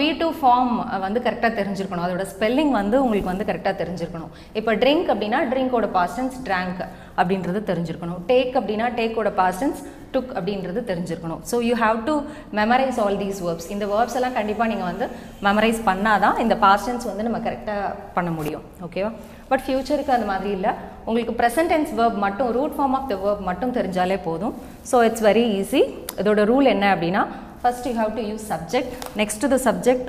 வி 0.00 0.08
டூ 0.20 0.28
ஃபார்ம் 0.38 0.72
வந்து 1.06 1.20
கரெக்டாக 1.26 1.52
தெரிஞ்சிருக்கணும். 1.58 2.04
அதோட 2.06 2.24
ஸ்பெல்லிங் 2.34 2.72
வந்து 2.80 2.96
உங்களுக்கு 3.04 3.32
வந்து 3.32 3.48
கரெக்டாக 3.50 3.74
தெரிஞ்சிருக்கணும். 3.82 4.30
இப்போ 4.58 4.72
ட்ரிங்க் 4.82 5.10
அப்படின்னா 5.14 5.40
ட்ரிங்கோட 5.52 5.88
பாஸ்டன்ஸ் 5.98 6.36
ட்ராங்க் 6.46 6.80
அப்படின்றது 7.20 7.60
தெரிஞ்சிருக்கணும். 7.70 8.22
டேக் 8.30 8.54
அப்படின்னா 8.60 8.86
டேக்கோட 8.98 9.30
பாஸ்டன்ஸ் 9.42 9.80
டுக் 10.14 10.32
அப்படின்றது 10.38 10.80
தெரிஞ்சிருக்கணும். 10.90 11.40
So 11.50 11.56
you 11.68 11.74
have 11.84 11.98
to 12.08 12.14
memorize 12.58 12.98
all 13.04 13.18
these 13.22 13.40
verbs 13.46 13.68
இந்த 13.74 13.84
வேர்ப்ஸ் 13.92 14.16
எல்லாம் 14.18 14.36
கண்டிப்பாக 14.38 14.68
நீங்கள் 14.72 14.90
வந்து 14.90 15.06
மெமரைஸ் 15.46 15.80
பண்ணால் 15.88 16.22
தான் 16.24 16.36
இந்த 16.44 16.56
பாஸ்டன்ஸ் 16.66 17.06
வந்து 17.10 17.26
நம்ம 17.28 17.40
கரெக்டாக 17.46 17.94
பண்ண 18.18 18.30
முடியும். 18.38 18.66
ஓகேவா 18.88 19.10
பட் 19.50 19.64
ஃப்யூச்சருக்கு 19.64 20.12
அந்த 20.18 20.28
மாதிரி 20.32 20.50
இல்லை. 20.58 20.70
உங்களுக்கு 21.08 21.34
ப்ரெசன்ட் 21.40 21.72
டென்ஸ் 21.72 21.90
வேர்ப் 21.98 22.20
மட்டும் 22.26 22.50
root 22.58 22.76
form 22.76 22.94
of 22.98 23.08
the 23.10 23.16
verb 23.24 23.42
மட்டும் 23.50 23.74
தெரிஞ்சாலே 23.78 24.18
போதும். 24.28 24.54
ஸோ 24.92 24.98
இட்ஸ் 25.08 25.24
வெரி 25.30 25.44
ஈஸி 25.58 25.82
இதோட 26.22 26.42
ரூல் 26.52 26.72
என்ன 26.74 26.86
அப்படின்னா 26.94 27.24
first 27.64 27.86
you 27.90 27.94
have 28.00 28.12
to 28.18 28.24
use 28.30 28.46
subject 28.54 28.92
next 29.20 29.46
the 29.54 29.58
subject 29.68 30.08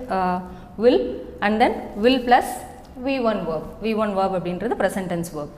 will 0.86 1.02
and 1.48 1.60
then 1.64 1.78
will 2.06 2.24
plus 2.30 2.52
V 3.06 3.16
one 3.32 3.40
verb 3.50 3.70
V 3.86 3.94
one 4.04 4.12
verb 4.18 4.36
அப்படின்றது 4.40 4.76
present 4.82 5.10
tense 5.14 5.32
verb 5.38 5.54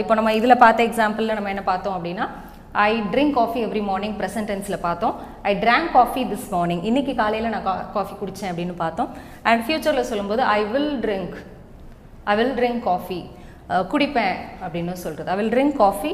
இப்போ 0.00 0.12
நம்ம 0.18 0.30
இதில் 0.40 0.62
பார்த்த 0.62 0.88
எக்ஸாம்பிளில் 0.90 1.36
நம்ம 1.38 1.50
என்ன 1.54 1.64
பார்த்தோம் 1.72 1.96
அப்படின்னா 1.96 2.26
I 2.86 2.92
drink 3.12 3.34
coffee 3.38 3.60
every 3.66 3.82
morning 3.88 4.14
present 4.18 4.48
டென்ஸில் 4.50 4.78
பார்த்தோம். 4.86 5.14
I 5.50 5.52
drank 5.64 5.90
coffee 5.96 6.22
this 6.32 6.48
morning 6.54 6.82
இன்றைக்கி 6.88 7.12
காலையில் 7.20 7.52
நான் 7.54 7.66
காஃபி 7.96 8.14
குடித்தேன் 8.20 8.50
அப்படின்னு 8.50 8.74
பார்த்தோம். 8.84 9.10
அண்ட் 9.48 9.62
ஃப்யூச்சரில் 9.66 10.08
சொல்லும்போது 10.10 10.42
I 10.56 10.60
will 10.74 10.92
drink 11.04 11.36
I 12.32 12.34
will 12.40 12.54
drink 12.58 12.82
coffee 12.90 13.20
குடிப்பேன் 13.92 14.36
அப்படின்னு 14.64 14.94
சொல்கிறது 15.04 15.32
I 15.34 15.36
will 15.40 15.52
drink 15.54 15.76
coffee 15.84 16.12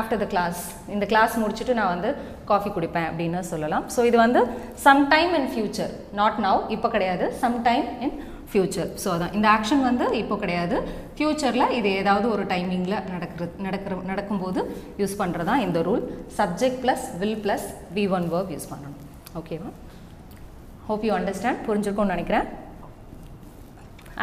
after 0.00 0.20
the 0.22 0.26
class 0.32 0.60
இந்த 0.94 1.04
கிளாஸ் 1.12 1.32
முடிச்சுட்டு 1.42 1.74
நான் 1.78 1.92
வந்து 1.94 2.10
காஃபி 2.50 2.70
குடிப்பேன் 2.74 3.06
அப்படின்னு 3.10 3.40
சொல்லலாம். 3.52 3.84
ஸோ 3.94 4.00
இது 4.08 4.16
வந்து 4.24 4.40
sometime 4.86 5.32
in 5.38 5.48
future 5.54 5.92
not 6.20 6.38
now 6.46 6.60
இப்போ 6.76 6.88
கிடையாது. 6.94 7.26
சம்டைம் 7.44 7.88
இன் 8.06 8.14
ஃபியூச்சர் 8.52 8.90
ஸோ 9.02 9.08
அதான். 9.14 9.34
இந்த 9.36 9.46
ஆக்ஷன் 9.56 9.82
வந்து 9.88 10.06
இப்போ 10.20 10.36
கிடையாது. 10.42 10.76
ஃப்யூச்சரில் 11.16 11.74
இது 11.78 11.90
ஏதாவது 12.00 12.26
ஒரு 12.34 12.44
டைமிங்கில் 12.52 12.98
நடக்கிறது 13.14 13.64
நடக்கிற 13.66 14.00
நடக்கும்போது 14.12 14.62
யூஸ் 15.02 15.18
பண்ணுறதா 15.22 15.54
இந்த 15.66 15.80
rule 15.88 16.02
subject 16.38 16.80
plus 16.84 17.06
will 17.22 17.40
plus 17.46 17.66
V 17.98 18.04
one 18.16 18.28
verb 18.34 18.52
use 18.56 18.70
பண்ணணும். 18.72 18.98
ஓகேவா 19.40 19.70
ஹோப் 20.88 21.04
யூ 21.08 21.12
அண்டர்ஸ்டாண்ட் 21.18 21.62
புரிஞ்சிருக்கும்னு 21.68 22.14
நினைக்கிறேன். 22.16 22.48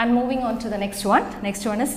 And 0.02 0.12
moving 0.20 0.44
on 0.50 0.60
to 0.66 0.70
the 0.76 0.80
next 0.86 1.08
one 1.16 1.26
next 1.48 1.70
one 1.74 1.82
is 1.88 1.96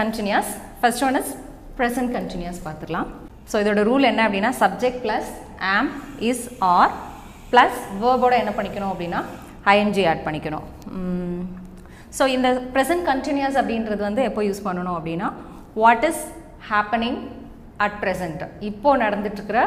continuous 0.00 0.50
first 0.80 1.04
one 1.08 1.18
is 1.20 1.30
present 1.78 2.12
continuous 2.16 2.60
பார்த்துக்கலாம் 2.66 3.08
ஸோ 3.50 3.56
இதோட 3.62 3.82
ரூல் 3.90 4.08
என்ன 4.10 4.20
அப்படின்னா 4.28 4.50
subject 4.62 5.00
plus 5.04 5.30
am 5.74 5.90
is 6.30 6.44
are 6.74 6.92
plus 7.52 7.78
வேர்போட 8.02 8.34
என்ன 8.42 8.52
பண்ணிக்கணும் 8.58 8.92
அப்படின்னா 8.92 9.20
ஐஎன்ஜி 9.74 10.02
ஆட் 10.10 10.24
பண்ணிக்கணும். 10.26 10.66
ஸோ 12.18 12.26
இந்த 12.36 12.48
ப்ரெசன்ட் 12.74 13.04
கண்டினியூஸ் 13.10 13.56
அப்படின்றது 13.60 14.02
வந்து 14.08 14.22
எப்போ 14.28 14.42
யூஸ் 14.48 14.62
பண்ணணும் 14.68 14.96
அப்படின்னா 14.98 15.28
what 15.82 16.04
is 16.10 16.22
happening 16.70 17.18
at 17.86 17.98
present 18.02 18.42
இப்போது 18.68 19.02
நடந்துட்டுருக்கிற 19.04 19.58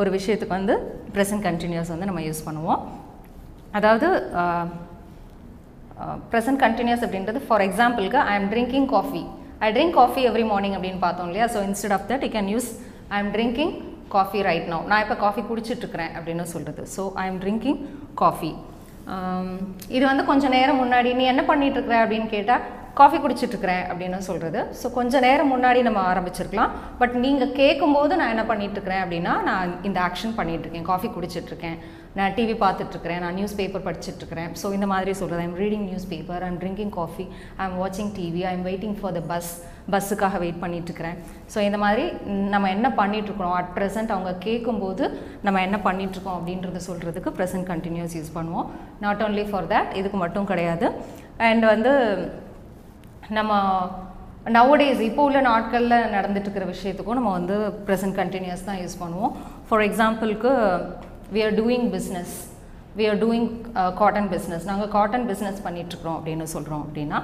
ஒரு 0.00 0.10
விஷயத்துக்கு 0.16 0.56
வந்து 0.58 0.74
ப்ரெசன்ட் 1.16 1.44
கண்டினியூஸ் 1.48 1.92
வந்து 1.94 2.08
நம்ம 2.10 2.22
யூஸ் 2.28 2.46
பண்ணுவோம். 2.48 2.82
அதாவது 3.78 4.08
ப்ரெசன்ட் 6.32 6.60
கண்டினியூஸ் 6.64 7.04
அப்படின்றது 7.06 7.40
ஃபார் 7.46 7.64
எக்ஸாம்பிளுக்கு 7.68 8.20
I 8.30 8.34
am 8.40 8.48
drinking 8.54 8.88
coffee 8.94 9.22
I 9.66 9.68
drink 9.76 9.96
coffee 10.00 10.22
every 10.30 10.46
morning 10.52 10.76
அப்படின்னு 10.78 11.00
பார்த்தோம் 11.06 11.28
இல்லையா? 11.30 11.46
So 11.54 11.60
instead 11.68 11.94
of 11.96 12.06
that 12.10 12.24
you 12.26 12.30
can 12.38 12.50
use 12.54 12.68
I 13.14 13.18
am 13.24 13.30
drinking 13.36 13.72
coffee 14.16 14.40
right 14.48 14.68
no 14.74 14.80
நான் 14.90 15.02
இப்போ 15.04 15.16
காஃபி 15.26 15.42
குடிச்சிட்ருக்கிறேன் 15.50 16.12
அப்படின்னு 16.18 16.44
சொல்கிறது 16.54 16.82
so 16.96 17.04
I 17.22 17.26
am 17.30 17.40
drinking 17.44 17.78
coffee 18.22 18.50
இது 19.96 20.04
வந்து 20.10 20.24
கொஞ்சம் 20.30 20.54
நேரம் 20.58 20.80
முன்னாடி 20.82 21.10
நீ 21.20 21.24
என்ன 21.32 21.42
பண்ணிட்டு 21.50 21.78
இருக்கிற 21.78 21.96
அப்படின்னு 22.04 22.28
கேட்டால் 22.34 22.64
காஃபி 23.00 23.18
குடிச்சிட்ருக்கிறேன் 23.24 23.84
அப்படின்னு 23.90 24.18
சொல்கிறது 24.28 24.60
ஸோ 24.80 24.86
கொஞ்சம் 24.96 25.24
நேரம் 25.26 25.50
முன்னாடி 25.54 25.80
நம்ம 25.86 26.00
ஆரம்பிச்சிருக்கலாம். 26.12 26.72
பட் 27.00 27.14
நீங்கள் 27.24 27.52
கேட்கும்போது 27.60 28.12
நான் 28.20 28.32
என்ன 28.34 28.44
பண்ணிகிட்ருக்கிறேன் 28.50 29.02
அப்படின்னா 29.04 29.34
நான் 29.48 29.74
இந்த 29.88 29.98
ஆக்ஷன் 30.06 30.34
பண்ணிகிட்ருக்கேன் 30.38 30.88
காஃபி 30.90 31.08
குடிச்சிட்ருக்கேன் 31.16 31.76
நான் 32.16 32.34
டிவி 32.36 32.54
பார்த்துட்ருக்கிறேன் 32.62 33.20
நான் 33.24 33.36
நியூஸ் 33.38 33.56
பேப்பர் 33.58 33.84
படிச்சுட்ருக்கிறேன். 33.86 34.50
ஸோ 34.60 34.66
இந்த 34.76 34.86
மாதிரி 34.92 35.12
சொல்கிறது 35.20 35.42
I'm 35.46 35.56
reading 35.62 35.84
newspaper 36.12 36.44
I'm 36.46 36.58
drinking 36.62 36.92
coffee 36.98 37.24
I'm 37.64 37.76
வாட்சிங் 37.82 38.12
TV 38.18 38.42
I 38.50 38.52
am 38.56 38.64
waiting 38.70 38.96
for 39.00 39.14
the 39.18 39.22
bus 39.32 39.50
பஸ்ஸுக்காக 39.92 40.38
wait 40.44 40.60
பண்ணிகிட்ருக்கிறேன் 40.64 41.16
ஸோ 41.52 41.58
இந்த 41.68 41.78
மாதிரி 41.84 42.04
நம்ம 42.54 42.70
என்ன 42.76 42.88
பண்ணிகிட்ருக்கோம் 43.00 43.54
அட் 43.58 43.70
ப்ரெசென்ட் 43.76 44.12
அவங்க 44.16 44.32
கேட்கும்போது 44.46 45.04
நம்ம 45.46 45.62
என்ன 45.66 45.78
பண்ணிகிட்ருக்கோம் 45.86 46.36
அப்படின்றத 46.38 46.82
சொல்கிறதுக்கு 46.88 47.32
ப்ரெசென்ட் 47.38 47.68
கண்டினியூஸ் 47.72 48.16
யூஸ் 48.18 48.34
பண்ணுவோம். 48.38 48.68
நாட் 49.06 49.22
ஓன்லி 49.28 49.46
ஃபார் 49.52 49.70
தேட் 49.72 49.96
இதுக்கு 50.02 50.20
மட்டும் 50.24 50.50
கிடையாது. 50.52 50.88
அண்ட் 51.48 51.66
வந்து 51.72 51.92
நம்ம 53.38 53.52
நவடேஸ் 54.56 55.00
இப்போ 55.06 55.22
உள்ள 55.28 55.40
நாட்களில் 55.48 56.10
நடந்துட்டு 56.16 56.46
இருக்கிற 56.48 56.66
விஷயத்துக்கும் 56.74 57.18
நம்ம 57.18 57.32
வந்து 57.38 57.56
ப்ரெசன்ட் 57.86 58.16
கண்டினியூஸ் 58.20 58.68
தான் 58.68 58.80
யூஸ் 58.82 59.00
பண்ணுவோம். 59.02 59.32
ஃபார் 59.68 59.84
எக்ஸாம்பிளுக்கு 59.88 60.52
we 61.34 61.42
are 61.46 61.56
doing 61.60 61.88
business 61.96 62.34
we 62.98 63.06
are 63.10 63.20
doing 63.24 63.48
cotton 64.00 64.30
business 64.34 64.64
நாங்கள் 64.70 64.90
காட்டன் 64.96 65.26
பிஸ்னஸ் 65.30 65.60
பண்ணிகிட்ருக்குறோம் 65.66 66.16
அப்படின்னு 66.18 66.46
சொல்கிறோம் 66.54 66.82
அப்படின்னா 66.86 67.20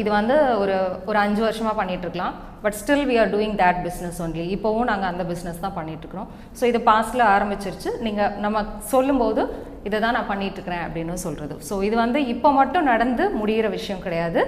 இது 0.00 0.10
வந்து 0.18 0.34
ஒரு 0.60 0.74
ஒரு 1.08 1.18
அஞ்சு 1.22 1.40
வருஷமாக 1.46 1.74
பண்ணிகிட்ருக்கலாம் 1.78 2.34
but 2.62 2.76
still 2.80 3.06
we 3.08 3.16
are 3.22 3.32
doing 3.34 3.56
that 3.62 3.80
business 3.86 4.18
only 4.24 4.44
இப்போவும் 4.54 4.88
நாங்கள் 4.90 5.10
அந்த 5.12 5.24
பிஸ்னஸ் 5.30 5.60
தான் 5.64 5.74
பண்ணிகிட்ருக்குறோம் 5.78 6.28
ஸோ 6.58 6.62
இது 6.70 6.78
பாஸ்டில் 6.90 7.24
ஆரம்பிச்சிருச்சு. 7.34 7.90
நீங்கள் 8.06 8.32
நம்ம 8.44 8.62
சொல்லும்போது 8.92 9.42
இதை 9.88 9.98
தான் 10.04 10.16
நான் 10.18 10.30
பண்ணிகிட்ருக்கிறேன் 10.30 10.84
அப்படின்னு 10.86 11.16
சொல்கிறது 11.26 11.56
ஸோ 11.68 11.74
இது 11.88 11.96
வந்து 12.04 12.20
இப்போ 12.34 12.50
மட்டும் 12.60 12.88
நடந்து 12.92 13.26
முடிகிற 13.40 13.66
விஷயம் 13.76 14.02
கிடையாது. 14.06 14.40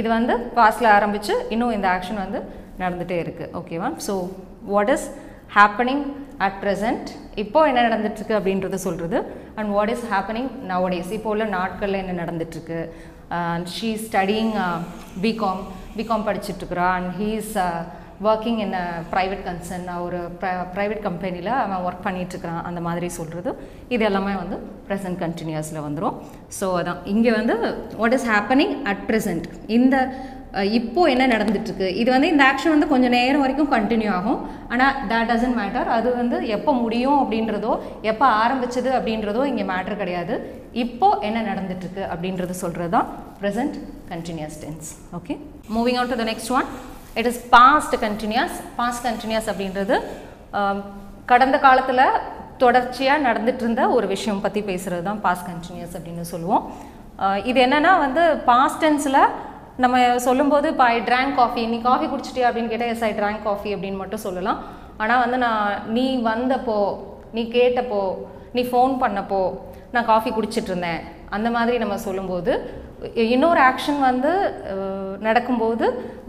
இது 0.00 0.08
வந்து 0.16 0.34
பாஸ்டில் 0.58 0.90
ஆரம்பித்து 0.98 1.34
இன்னும் 1.54 1.74
இந்த 1.78 1.88
ஆக்ஷன் 1.94 2.22
வந்து 2.24 2.40
நடந்துகிட்டே 2.82 3.18
இருக்குது 3.24 3.50
ஓகேவா 3.60 3.90
so 4.06 4.14
what 4.74 4.92
is 4.94 5.06
happening 5.50 6.04
at 6.38 6.58
present 6.62 7.08
இப்போ 7.36 7.60
என்ன 7.68 7.80
நடந்துட்டுருக்கு 7.86 8.38
அப்படின்றத 8.38 8.78
சொல்கிறது 8.82 9.18
and 9.56 9.70
what 9.70 9.92
is 9.94 10.06
happening 10.10 10.50
nowadays 10.66 11.12
இப்போ 11.12 11.30
உள்ள 11.30 11.44
நாட்களில் 11.56 12.02
என்ன 12.02 12.16
நடந்துட்டுருக்கு? 12.22 12.80
She 13.72 13.88
studying 14.04 14.52
BCom 15.20 15.62
BCom 15.96 16.26
படிச்சுட்ருக்குறா 16.26 16.88
and 16.96 17.10
he's 17.18 17.52
working 18.26 18.60
in 18.62 18.76
private 19.12 19.42
concern 19.44 19.88
ஒரு 20.04 20.20
ப்ரைவேட் 20.74 21.02
கம்பெனியில் 21.02 21.50
அவன் 21.56 21.84
ஒர்க் 21.84 22.06
பண்ணிகிட்ருக்கிறான் 22.06 22.64
அந்த 22.64 22.80
மாதிரி 22.80 23.08
சொல்கிறது 23.18 23.50
இது 23.88 24.02
எல்லாமே 24.04 24.34
வந்து 24.34 24.56
ப்ரெசன்ட் 24.88 25.20
கண்டினியூஸில் 25.22 25.84
வந்துடும் 25.84 26.16
ஸோ 26.58 26.66
அதான். 26.80 27.00
இங்கே 27.06 27.32
வந்து 27.38 27.56
what 28.00 28.16
is 28.18 28.26
happening 28.32 28.74
at 28.84 29.04
present 29.08 29.46
இந்த 29.70 29.96
இப்போது 30.48 30.74
இப்போ 30.78 31.00
என்ன 31.12 31.24
நடந்துட்டுருக்கு? 31.32 31.88
இது 32.00 32.08
வந்து 32.14 32.28
இந்த 32.32 32.42
ஆக்ஷன் 32.50 32.72
வந்து 32.74 32.88
கொஞ்சம் 32.92 33.12
நேரம் 33.16 33.42
வரைக்கும் 33.44 33.70
கண்டினியூ 33.74 34.10
ஆகும். 34.18 34.38
ஆனால் 34.72 34.94
தேட் 35.10 35.28
டசன்ட் 35.30 35.56
மேட்டர் 35.60 35.88
அது 35.96 36.08
வந்து 36.20 36.36
எப்போ 36.56 36.70
முடியும் 36.84 37.18
அப்படின்றதோ 37.22 37.72
எப்போ 38.10 38.26
ஆரம்பிச்சது 38.42 38.90
அப்படின்றதோ 38.98 39.42
இங்கே 39.50 39.64
மேட்டர் 39.72 40.00
கிடையாது. 40.02 40.34
இப்போ 40.84 41.08
என்ன 41.28 41.38
நடந்துட்டுருக்கு 41.50 42.02
அப்படின்றது 42.12 42.54
சொல்கிறது 42.62 42.92
தான் 42.96 43.08
present 43.40 43.76
continuous 44.12 44.56
tense 44.62 44.88
okay 45.18 45.36
moving 45.76 45.98
on 46.02 46.10
to 46.12 46.18
the 46.22 46.26
next 46.30 46.52
one 46.58 46.68
it 47.20 47.28
is 47.32 47.42
past 47.56 47.96
continuous 48.06 48.56
past 48.80 49.04
continuous 49.08 49.50
அப்படின்றது 49.52 49.98
கடந்த 51.32 51.56
காலத்தில் 51.66 52.04
தொடர்ச்சியாக 52.62 53.24
நடந்துட்டு 53.28 53.62
இருந்த 53.64 53.82
ஒரு 53.96 54.06
விஷயம் 54.14 54.42
பற்றி 54.46 54.62
பேசுகிறது 54.70 55.04
தான் 55.10 55.20
பாஸ்ட் 55.26 55.48
கண்டினியூஸ் 55.50 55.94
அப்படின்னு 55.98 56.24
சொல்லுவோம். 56.32 56.64
இது 57.50 57.58
என்னென்னா 57.66 57.92
வந்து 58.06 58.22
பாஸ்ட் 58.50 58.82
டென்ஸில் 58.84 59.20
நம்ம 59.82 59.96
சொல்லும்போது 60.24 60.66
இப்போ 60.72 60.84
ஐ 60.92 60.96
ட்ராங்க் 61.08 61.36
காஃபி 61.40 61.62
நீ 61.72 61.76
காஃபி 61.80 62.06
குடிச்சிட்டியா? 62.06 62.46
அப்படின்னு 62.48 62.70
கேட்டால் 62.70 62.92
எஸ் 62.94 63.04
ஐ 63.08 63.10
ட்ராங்க் 63.18 63.42
காஃபி 63.42 63.70
அப்படின்னு 63.74 64.00
மட்டும் 64.00 64.22
சொல்லலாம். 64.24 64.58
ஆனால் 65.02 65.20
வந்து 65.24 65.38
நான் 65.44 65.92
நீ 65.96 66.06
வந்தப்போ 66.24 66.78
நீ 67.36 67.42
கேட்டப்போ 67.56 68.00
நீ 68.56 68.62
ஃபோன் 68.70 68.94
பண்ணப்போ 69.02 69.42
நான் 69.92 70.08
காஃபி 70.10 70.30
குடிச்சிட்டு 70.30 70.70
இருந்தேன். 70.72 71.00
அந்த 71.36 71.48
மாதிரி 71.56 71.76
நம்ம 71.82 71.98
சொல்லும்போது 72.06 72.52
இன்னொரு 73.32 73.60
ஆக்ஷன் 73.70 73.98
வந்து 74.08 74.30
நடக்கும்போது 75.26 75.84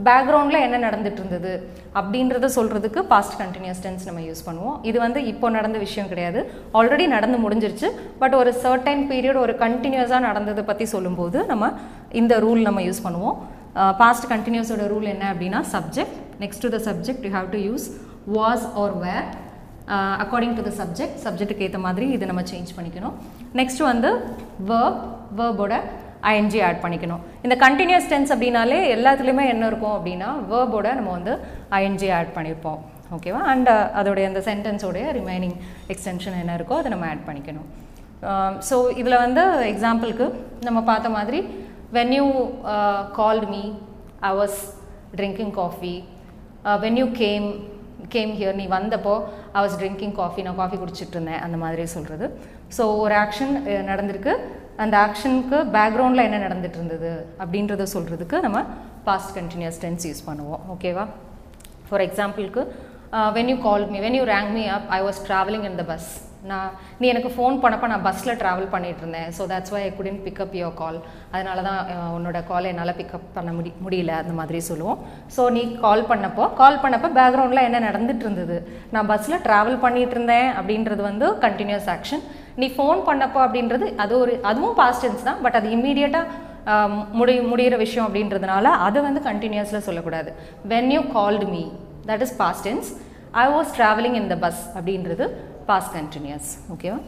பேக்ரவுண்டில் 0.07 0.63
என்ன 0.65 0.77
நடந்துட்டு 0.85 1.19
இருந்தது 1.21 1.53
அப்படின்றத 1.99 2.49
சொல்கிறதுக்கு 2.57 2.99
பாஸ்ட் 3.11 3.37
கண்டினியூஸ் 3.41 3.81
டென்ஸ் 3.85 4.05
நம்ம 4.09 4.23
யூஸ் 4.27 4.43
பண்ணுவோம். 4.47 4.75
இது 4.89 4.97
வந்து 5.05 5.19
இப்போ 5.31 5.49
நடந்த 5.57 5.77
விஷயம் 5.85 6.09
கிடையாது. 6.11 6.39
ஆல்ரெடி 6.79 7.05
நடந்து 7.15 7.37
முடிஞ்சிருச்சு. 7.45 7.89
பட் 8.21 8.35
ஒரு 8.41 8.53
சர்டைன் 8.63 9.03
பீரியட் 9.11 9.39
ஒரு 9.45 9.55
கண்டினியூஸாக 9.63 10.21
நடந்ததை 10.29 10.63
பற்றி 10.71 10.87
சொல்லும்போது 10.95 11.39
நம்ம 11.51 11.71
இந்த 12.21 12.35
ரூல் 12.45 12.61
நம்ம 12.67 12.81
யூஸ் 12.87 13.05
பண்ணுவோம். 13.07 13.37
பாஸ்ட் 14.01 14.27
கண்டினியூஸோட 14.33 14.85
ரூல் 14.93 15.07
என்ன 15.15 15.25
அப்படின்னா 15.33 15.61
subject 15.75 16.17
next 16.43 16.63
to 16.65 16.71
the 16.75 16.79
subject 16.89 17.25
you 17.27 17.31
have 17.37 17.49
to 17.55 17.61
use 17.69 17.85
was 18.37 18.65
or 18.83 18.95
were 19.05 19.25
according 20.23 20.55
to 20.59 20.63
the 20.67 20.71
subject 20.81 21.17
சப்ஜெக்ட்டுக்கு 21.25 21.65
ஏற்ற 21.67 21.79
மாதிரி 21.87 22.07
இதை 22.15 22.25
நம்ம 22.31 22.43
சேஞ்ச் 22.51 22.71
பண்ணிக்கணும். 22.77 23.15
நெக்ஸ்ட் 23.59 23.83
வந்து 23.91 24.11
வேர்ப் 24.71 25.01
வேர்போட 25.39 25.75
ஐஎன்ஜி 26.31 26.61
ஆட் 26.67 26.81
பண்ணிக்கணும். 26.83 27.21
இந்த 27.45 27.55
கண்டினியூஸ் 27.65 28.09
டென்ஸ் 28.13 28.31
அப்படின்னாலே 28.35 28.79
எல்லாத்துலேயுமே 28.95 29.45
என்ன 29.55 29.65
இருக்கும் 29.71 29.97
அப்படின்னா 29.97 30.29
வேர்போட 30.53 30.87
நம்ம 30.99 31.11
வந்து 31.17 31.35
ஐஎன்ஜி 31.81 32.09
ஆட் 32.19 32.33
பண்ணியிருப்போம் 32.37 32.79
ஓகேவா 33.15 33.39
அண்ட் 33.51 33.69
uh, 33.73 33.85
அதோடைய 33.99 34.25
அந்த 34.29 34.41
சென்டென்ஸோடைய 34.47 35.05
ரிமைனிங் 35.17 35.55
எக்ஸ்டென்ஷன் 35.93 36.35
என்ன 36.41 36.55
இருக்கோ 36.59 36.75
அதை 36.81 36.89
நம்ம 36.93 37.05
ஆட் 37.11 37.23
பண்ணிக்கணும். 37.29 37.67
Um, 38.29 38.53
ஸோ 38.67 38.75
இதில் 39.01 39.21
வந்து 39.23 39.43
எக்ஸாம்பிளுக்கு 39.71 40.25
நம்ம 40.67 40.79
பார்த்த 40.89 41.09
மாதிரி 41.15 41.39
when 41.97 42.13
you 42.17 42.27
called 43.19 43.47
me 43.53 43.63
I 44.29 44.31
was 44.41 44.59
drinking 45.19 45.53
coffee 45.59 45.95
when 46.83 46.99
you 47.01 47.07
came 47.23 47.47
came 48.15 48.31
here 48.39 48.59
நீ 48.61 48.67
வந்தப்போ 48.77 49.15
ஐ 49.57 49.59
வாஸ் 49.65 49.77
ட்ரிங்கிங் 49.81 50.15
காஃபி 50.21 50.43
நான் 50.47 50.61
காஃபி 50.61 50.77
குடிச்சிட்டு 50.83 51.15
இருந்தேன். 51.17 51.41
அந்த 51.45 51.59
மாதிரி 51.63 51.85
சொல்கிறது 51.97 52.27
ஸோ 52.77 52.85
ஒரு 53.03 53.15
ஆக்ஷன் 53.25 53.53
uh, 53.71 53.81
நடந்திருக்கு. 53.91 54.35
அந்த 54.83 54.95
ஆக்ஷனுக்கு 55.05 55.57
பேக்ரவுண்டில் 55.75 56.25
என்ன 56.27 56.37
நடந்துட்டு 56.45 56.77
இருந்தது 56.79 57.11
அப்படின்றத 57.41 57.87
சொல்கிறதுக்கு 57.95 58.37
நம்ம 58.45 58.61
பாஸ்ட் 59.07 59.33
கண்டினியூஸ் 59.39 59.81
டென்ஸ் 59.83 60.07
யூஸ் 60.09 60.23
பண்ணுவோம். 60.29 60.63
ஓகேவா 60.75 61.05
ஃபார் 61.89 62.03
எக்ஸாம்பிளுக்கு 62.07 62.63
when 63.35 63.51
you 63.51 63.57
call 63.67 63.85
me 63.93 63.99
when 64.07 64.17
you 64.17 64.25
rang 64.35 64.49
me 64.57 64.65
up 64.77 64.89
I 64.97 64.99
was 65.07 65.21
travelling 65.27 65.67
in 65.69 65.77
the 65.81 65.85
bus 65.91 66.09
நான் 66.49 66.69
நீ 66.99 67.05
எனக்கு 67.11 67.29
ஃபோன் 67.35 67.55
பண்ணப்போ 67.63 67.87
நான் 67.91 68.03
பஸ்ஸில் 68.05 68.37
ட்ராவல் 68.41 68.69
பண்ணிட்டு 68.73 69.01
இருந்தேன் 69.03 69.29
so 69.37 69.45
that's 69.51 69.71
why 69.73 69.79
I 69.87 69.89
couldn't 69.97 70.19
pick up 70.25 70.53
your 70.59 70.77
call 70.81 70.99
அதனால 71.33 71.57
தான் 71.67 71.79
uh, 71.93 72.09
உன்னோட 72.17 72.39
காலை 72.51 72.67
என்னால் 72.73 72.95
பிக்கப் 72.99 73.25
பண்ண 73.37 73.51
முடி 73.57 73.71
முடியல 73.85 74.13
அந்த 74.21 74.33
மாதிரி 74.39 74.59
சொல்லுவோம். 74.69 74.99
ஸோ 75.35 75.43
நீ 75.55 75.63
கால் 75.85 76.03
பண்ணப்போ 76.11 76.45
கால் 76.61 76.81
பண்ணப்போ 76.83 77.09
பேக்ரவுண்டில் 77.19 77.65
என்ன 77.67 77.81
நடந்துட்டு 77.87 78.25
இருந்தது 78.27 78.59
நான் 78.93 79.09
பஸ்ஸில் 79.11 79.43
ட்ராவல் 79.47 79.81
பண்ணிட்டு 79.85 80.15
இருந்தேன் 80.17 80.49
அப்படின்றது 80.59 81.03
வந்து 81.09 81.27
கண்டினியூஸ் 81.45 81.89
ஆக்ஷன் 81.95 82.23
நீ 82.61 82.67
ஃபோன் 82.75 82.99
பண்ணப்போ 83.07 83.39
அப்படின்றது 83.45 83.87
அது 84.03 84.13
ஒரு 84.23 84.33
அதுவும் 84.49 84.77
பாஸ்ட் 84.79 85.03
டென்ஸ் 85.05 85.25
தான் 85.27 85.41
பட் 85.45 85.57
அது 85.59 85.67
இம்மீடியட்டாக 85.75 86.47
முடி 87.19 87.33
முடிகிற 87.51 87.75
விஷயம் 87.83 88.05
அப்படின்றதுனால 88.07 88.65
அதை 88.87 88.99
வந்து 89.05 89.21
கண்டினியூஸில் 89.27 89.85
சொல்லக்கூடாது. 89.87 90.29
When 90.71 90.89
you 90.95 91.01
called 91.15 91.45
me 91.53 91.63
that 92.09 92.23
is 92.25 92.35
past 92.41 92.65
tense 92.67 92.89
I 93.43 93.45
was 93.55 93.71
travelling 93.77 94.17
in 94.21 94.29
the 94.33 94.37
bus 94.45 94.61
அப்படின்றது 94.77 95.25
பாஸ்ட் 95.69 95.93
கண்டினியூஸ் 95.97 96.49
ஓகேவா 96.75 96.99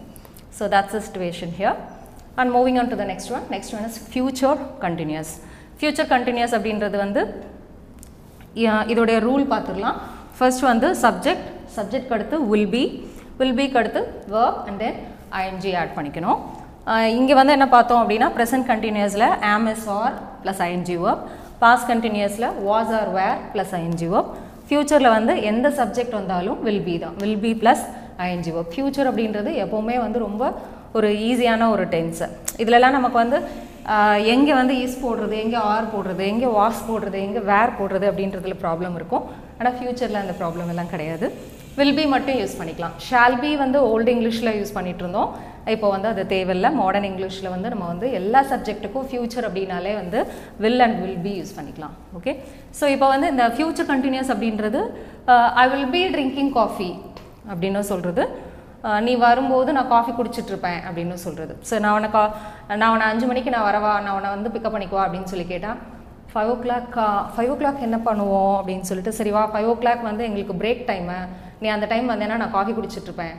so 0.58 0.64
that's 0.76 0.97
a 0.99 1.04
situation 1.08 1.54
here 1.60 1.78
and 2.39 2.52
moving 2.58 2.80
on 2.82 2.91
to 2.93 2.97
the 3.02 3.08
next 3.12 3.32
one 3.38 3.45
next 3.56 3.76
one 3.78 3.86
is 3.89 3.99
future 4.12 4.60
continuous 4.86 5.32
future 5.80 6.10
continuous 6.16 6.54
அப்படின்றது 6.58 6.97
வந்து 7.06 7.22
இதோடைய 8.91 9.18
rule 9.28 9.45
பார்த்துடலாம் 9.54 9.97
first 10.38 10.66
வந்து 10.72 10.88
subject 11.06 11.47
subject 11.78 12.14
அடுத்து 12.16 12.38
will 12.52 12.70
be 12.76 12.84
will 13.39 13.58
பிக்கு 13.60 13.80
அடுத்து 13.82 14.02
verb 14.34 14.56
and 14.70 14.80
then 14.84 14.97
ING 15.40 15.72
add 15.82 15.94
பண்ணிக்கணும். 15.98 16.40
இங்கே 17.20 17.34
வந்து 17.40 17.56
என்ன 17.58 17.68
பார்த்தோம் 17.76 18.02
அப்படின்னா 18.04 18.28
ப்ரெசன்ட் 18.38 18.68
கண்டினியூஸில் 18.72 19.28
am 19.56 19.66
are 20.00 20.16
plus 20.44 20.62
ING 20.68 20.98
verb. 21.04 21.20
Past 21.64 21.88
கண்டினியூஸில் 21.92 22.48
was 22.70 22.94
or 23.00 23.10
were 23.18 23.40
plus 23.54 23.74
ING 23.80 24.08
verb. 24.14 24.28
ஃப்யூச்சரில் 24.68 25.14
வந்து 25.18 25.34
எந்த 25.52 25.68
சப்ஜெக்ட் 25.80 26.16
வந்தாலும் 26.20 26.60
வில் 26.68 26.84
பி 26.88 26.96
தான். 27.04 27.16
Will 27.24 27.42
be 27.46 27.52
plus 27.64 27.84
ING 28.26 28.52
verb. 28.56 28.68
Future 28.76 29.10
அப்படின்றது 29.12 29.52
எப்போவுமே 29.64 29.98
வந்து 30.06 30.20
ரொம்ப 30.28 30.44
ஒரு 30.98 31.10
ஈஸியான 31.30 31.68
ஒரு 31.74 31.84
டென்ஸு 31.94 32.28
இதுலலாம் 32.62 32.98
நமக்கு 32.98 33.18
வந்து 33.24 33.38
எங்கே 34.34 34.54
வந்து 34.60 34.74
இஸ் 34.86 34.98
போடுறது 35.04 35.36
எங்கே 35.44 35.60
ஆர் 35.74 35.88
போடுறது 35.94 36.24
எங்கே 36.32 36.50
வாஸ் 36.58 36.82
போடுறது 36.90 37.18
எங்கே 37.28 37.42
வேர் 37.52 37.78
போடுறது 37.80 38.06
அப்படின்றதுல 38.10 38.56
ப்ராப்ளம் 38.66 38.96
இருக்கும். 39.00 39.24
ஆனால் 39.60 39.76
ஃப்யூச்சரில் 39.78 40.22
அந்த 40.24 40.34
ப்ராப்ளம் 40.42 40.70
எல்லாம் 40.74 40.92
கிடையாது. 40.94 41.28
வில் 41.78 41.96
பி 41.98 42.04
மட்டும் 42.14 42.38
யூஸ் 42.40 42.56
பண்ணிக்கலாம். 42.60 42.96
ஷால் 43.08 43.38
பி 43.42 43.50
வந்து 43.64 43.80
ஓல்டு 43.92 44.10
இங்கிலீஷில் 44.16 44.56
யூஸ் 44.60 44.74
பண்ணிட்டு 44.78 45.04
இருந்தோம் 45.04 45.30
இப்போ 45.74 45.88
வந்து 45.94 46.08
அது 46.12 46.24
தேவையில்லை. 46.34 46.70
மாடர்ன் 46.80 47.08
இங்கிலீஷில் 47.10 47.52
வந்து 47.54 47.68
நம்ம 47.74 47.86
வந்து 47.92 48.08
எல்லா 48.20 48.40
சப்ஜெக்ட்டுக்கும் 48.52 49.06
ஃப்யூச்சர் 49.10 49.46
அப்படின்னாலே 49.48 49.94
வந்து 50.02 50.20
will 50.64 50.84
and 50.86 50.98
will 51.04 51.22
be 51.26 51.34
use 51.40 51.54
பண்ணிக்கலாம். 51.58 51.94
ஓகே 52.18 52.32
ஸோ 52.80 52.88
இப்போ 52.96 53.08
வந்து 53.14 53.28
இந்த 53.34 53.46
ஃப்யூச்சர் 53.58 53.90
கண்டினியூஸ் 53.92 54.32
அப்படின்றது 54.36 54.82
I 55.64 55.66
will 55.74 55.92
be 55.96 56.02
drinking 56.16 56.52
coffee 56.60 56.90
அப்படின்னு 57.52 57.84
சொல்கிறது 57.92 58.24
uh, 58.88 59.00
நீ 59.06 59.14
வரும்போது 59.28 59.70
நான் 59.78 59.92
காஃபி 59.96 60.12
குடிச்சிட்டு 60.20 60.52
இருப்பேன் 60.54 60.80
அப்படின்னு 60.88 61.18
சொல்கிறது 61.26 61.54
ஸோ 61.70 61.80
நான் 61.86 61.96
உன்னை 61.98 62.10
கா 62.16 62.24
நான் 62.82 62.92
உன்னை 62.94 63.08
அஞ்சு 63.12 63.26
மணிக்கு 63.32 63.54
நான் 63.56 63.68
வரவா? 63.70 63.94
நான் 64.06 64.16
உன்னை 64.18 64.32
வந்து 64.36 64.52
பிக்கப் 64.56 64.76
பண்ணிக்குவா? 64.76 65.06
அப்படின்னு 65.08 65.32
சொல்லி 65.34 65.48
கேட்டால் 65.54 65.80
ஃபைவ் 66.34 66.50
ஓ 66.54 66.58
கிளாக் 66.66 66.98
ஃபைவ் 67.36 67.52
ஓ 67.54 67.56
கிளாக் 67.62 67.86
என்ன 67.88 68.00
பண்ணுவோம்? 68.10 68.54
அப்படின்னு 68.60 68.88
சொல்லிட்டு 68.90 69.14
சரி 69.20 69.32
வா 69.38 69.44
ஃபைவ் 69.54 69.70
ஓ 69.72 69.76
கிளாக் 69.84 70.04
வந்து 70.10 70.26
எங்களுக்கு 70.30 70.56
பிரேக் 70.64 70.84
டைமு 70.92 71.20
நீ 71.62 71.68
அந்த 71.76 71.86
டைம் 71.86 72.12
வந்தேன்னா 72.14 72.38
நான் 72.41 72.55
காஃபி 72.57 72.72
குடிச்சிட்ருப்பேன் 72.78 73.36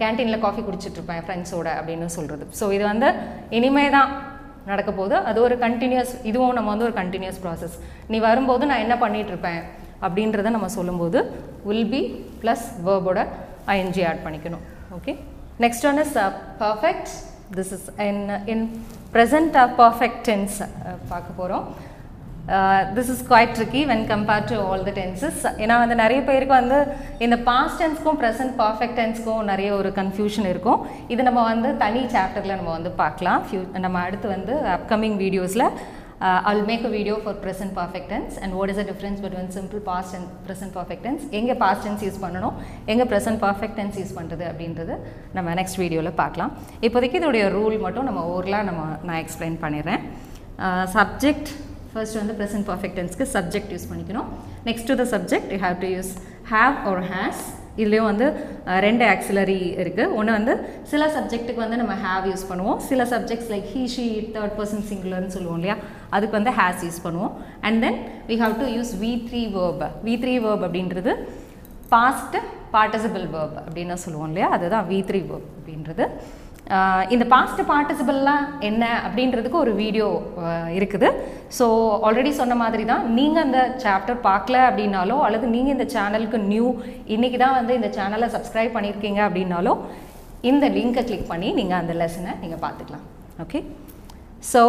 கேன்டீனில் 0.00 0.42
காஃபி 0.46 0.62
குடிச்சிட்ருப்பேன் 0.62 1.22
ஃப்ரெண்ட்ஸோட 1.24 1.68
அப்படின்னு 1.78 2.06
சொல்கிறது 2.16 2.44
ஸோ 2.60 2.64
இது 2.76 2.84
வந்து 2.92 3.08
இனிமே 3.58 3.84
தான் 3.96 4.10
நடக்க 4.66 4.90
போது 4.92 5.14
அது 5.28 5.38
ஒரு 5.46 5.56
கண்டினியூஸ் 5.64 6.12
இதுவும் 6.30 6.56
நம்ம 6.58 6.70
வந்து 6.70 6.86
ஒரு 6.88 6.96
கண்டினியூஸ் 7.00 7.38
ப்ராசஸ் 7.44 7.76
நீ 8.12 8.18
வரும்போது 8.28 8.66
நான் 8.70 8.84
என்ன 8.86 8.96
பண்ணிகிட்ருப்பேன் 9.04 9.60
அப்படின்றத 10.02 10.50
நம்ம 10.56 10.68
சொல்லும்போது 10.68 11.18
வில் 11.68 11.88
பி 11.94 12.02
ப்ளஸ் 12.42 12.66
வேர்போட 12.86 13.20
ஐஎன்ஜி 13.74 14.02
ஆட் 14.10 14.22
பண்ணிக்கணும். 14.26 14.64
Okay 14.96 15.12
next 15.64 15.86
one 15.90 15.98
is 16.04 16.14
perfect 16.60 17.10
this 17.56 17.72
is 17.76 17.88
in 18.08 18.22
in 18.52 18.64
present 19.14 19.56
perfect 19.80 20.22
tense 20.28 20.58
பார்க்க 21.08 21.38
போகிறோம் 21.40 21.64
this 22.96 23.10
is 23.14 23.22
quite 23.30 23.52
tricky 23.56 23.80
when 23.90 24.04
compare 24.12 24.46
to 24.50 24.56
all 24.68 24.84
the 24.88 24.92
tenses 25.00 25.40
ஏன்னா 25.62 25.74
வந்து 25.82 25.96
நிறைய 26.02 26.20
பேருக்கு 26.28 26.54
வந்து 26.60 26.78
இந்த 27.24 27.36
பாஸ்ட் 27.50 27.80
டென்ஸ்க்கும் 27.82 28.18
ப்ரெசன்ட் 28.22 28.54
பர்ஃபெக்ட் 28.62 28.98
டென்ஸ்க்கும் 29.00 29.42
நிறைய 29.52 29.70
ஒரு 29.80 29.90
கன்ஃபியூஷன் 30.00 30.48
இருக்கும். 30.52 30.80
இது 31.12 31.28
நம்ம 31.28 31.42
வந்து 31.52 31.70
தனி 31.84 32.02
சாப்டரில் 32.16 32.58
நம்ம 32.60 32.72
வந்து 32.78 32.92
பார்க்கலாம். 33.02 33.42
ஃபியூ 33.46 33.60
நம்ம 33.86 34.00
அடுத்து 34.08 34.28
வந்து 34.36 34.54
அப்கமிங் 34.78 35.18
வீடியோஸில் 35.24 35.66
uh, 36.26 36.38
I'll 36.50 36.62
make 36.70 36.84
a 36.88 36.90
video 36.94 37.16
for 37.24 37.36
present 37.42 37.74
perfect 37.78 38.10
tense 38.12 38.36
and 38.42 38.52
what 38.58 38.70
is 38.72 38.80
a 38.82 38.86
difference 38.90 39.20
between 39.24 39.52
simple 39.58 39.82
past 39.90 40.14
and 40.18 40.28
present 40.46 40.74
perfect 40.78 41.04
tense 41.06 41.24
எங்கே 41.38 41.54
பாஸ்ட் 41.62 41.84
டென்ஸ் 41.86 42.02
யூஸ் 42.06 42.18
பண்ணணும்? 42.24 42.54
எங்கே 42.92 43.06
ப்ரெசன்ட் 43.12 43.40
பர்ஃபெக்ட் 43.46 43.76
டென்ஸ் 43.78 43.98
யூஸ் 44.00 44.16
பண்ணுறது 44.18 44.44
அப்படின்றது 44.50 44.96
நம்ம 45.36 45.54
நெக்ஸ்ட் 45.60 45.80
வீடியோவில் 45.84 46.18
பார்க்கலாம். 46.22 46.52
இப்போதைக்கு 46.88 47.20
இதோடைய 47.22 47.46
ரூல் 47.58 47.78
மட்டும் 47.86 48.08
நம்ம 48.10 48.22
ஓரலாக 48.34 48.68
நம்ம 48.70 48.82
நான் 49.08 49.20
எக்ஸ்பிளைன் 49.24 49.58
பண்ணிடுறேன். 49.64 50.02
Uh, 50.66 50.84
சப்ஜெக்ட் 50.98 51.50
ஃபர்ஸ்ட் 51.92 52.18
வந்து 52.20 52.34
ப்ரெசன்ட் 52.40 52.66
பர்ஃபெக்ட் 52.70 52.98
டென்ஸ்க்கு 53.00 53.26
சப்ஜெக்ட் 53.36 53.72
யூஸ் 53.74 53.88
பண்ணிக்கணும். 53.92 54.28
Next 54.68 54.90
to 54.90 54.96
the 55.02 55.06
subject 55.14 55.52
you 55.54 55.60
have 55.66 55.78
to 55.84 55.90
use 55.96 56.12
have 56.52 56.74
ஒரு 56.90 57.02
ஹேஸ் 57.14 57.42
இதுலேயும் 57.82 58.08
வந்து 58.10 58.26
ரெண்டு 58.84 59.04
ஆக்சிலரி 59.12 59.58
இருக்குது 59.82 60.14
ஒன்று 60.18 60.32
வந்து 60.36 60.52
சில 60.92 61.02
சப்ஜெக்ட்டுக்கு 61.16 61.62
வந்து 61.64 61.78
நம்ம 61.80 61.94
ஹேவ் 62.06 62.24
யூஸ் 62.30 62.44
பண்ணுவோம். 62.48 62.78
சில 62.88 63.04
subjects 63.12 63.50
like 63.54 63.66
he 63.74 63.82
she 63.94 64.06
third 64.36 64.54
person 64.58 64.86
சிங்குலர்னு 64.88 65.34
சொல்லுவோம் 65.36 65.58
இல்லையா? 65.60 65.76
அதுக்கு 66.16 66.34
வந்து 66.38 66.54
ஹேஸ் 66.58 66.82
யூஸ் 66.86 67.00
பண்ணுவோம். 67.06 67.34
And 67.66 67.78
then 67.86 67.98
we 68.30 68.38
have 68.42 68.56
to 68.62 68.68
use 68.76 68.92
V 69.04 69.12
three 69.28 69.42
verb 69.56 69.84
V 70.08 70.16
three 70.24 70.34
verb 70.46 70.64
அப்படின்றது 70.68 71.14
பாஸ்ட் 71.94 72.36
பார்ட்டிசிபிள் 72.74 73.26
வேர்ப் 73.36 73.56
அப்படின்னு 73.66 74.02
சொல்லுவோம் 74.06 74.28
இல்லையா? 74.32 74.50
அதுதான் 74.56 74.86
வி 74.90 75.00
த்ரீ 75.10 75.22
வேர்ப் 75.30 75.48
அப்படின்றது. 75.58 76.06
இந்த 77.14 77.24
பாஸ்ட் 77.32 77.60
பார்ட்டிசிபிள்லாம் 77.70 78.44
என்ன 78.68 78.84
அப்படின்றதுக்கு 79.06 79.58
ஒரு 79.64 79.72
வீடியோ 79.82 80.08
இருக்குது. 80.78 81.08
ஸோ 81.58 81.66
ஆல்ரெடி 82.06 82.32
சொன்ன 82.40 82.56
மாதிரி 82.62 82.84
தான் 82.92 83.04
நீங்கள் 83.18 83.44
அந்த 83.46 83.60
சாப்டர் 83.84 84.18
பார்க்கல 84.28 84.56
அப்படின்னாலோ 84.68 85.16
அல்லது 85.26 85.46
நீங்கள் 85.54 85.74
இந்த 85.76 85.86
சேனலுக்கு 85.94 86.40
நியூ 86.52 86.68
இன்றைக்கி 87.16 87.40
தான் 87.44 87.56
வந்து 87.58 87.74
இந்த 87.80 87.90
சேனலை 87.98 88.28
சப்ஸ்கிரைப் 88.36 88.76
பண்ணியிருக்கீங்க 88.76 89.22
அப்படின்னாலோ 89.28 89.74
இந்த 90.50 90.64
லிங்கை 90.78 91.04
கிளிக் 91.10 91.30
பண்ணி 91.32 91.50
நீங்கள் 91.60 91.80
அந்த 91.82 91.94
லெசனை 92.02 92.34
நீங்கள் 92.42 92.62
பார்த்துக்கலாம். 92.66 93.06
ஓகே 93.44 93.60
ஸோ 94.52 94.62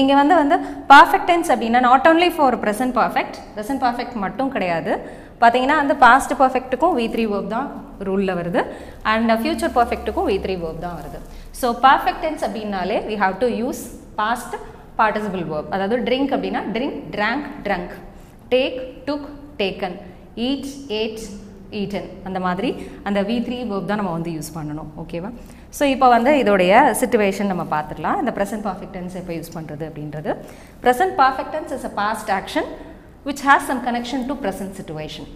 இங்கே 0.00 0.14
வந்து 0.20 0.34
வந்து 0.40 0.56
பர்ஃபெக்ட் 0.90 1.28
டென்ஸ் 1.30 1.48
அப்படின்னா 1.52 1.80
not 1.86 2.04
only 2.10 2.28
for 2.34 2.56
present 2.64 2.94
perfect 2.98 3.38
present 3.54 3.82
perfect 3.84 4.16
மட்டும் 4.24 4.52
கிடையாது. 4.54 4.92
பார்த்தீங்கன்னா 5.42 5.76
அந்த 5.82 5.94
பாஸ்ட் 6.04 6.34
பர்ஃபெக்ட்டுக்கும் 6.42 6.94
வி 6.98 7.06
த்ரீ 7.14 7.24
வேர்ப் 7.32 7.50
தான் 7.56 7.68
ரூலில் 8.08 8.36
வருது. 8.40 8.60
அண்ட் 9.12 9.32
ஃபியூச்சர் 9.42 9.74
பர்ஃபெக்ட்டுக்கும் 9.78 10.28
வி 10.30 10.36
த்ரீ 10.44 10.54
வேர்ப் 10.64 10.82
தான் 10.86 10.96
வருது. 11.00 11.18
ஸோ 11.60 11.66
பர்ஃபெக்ட் 11.86 12.22
டென்ஸ் 12.24 12.44
அப்படின்னாலே 12.48 12.98
we 13.10 13.16
have 13.24 13.36
to 13.44 13.48
use 13.62 13.82
past 14.20 14.56
participle 15.00 15.44
verb 15.52 15.70
அதாவது 15.76 15.96
ட்ரிங்க் 16.08 16.32
அப்படின்னா 16.36 16.62
drink 16.76 16.98
drank 17.16 17.48
drunk 17.66 17.94
take 18.52 18.78
took 19.08 19.26
taken 19.62 19.96
eat 20.48 20.68
ate 21.00 21.22
eaten 21.80 22.08
அந்த 22.28 22.38
மாதிரி 22.46 22.70
அந்த 23.08 23.20
வி 23.28 23.36
த்ரீ 23.46 23.58
வேர்ப் 23.70 23.90
தான் 23.90 24.00
நம்ம 24.00 24.14
வந்து 24.18 24.32
யூஸ் 24.36 24.50
பண்ணணும். 24.56 24.90
ஓகேவா 25.02 25.30
ஸோ 25.78 25.84
இப்போ 25.92 26.06
வந்து 26.16 26.32
இதோடைய 26.42 26.72
சுச்சுவேஷன் 27.00 27.50
நம்ம 27.52 27.64
பார்த்துடலாம் 27.72 28.18
இந்த 28.22 28.32
ப்ரெசன்ட் 28.36 28.64
பர்ஃபெக்டன்ஸ் 28.68 29.14
எப்போ 29.20 29.32
யூஸ் 29.38 29.54
பண்ணுறது 29.56 29.84
அப்படின்றது. 29.90 30.32
Present 30.84 31.14
perfect tense 31.22 31.72
is 31.76 31.86
a 31.90 31.92
past 32.02 32.30
action 32.38 32.68
which 33.26 33.42
has 33.48 33.62
some 33.70 33.80
connection 33.88 34.20
to 34.28 34.36
present 34.44 34.72
situation. 34.80 35.26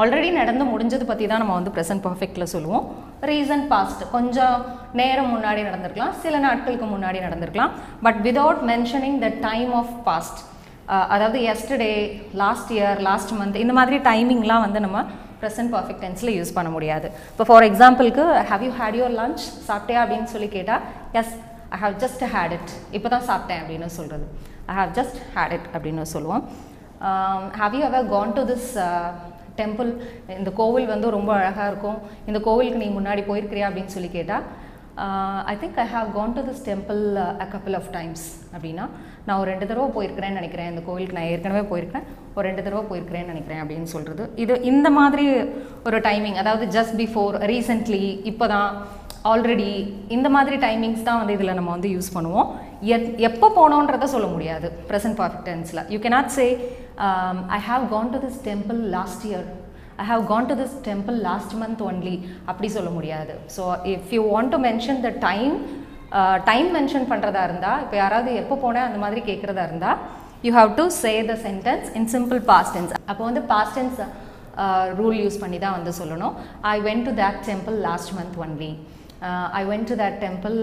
Already 0.00 0.28
நடந்து 0.38 0.64
முடிஞ்சது 0.70 1.04
பற்றி 1.08 1.24
தான் 1.30 1.40
நம்ம 1.42 1.54
வந்து 1.58 1.72
ப்ரெசன்ட் 1.74 2.02
பர்ஃபெக்டில் 2.06 2.52
சொல்லுவோம். 2.52 2.84
ரீசன் 3.30 3.64
பாஸ்ட் 3.72 4.02
கொஞ்சம் 4.14 4.56
நேரம் 5.00 5.30
முன்னாடி 5.34 5.60
நடந்திருக்கலாம். 5.68 6.14
சில 6.22 6.38
நாட்களுக்கு 6.46 6.86
முன்னாடி 6.94 7.18
நடந்திருக்கலாம். 7.26 7.72
But 8.06 8.18
without 8.26 8.62
mentioning 8.70 9.18
the 9.24 9.28
time 9.46 9.70
of 9.80 9.92
past 10.08 10.40
அதாவது 11.14 11.38
yesterday 11.52 11.92
last 12.42 12.72
year 12.78 12.98
last 13.08 13.32
month 13.40 13.60
இந்த 13.64 13.76
மாதிரி 13.78 13.98
டைமிங்லாம் 14.08 14.64
வந்து 14.66 14.80
நம்ம 14.86 15.04
ப்ரெசன்ட் 15.42 15.72
பர்ஃபெக்ட் 15.76 16.02
டென்ஸில் 16.06 16.34
யூஸ் 16.38 16.52
பண்ண 16.58 16.68
முடியாது. 16.74 17.06
இப்போ 17.32 17.44
ஃபார் 17.50 17.68
எக்ஸாம்பிளுக்கு 17.70 18.26
have 18.50 18.66
you 18.68 18.72
had 18.80 18.98
your 19.00 19.16
lunch 19.20 19.42
சாப்பிட்டியா 19.70 20.02
அப்படின்னு 20.04 20.28
சொல்லி 20.34 20.50
கேட்டால் 20.58 20.82
yes 21.20 21.34
I 21.76 21.80
have 21.86 21.96
just 22.04 22.24
had 22.34 22.54
it 22.58 22.72
இப்போ 22.98 23.08
தான் 23.16 23.26
சாப்பிட்டேன் 23.32 23.60
அப்படின்னு 23.62 23.96
சொல்கிறது 23.98 24.28
I 24.70 24.74
have 24.82 24.92
just 25.00 25.18
had 25.36 25.54
it 25.58 25.68
அப்படின்னு 25.74 26.12
சொல்லுவோம். 26.14 26.44
Have 27.60 27.74
you 27.78 27.82
ever 27.90 28.10
gone 28.16 28.36
to 28.40 28.44
this 28.52 28.68
temple 29.60 29.90
இந்த 30.40 30.50
கோவில் 30.60 30.92
வந்து 30.92 31.08
ரொம்ப 31.16 31.30
அழகாக 31.38 31.70
இருக்கும். 31.72 31.98
இந்த 32.28 32.38
கோவிலுக்கு 32.46 32.82
நீ 32.84 32.90
முன்னாடி 32.98 33.24
போயிருக்கிறியா 33.30 33.66
அப்படின்னு 33.68 33.94
சொல்லி 33.96 34.12
கேட்டால் 34.18 34.44
I 35.52 35.54
think 35.60 35.78
I 35.84 35.86
have 35.94 36.08
gone 36.16 36.34
to 36.36 36.42
this 36.48 36.64
temple 36.68 37.00
a 37.44 37.46
couple 37.54 37.76
of 37.78 37.88
times 37.96 38.24
அப்படின்னா 38.54 38.84
நான் 39.26 39.38
ஒரு 39.42 39.48
ரெண்டு 39.52 39.68
தடவை 39.70 39.88
போயிருக்கிறேன்னு 39.96 40.38
நினைக்கிறேன். 40.40 40.68
இந்த 40.72 40.82
கோவிலுக்கு 40.88 41.16
நான் 41.18 41.30
ஏற்கனவே 41.32 41.62
போயிருக்கிறேன். 41.70 42.06
ஒரு 42.36 42.44
ரெண்டு 42.48 42.64
தடவை 42.66 42.82
போயிருக்கிறேன்னு 42.90 43.32
நினைக்கிறேன் 43.32 43.62
அப்படின்னு 43.62 43.88
சொல்கிறது 43.94 44.24
இது 44.42 44.54
இந்த 44.72 44.88
மாதிரி 44.98 45.24
ஒரு 45.88 45.98
டைமிங் 46.08 46.38
அதாவது 46.42 46.66
ஜஸ்ட் 46.76 46.96
பிஃபோர் 47.02 47.36
ரீசெண்ட்லி 47.52 48.04
இப்போ 48.32 48.46
தான் 48.54 48.70
ஆல்ரெடி 49.32 49.70
இந்த 50.14 50.28
மாதிரி 50.36 50.56
டைமிங்ஸ் 50.64 51.06
தான் 51.08 51.20
வந்து 51.20 51.36
இதில் 51.36 51.58
நம்ம 51.58 51.70
வந்து 51.76 51.90
யூஸ் 51.96 52.14
பண்ணுவோம். 52.16 52.48
எத் 52.94 53.06
எப்போ 53.28 53.46
போனோன்றதை 53.58 54.06
சொல்ல 54.14 54.26
முடியாது. 54.32 54.68
Present 54.90 55.18
பர்ஃபெக்டன்ஸில் 55.20 55.82
you 55.92 55.98
you 56.06 56.12
not 56.16 56.34
say 56.38 56.46
Um, 56.96 57.36
I 57.56 57.58
have 57.68 57.84
gone 57.92 58.08
to 58.14 58.18
this 58.24 58.36
temple 58.48 58.80
last 58.94 59.22
year 59.28 59.46
I 60.02 60.04
have 60.10 60.20
gone 60.32 60.44
to 60.50 60.54
this 60.60 60.74
temple 60.88 61.16
last 61.28 61.54
month 61.62 61.80
only 61.86 62.12
அப்படி 62.50 62.68
சொல்ல 62.74 62.90
முடியாது. 62.96 63.34
So 63.54 63.62
if 63.92 64.12
you 64.16 64.20
want 64.34 64.52
to 64.54 64.58
mention 64.66 65.00
the 65.06 65.10
time 65.28 65.54
time 66.50 66.68
mention 66.76 67.06
பண்ணுறதா 67.12 67.42
இருந்தால் 67.48 67.80
இப்போ 67.84 67.96
யாராவது 68.02 68.32
எப்போ 68.42 68.56
போனேன் 68.64 68.86
அந்த 68.88 68.98
மாதிரி 69.04 69.22
கேட்குறதா 69.30 69.64
இருந்தால் 69.68 69.98
you 70.46 70.52
have 70.58 70.70
to 70.80 70.84
say 71.00 71.12
the 71.30 71.36
sentence 71.46 71.88
in 72.00 72.08
simple 72.14 72.40
past 72.52 72.74
tense 72.76 72.94
அப்போ 73.12 73.22
வந்து 73.30 73.42
பாஸ்ட் 73.52 73.76
டென்ஸ் 73.78 73.98
ரூல் 75.00 75.18
யூஸ் 75.22 75.40
பண்ணி 75.44 75.60
தான் 75.64 75.76
வந்து 75.78 75.94
சொல்லணும். 76.00 76.34
I 76.74 76.76
went 76.88 77.06
to 77.10 77.14
that 77.22 77.40
temple 77.50 77.78
last 77.88 78.12
month 78.20 78.38
only 78.44 78.72
I 79.62 79.64
went 79.72 79.90
to 79.92 79.96
that 80.02 80.20
temple 80.26 80.56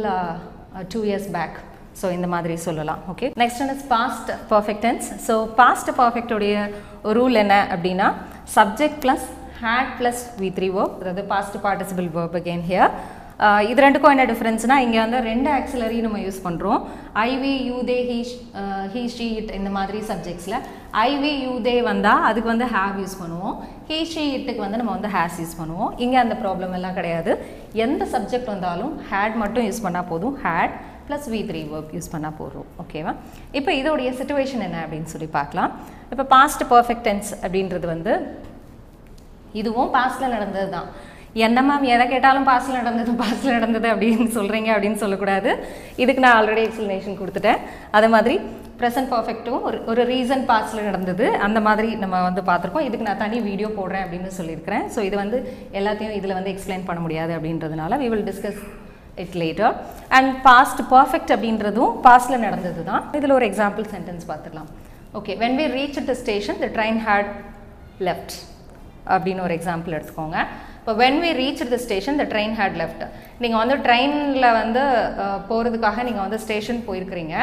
two 0.93 1.01
years 1.09 1.29
back 1.38 1.57
so 1.99 2.07
இந்த 2.17 2.27
மாதிரி 2.33 2.55
சொல்லலாம் 2.67 2.99
okay 3.13 3.29
next 3.43 3.61
one 3.65 3.71
is 3.75 3.85
past 3.95 4.31
perfect 4.53 4.83
tense 4.87 5.07
so 5.27 5.35
past 5.61 5.91
பர்ஃபெக்டோடைய 6.01 6.55
rule 7.19 7.37
என்ன 7.43 7.55
அப்படின்னா 7.75 8.09
subject 8.57 8.99
plus 9.05 9.25
had 9.63 9.95
plus 10.01 10.21
V 10.43 10.51
three 10.59 10.69
verb 10.77 10.99
அதாவது 11.01 11.23
past 11.33 11.57
participle 11.65 12.07
verb 12.19 12.37
again 12.41 12.63
here 12.69 12.93
இது 13.69 13.79
ரெண்டுக்கும் 13.83 14.13
என்ன 14.13 14.25
டிஃப்ரென்ஸ்னா 14.31 14.75
இங்கே 14.85 14.99
வந்து 15.03 15.19
ரெண்டு 15.29 15.49
ஆக்சிலரி 15.55 15.99
நம்ம 16.05 16.17
யூஸ் 16.25 16.37
பண்ணுறோம் 16.43 16.81
ஐவி 17.21 17.53
யூதே 17.69 17.95
ஹீஷ் 18.09 18.33
ஹீ 18.93 19.03
ஷீ 19.15 19.27
இட் 19.39 19.49
இந்த 19.59 19.69
மாதிரி 19.77 19.99
சப்ஜெக்ட்ஸில் 20.09 20.57
ஐவி 21.05 21.31
யூதே 21.45 21.75
வந்தால் 21.89 22.25
அதுக்கு 22.29 22.49
வந்து 22.51 22.67
ஹேவ் 22.75 22.99
யூஸ் 23.03 23.17
பண்ணுவோம். 23.21 23.55
ஹீ 23.89 23.97
ஷீ 24.11 24.23
இட்டுக்கு 24.37 24.61
வந்து 24.65 24.79
நம்ம 24.81 24.93
வந்து 24.97 25.11
ஹேஸ் 25.15 25.39
யூஸ் 25.41 25.57
பண்ணுவோம். 25.61 25.91
இங்கே 26.05 26.17
அந்த 26.23 26.35
ப்ராப்ளம் 26.43 26.75
எல்லாம் 26.79 26.97
கிடையாது. 26.99 27.31
எந்த 27.85 28.05
சப்ஜெக்ட் 28.13 28.51
வந்தாலும் 28.53 28.93
ஹேட் 29.11 29.37
மட்டும் 29.43 29.65
யூஸ் 29.67 29.83
பண்ணால் 29.85 30.09
போதும். 30.11 30.35
Had 30.45 30.75
plus 31.12 31.30
V 31.36 31.41
three 31.51 31.64
verb 31.76 31.93
use 31.97 32.12
பண்ணால் 32.16 32.38
போடுறோம் 32.41 32.68
ஓகேவா 32.84 33.14
இப்போ 33.59 33.72
இதோடைய 33.82 34.12
சுச்சுவேஷன் 34.20 34.66
என்ன 34.70 34.78
அப்படின்னு 34.86 35.12
சொல்லி 35.14 35.30
பார்க்கலாம். 35.39 35.72
இப்போ 36.14 36.24
பாஸ்ட் 36.36 36.64
பர்ஃபெக்ட் 36.74 37.07
டென்ஸ் 37.07 37.32
அப்படின்றது 37.45 37.88
வந்து 37.95 38.14
இதுவும் 39.62 39.89
பாஸ்டில் 39.95 40.34
நடந்தது 40.36 40.70
தான். 40.76 40.89
என்ன 41.45 41.59
மேம் 41.68 41.86
எதை 41.93 42.05
கேட்டாலும் 42.12 42.45
பாஸ்டில் 42.49 42.78
நடந்தது 42.80 43.12
பாஸ்டில் 43.22 43.55
நடந்தது 43.57 43.88
அப்படின்னு 43.93 44.28
சொல்கிறீங்க 44.38 44.70
அப்படின்னு 44.76 44.99
சொல்லக்கூடாது. 45.03 45.51
இதுக்கு 46.03 46.24
நான் 46.26 46.36
ஆல்ரெடி 46.38 46.64
எக்ஸ்ப்ளனேஷன் 46.68 47.18
கொடுத்துட்டேன். 47.22 47.62
அதே 47.97 48.09
மாதிரி 48.16 48.36
ப்ரெசன்ட் 48.82 49.12
பர்ஃபெக்ட்டும் 49.14 49.64
ஒரு 49.70 49.78
ஒரு 49.91 50.03
ரீசன் 50.12 50.45
பாஸ்டில் 50.51 50.88
நடந்தது. 50.89 51.26
அந்த 51.47 51.59
மாதிரி 51.68 51.89
நம்ம 52.03 52.22
வந்து 52.28 52.43
பார்த்துருக்கோம். 52.49 52.88
இதுக்கு 52.89 53.07
நான் 53.09 53.24
தனி 53.24 53.39
வீடியோ 53.49 53.70
போடுறேன் 53.80 54.05
அப்படின்னு 54.05 54.32
சொல்லியிருக்கிறேன். 54.39 54.86
ஸோ 54.95 55.01
இது 55.09 55.18
வந்து 55.24 55.39
எல்லாத்தையும் 55.80 56.16
இதில் 56.20 56.38
வந்து 56.39 56.53
எக்ஸ்பிளைன் 56.53 56.88
பண்ண 56.89 57.01
முடியாது 57.07 57.34
அப்படின்றதுனால 57.39 57.99
we 58.03 58.09
will 58.14 58.28
discuss 58.30 58.62
it 59.24 59.36
later 59.43 59.74
and 60.18 60.32
past 60.47 60.82
perfect 60.93 61.34
அப்படின்றதும் 61.36 61.93
பாஸ்டில் 62.07 62.43
நடந்தது 62.45 62.84
தான் 62.89 63.03
இதில் 63.18 63.36
ஒரு 63.38 63.47
எக்ஸாம்பிள் 63.51 63.88
சென்டென்ஸ் 63.93 64.26
பார்த்துடலாம். 64.32 64.70
Okay 65.20 65.34
when 65.43 65.57
we 65.62 65.66
reach 65.78 65.99
the 66.09 66.16
station 66.24 66.59
the 66.64 66.70
train 66.76 66.99
had 67.07 67.32
left 68.07 68.36
அப்படின்னு 69.14 69.43
ஒரு 69.47 69.55
எக்ஸாம்பிள் 69.59 69.95
எடுத்துக்கோங்க. 69.97 70.38
இப்போ 70.82 70.93
when 71.01 71.20
we 71.24 71.32
reach 71.41 71.64
the 71.74 71.78
station 71.86 72.20
the 72.22 72.26
train 72.34 72.55
had 72.59 72.78
left 72.82 73.03
நீங்கள் 73.41 73.62
வந்து 73.64 73.76
ட்ரெயினில் 73.88 74.47
வந்து 74.62 74.84
போகிறதுக்காக 75.49 75.97
நீங்கள் 76.07 76.26
வந்து 76.26 76.39
ஸ்டேஷன் 76.45 76.80
போயிருக்கிறீங்க. 76.88 77.36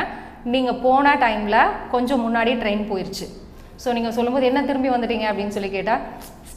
நீங்கள் 0.54 0.80
போன 0.86 1.12
டைமில் 1.22 1.60
கொஞ்சம் 1.92 2.22
முன்னாடி 2.26 2.52
ட்ரெயின் 2.62 2.84
போயிடுச்சு 2.90 3.26
ஸோ 3.82 3.88
நீங்கள் 3.96 4.14
சொல்லும்போது 4.16 4.48
என்ன 4.50 4.60
திரும்பி 4.68 4.90
வந்துட்டீங்க 4.94 5.26
அப்படின்னு 5.30 5.54
சொல்லி 5.56 5.70
கேட்டால் 5.76 6.02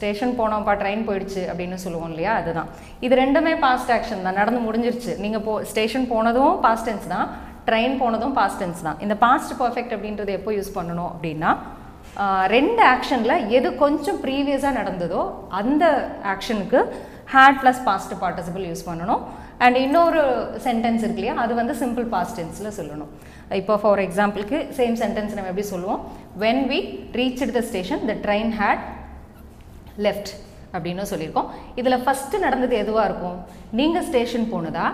ஸ்டேஷன் 0.02 0.36
போனோம்ப்பா 0.40 0.74
ட்ரெயின் 0.82 1.06
போயிடுச்சு 1.08 1.42
அப்படின்னு 1.50 1.76
சொல்லுவோம் 1.84 2.12
இல்லையா? 2.12 2.34
அதுதான். 2.40 2.68
இது 3.06 3.14
ரெண்டுமே 3.24 3.54
பாஸ்ட் 3.64 3.92
ஆக்ஷன் 3.96 4.24
தான். 4.26 4.38
நடந்து 4.40 4.60
முடிஞ்சிருச்சு. 4.66 5.12
நீங்கள் 5.24 5.44
போ 5.48 5.52
ஸ்டேஷன் 5.72 6.06
போனதும் 6.12 6.54
பாஸ்ட் 6.64 6.88
டென்ஸ் 6.88 7.06
தான். 7.14 7.28
ட்ரெயின் 7.68 7.94
போனதும் 8.00 8.34
பாஸ்ட் 8.38 8.60
டென்ஸ் 8.62 8.80
தான். 8.86 8.98
இந்த 9.04 9.14
பாஸ்ட் 9.24 9.52
பர்ஃபெக்ட் 9.60 9.92
அப்படின்றது 9.96 10.32
எப்போ 10.38 10.52
யூஸ் 10.56 10.70
பண்ணணும் 10.78 11.10
அப்படின்னா 11.14 11.50
ரெண்டு 12.54 12.82
ஆக்ஷனில் 12.94 13.34
எது 13.56 13.68
கொஞ்சம் 13.82 14.18
ப்ரீவியஸாக 14.24 14.72
நடந்ததோ 14.78 15.20
அந்த 15.58 15.84
ஆக்ஷனுக்கு 16.32 16.80
had 17.34 17.60
plus 17.62 17.80
past 17.88 18.14
participle 18.22 18.64
use 18.70 18.82
பண்ணணும். 18.88 19.22
அண்ட் 19.64 19.76
இன்னொரு 19.84 20.22
சென்டென்ஸ் 20.66 21.04
இருக்கு 21.04 21.20
இல்லையா? 21.20 21.36
அது 21.44 21.52
வந்து 21.60 21.74
சிம்பிள் 21.82 22.08
பாஸ்ட் 22.14 22.36
டென்ஸில் 22.38 22.74
சொல்லணும். 22.78 23.12
இப்போ 23.60 23.76
ஃபார் 23.82 24.02
எக்ஸாம்பிளுக்கு 24.06 24.58
சேம் 24.80 24.96
சென்டென்ஸ் 25.04 25.36
நம்ம 25.36 25.50
எப்படி 25.52 25.66
சொல்லுவோம்? 25.74 26.02
When 26.44 26.62
we 26.72 26.80
reach 27.20 27.46
the 27.58 27.62
station 27.70 28.04
the 28.10 28.16
train 28.26 28.52
had 28.60 28.82
left 30.06 30.30
அப்படின்னு 30.74 31.10
சொல்லியிருக்கோம். 31.12 31.48
இதில் 31.80 32.02
ஃபஸ்ட்டு 32.04 32.44
நடந்தது 32.44 32.76
எதுவாக 32.82 33.08
இருக்கும்? 33.08 33.38
நீங்கள் 33.80 34.06
ஸ்டேஷன் 34.10 34.46
போனதா? 34.52 34.86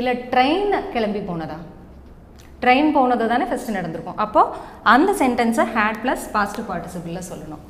இல்லை 0.00 0.14
ட்ரெயின் 0.34 0.72
கிளம்பி 0.94 1.22
போனதா? 1.30 1.58
ட்ரெயின் 2.62 2.88
போனது 2.94 3.24
தானே 3.32 3.44
ஃபஸ்ட்டு 3.50 3.74
நடந்திருக்கும். 3.78 4.20
அப்போது 4.24 4.54
அந்த 4.94 5.10
சென்டென்ஸை 5.24 5.66
ஹேட் 5.74 6.00
ப்ளஸ் 6.04 6.24
பாஸ்ட் 6.36 6.62
பார்ட்டிசிபிளில் 6.70 7.28
சொல்லணும். 7.32 7.64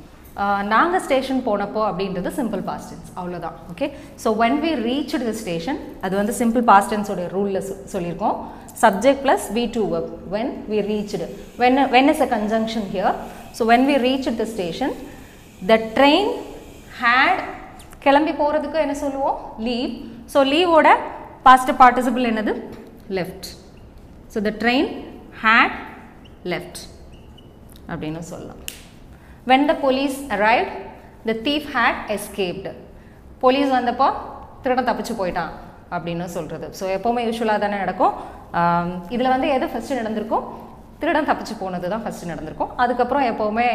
நாங்கள் 0.73 1.01
ஸ்டேஷன் 1.05 1.41
போனப்போ 1.47 1.81
அப்படின்றது 1.87 2.29
சிம்பிள் 2.37 2.61
பாஸ்டன்ஸ் 2.67 3.07
அவ்வளோதான் 3.19 3.55
okay 3.71 3.87
so 4.23 4.29
when 4.41 4.59
we 4.63 4.71
reach 4.85 5.15
the 5.25 5.33
station 5.41 5.79
அது 6.05 6.13
வந்து 6.19 6.33
சிம்பிள் 6.39 6.63
பாஸ்டன்ஸோட 6.69 7.23
ரூலில் 7.33 7.65
சொல்லியிருக்கோம். 7.93 8.37
Subject 8.83 9.21
plus 9.25 9.45
V 9.57 9.63
two 9.75 9.83
verb 9.93 10.11
when 10.35 10.53
we 10.71 10.77
reached 10.91 11.27
when 11.61 11.79
when 11.95 12.09
is 12.13 12.23
a 12.25 12.29
conjunction 12.35 12.87
here 12.93 13.17
so 13.57 13.65
when 13.71 13.85
we 13.89 13.97
reach 14.05 14.29
the 14.41 14.45
station 14.53 14.93
the 15.71 15.79
train 15.97 16.31
had 17.01 17.41
கிளம்பி 18.05 18.33
போகிறதுக்கு 18.41 18.83
என்ன 18.85 18.95
சொல்லுவோம்? 19.03 19.37
Leave 19.67 19.93
so 20.33 20.41
லீவோட 20.53 20.89
பாஸ்ட் 21.47 21.71
பார்ட்டிசிபிள் 21.81 22.29
என்னது? 22.31 22.53
Left 23.17 23.47
so 24.33 24.41
the 24.47 24.51
train 24.63 24.89
had 25.43 25.77
left 26.53 26.79
அப்படின்னு 27.91 28.21
சொல்லலாம். 28.31 28.61
When 29.51 29.67
the 29.71 29.75
police 29.85 30.17
arrived 30.37 30.73
the 31.29 31.35
thief 31.47 31.67
had 31.75 32.01
escaped 32.15 32.73
police 33.43 33.69
வந்தப்போ 33.77 34.07
திருடன் 34.63 34.89
தப்பிச்சு 34.89 35.13
போயிட்டான் 35.21 35.51
அப்படின்னு 35.95 36.25
சொல்கிறது 36.37 36.67
ஸோ 36.79 36.85
எப்போவுமே 36.95 37.21
யூஸ்வலாக 37.27 37.63
தானே 37.63 37.77
நடக்கும். 37.83 38.15
இதில் 39.15 39.33
வந்து 39.35 39.47
எது 39.55 39.65
ஃபஸ்ட்டு 39.71 39.99
நடந்திருக்கும்? 40.01 40.45
திருடன் 41.01 41.27
தப்பிச்சு 41.29 41.55
போனது 41.63 41.89
தான் 41.93 42.03
ஃபஸ்ட்டு 42.03 42.29
நடந்திருக்கும். 42.31 42.71
அதுக்கப்புறம் 42.83 43.25
எப்போவுமே 43.31 43.67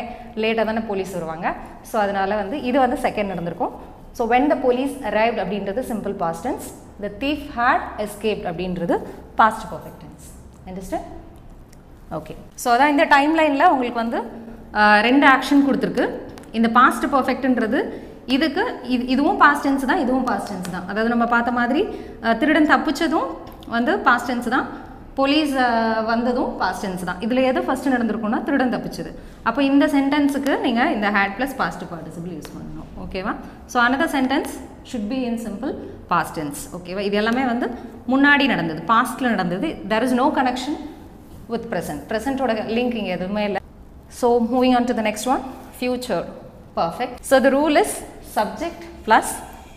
லேட்டாக 0.42 0.64
தானே 0.70 0.82
போலீஸ் 0.90 1.12
வருவாங்க. 1.18 1.46
ஸோ 1.90 1.96
அதனால் 2.04 2.34
வந்து 2.42 2.56
இது 2.68 2.78
வந்து 2.84 2.98
செகண்ட் 3.06 3.32
நடந்திருக்கும். 3.34 3.74
So 4.18 4.22
when 4.32 4.48
the 4.52 4.56
police 4.64 4.94
arrived 5.10 5.40
அப்படின்றது 5.44 5.82
simple 5.90 6.14
past tense 6.24 6.66
the 7.04 7.10
thief 7.22 7.44
had 7.58 7.86
escaped 8.04 8.46
அப்படின்றது 8.50 8.96
past 9.40 9.66
perfect tense 9.72 10.26
understand 10.68 11.08
okay 12.18 12.34
so 12.62 12.68
அதான் 12.74 12.92
இந்த 12.94 13.04
டைம் 13.14 13.32
லைனில் 13.40 13.70
உங்களுக்கு 13.74 14.00
வந்து 14.04 14.20
ரெண்டு 15.08 15.26
ஆக்ஷன் 15.34 15.66
கொடுத்துருக்கு. 15.68 16.06
இந்த 16.58 16.68
பாஸ்ட் 16.78 17.06
பர்ஃபெக்ட்ன்றது 17.14 17.80
இதுக்கு 18.34 18.62
இது 18.94 19.02
இதுவும் 19.14 19.38
பாஸ்ட் 19.42 19.64
டென்ஸ் 19.66 19.90
தான் 19.90 20.02
இதுவும் 20.04 20.26
பாஸ்ட் 20.28 20.50
டென்ஸ் 20.50 20.70
தான். 20.74 20.86
அதாவது 20.90 21.10
நம்ம 21.14 21.24
பார்த்த 21.32 21.58
மாதிரி 21.58 21.80
திருடன் 22.40 22.70
தப்பிச்சதும் 22.72 23.28
வந்து 23.74 23.92
பாஸ்ட் 24.06 24.28
டென்ஸ் 24.30 24.48
தான். 24.54 24.66
போலீஸ் 25.18 25.52
வந்ததும் 26.10 26.52
பாஸ்ட் 26.60 26.84
டென்ஸ் 26.84 27.04
தான். 27.08 27.20
இதில் 27.24 27.40
எது 27.50 27.60
ஃபஸ்ட்டு 27.66 27.92
நடந்திருக்கும்னா 27.94 28.40
திருடன் 28.46 28.72
தப்பிச்சது. 28.74 29.10
அப்போ 29.48 29.60
இந்த 29.70 29.84
சென்டென்ஸுக்கு 29.96 30.54
நீங்கள் 30.66 30.92
இந்த 30.96 31.08
had 31.16 31.34
plus 31.38 31.54
past 31.60 31.84
participle 31.92 32.32
use 32.36 32.50
பண்ணணும். 32.54 32.88
ஓகேவா 33.04 33.32
so 33.72 33.76
another 33.86 34.12
sentence 34.16 34.52
should 34.90 35.08
be 35.12 35.18
in 35.28 35.38
simple 35.46 35.72
past 36.12 36.36
tense 36.38 36.62
ஓகேவா 36.78 37.04
இது 37.08 37.18
எல்லாமே 37.22 37.44
வந்து 37.52 37.68
முன்னாடி 38.12 38.46
நடந்தது 38.54 38.80
பாஸ்ட்டில் 38.92 39.32
நடந்தது. 39.34 39.68
There 39.92 40.06
is 40.08 40.16
no 40.22 40.26
connection 40.40 40.78
with 41.54 41.68
present 41.72 42.02
presentோட 42.12 42.52
link 42.76 42.98
இங்கே 43.00 43.14
எதுவுமே 43.18 43.44
இல்லை. 43.48 43.60
So 44.20 44.28
moving 44.52 44.76
on 44.78 44.88
to 44.90 44.96
the 45.00 45.04
next 45.10 45.28
one 45.34 45.42
future 45.78 46.24
perfect 46.78 47.18
so 47.30 47.38
the 47.46 47.50
rule 47.58 47.78
is 47.84 47.96
subject 48.36 48.84
plus 49.08 49.32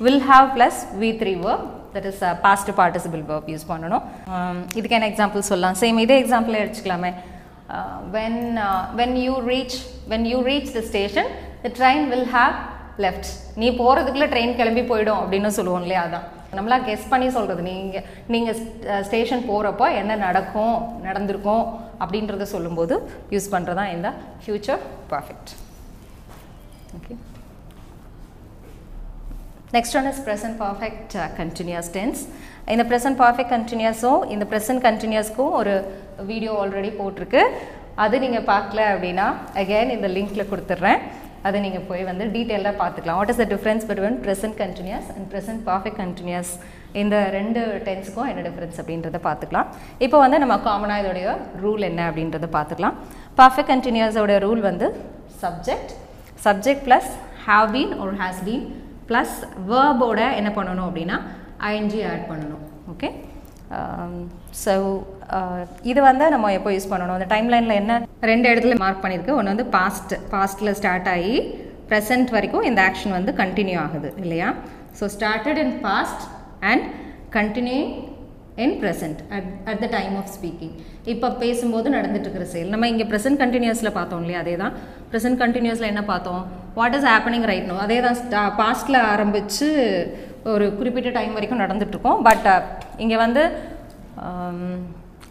will 0.06 0.24
have 0.32 0.48
plus 0.58 0.80
V 1.02 1.10
three 1.22 1.34
verb. 1.46 1.62
That 1.98 2.10
is 2.12 2.24
past 2.45 2.72
participle 2.82 3.24
verb 3.32 3.50
use 3.56 3.68
பண்ணணும். 3.72 4.06
Um, 4.38 4.58
இதுக்கான 4.80 5.10
example 5.12 5.50
சொல்லலாம்? 5.52 5.78
Same 5.84 6.00
இதே 6.06 6.18
எக்ஸாம்பிளே 6.24 6.62
எடுத்துக்கலாமே. 6.64 7.12
When 8.16 8.41
when 9.00 9.16
you 9.26 9.36
reach 9.52 9.78
when 10.12 10.26
you 10.32 10.39
reach 10.50 10.72
the 10.78 10.82
station 10.89 11.30
the 11.64 11.70
train 11.80 12.06
will 12.14 12.30
have 12.38 12.56
left 13.06 13.30
நீ 13.62 13.68
போகிறதுக்குள்ளே 13.82 14.28
train 14.34 14.58
கிளம்பி 14.60 14.84
போயிடும் 14.91 15.22
அப்படின்னு 15.24 15.50
சொல்லுவோம் 15.58 15.84
இல்லையா? 15.86 16.04
அதான். 16.08 16.26
நம்மளா 16.58 16.78
கெஸ் 16.88 17.10
பண்ணி 17.12 17.28
சொல்கிறது 17.38 17.62
நீங்கள் 17.70 18.06
நீங்கள் 18.34 18.58
ஸ்டேஷன் 19.08 19.43
uh, 19.43 19.50
போகிறப்போ 19.50 19.88
என்ன 20.02 20.16
நடக்கும் 20.28 20.76
நடந்திருக்கும் 21.08 21.66
அப்படின்றத 22.04 22.48
சொல்லும்போது 22.56 22.95
யூஸ் 23.34 23.52
பண்ணுறது 23.54 23.80
தான் 23.82 23.93
இந்த 23.95 24.10
future 24.43 24.82
perfect 25.12 25.52
okay 26.98 27.16
next 29.76 29.95
one 29.99 30.05
is 30.09 30.22
present 30.26 30.57
perfect 30.63 31.13
continuous 31.39 31.89
tense 31.95 32.20
இந்த 32.74 32.84
ப்ரெசன்ட் 32.89 33.18
பர்ஃபெக்ட் 33.22 33.51
கண்டினியூஸும் 33.55 34.22
இந்த 34.34 34.45
ப்ரெசன்ட் 34.51 34.82
கண்டினியூஸ்க்கும் 34.86 35.53
ஒரு 35.59 35.74
வீடியோ 36.30 36.53
ஆல்ரெடி 36.61 36.91
போட்டிருக்கு. 36.99 37.41
அது 38.03 38.15
நீங்கள் 38.24 38.45
பார்க்கல 38.51 38.82
அப்படின்னா 38.93 39.28
அகைன் 39.61 39.91
இந்த 39.95 40.07
லிங்க்கில் 40.15 40.49
கொடுத்துட்றேன். 40.51 41.01
அதை 41.47 41.57
நீங்கள் 41.65 41.86
போய் 41.89 42.07
வந்து 42.11 42.26
டீட்டெயிலாக 42.36 42.76
பார்த்துக்கலாம். 42.82 43.20
What 43.20 43.32
is 43.34 43.41
the 43.43 43.47
difference 43.53 43.86
between 43.89 44.18
present 44.26 44.57
continuous 44.63 45.09
and 45.15 45.28
present 45.34 45.61
perfect 45.70 45.99
continuous 46.03 46.53
இந்த 47.01 47.15
ரெண்டு 47.38 47.61
டென்ஸுக்கும் 47.88 48.30
என்ன 48.32 48.41
டிஃப்ரென்ஸ் 48.47 48.80
அப்படின்றத 48.82 49.20
பார்த்துக்கலாம். 49.30 49.70
இப்போ 50.05 50.18
வந்து 50.26 50.41
நம்ம 50.43 50.57
காமனாக 50.70 51.03
இதோடைய 51.03 51.38
ரூல் 51.65 51.88
என்ன 51.91 52.01
அப்படின்றத 52.09 52.49
பார்த்துக்கலாம். 52.57 52.97
பர்ஃபெக்ட் 53.41 53.72
கண்டினியூஸோட 53.76 54.41
ரூல் 54.47 54.63
வந்து 54.70 54.89
subject 55.45 55.93
subject 56.47 56.84
plus 56.89 57.11
have 57.47 57.70
been 57.78 57.95
ஒரு 58.03 58.13
ஹேஸ் 58.24 58.43
பீன் 58.49 58.68
ப்ளஸ் 59.10 59.36
வேர்போட 59.72 60.22
என்ன 60.39 60.49
பண்ணணும் 60.58 60.88
அப்படின்னா 60.89 61.18
ஐஎன்ஜி 61.72 62.01
ஆட் 62.12 62.26
பண்ணணும். 62.32 62.64
ஓகே 62.93 63.10
ஸோ 64.64 64.74
um, 64.74 64.99
uh, 65.38 65.62
இது 65.91 65.99
வந்து 66.10 66.26
நம்ம 66.34 66.51
எப்போ 66.58 66.70
யூஸ் 66.76 66.91
பண்ணணும்? 66.91 67.16
அந்த 67.18 67.28
டைம்லைனில் 67.34 67.80
என்ன 67.82 67.93
ரெண்டு 68.32 68.47
இடத்துல 68.51 68.76
மார்க் 68.84 69.01
பண்ணியிருக்கு 69.03 69.38
ஒன்று 69.38 69.53
வந்து 69.53 69.66
பாஸ்ட் 69.78 70.14
பாஸ்ட்டில் 70.34 70.76
ஸ்டார்ட் 70.80 71.10
ஆகி 71.16 71.36
ப்ரெசென்ட் 71.89 72.32
வரைக்கும் 72.36 72.68
இந்த 72.70 72.80
ஆக்ஷன் 72.89 73.16
வந்து 73.18 73.34
கண்டினியூ 73.41 73.80
ஆகுது 73.86 74.12
இல்லையா? 74.24 74.49
So 74.99 75.05
started 75.16 75.60
in 75.64 75.76
past 75.88 76.24
and 76.70 76.86
continue 77.38 77.82
in 78.66 78.78
present 78.84 79.20
at 79.36 79.49
at 79.72 79.82
the 79.84 79.89
time 79.97 80.14
of 80.22 80.32
speaking 80.38 80.74
இப்போ 81.14 81.28
பேசும்போது 81.43 81.88
நடந்துட்டு 81.97 82.28
இருக்கிற 82.28 82.47
செயல். 82.53 82.72
நம்ம 82.76 82.88
இங்கே 82.93 83.05
ப்ரெசன்ட் 83.12 83.41
கண்டினியூஸில் 83.43 83.95
பார்த்தோம் 83.97 84.24
இல்லையா? 84.24 84.39
அதே 84.45 84.55
தான் 84.64 84.74
ப்ரெசன்ட் 85.12 85.39
கண்டினியூஸில் 85.41 85.91
என்ன 85.91 86.01
பார்த்தோம்? 86.12 86.41
What 86.80 86.95
is 86.97 87.08
happening 87.12 87.45
right 87.51 87.68
no 87.72 87.76
அதே 87.86 87.97
தான் 88.05 88.18
uh, 88.39 88.49
பாஸ்ட்டில் 88.62 88.99
ஆரம்பித்து 89.14 89.68
ஒரு 90.51 90.66
குறிப்பிட்ட 90.80 91.10
டைம் 91.18 91.36
வரைக்கும் 91.38 91.64
நடந்துட்டுருக்கோம். 91.64 92.20
பட் 92.28 92.47
uh, 92.53 92.62
இங்கே 93.03 93.18
வந்து 93.26 93.43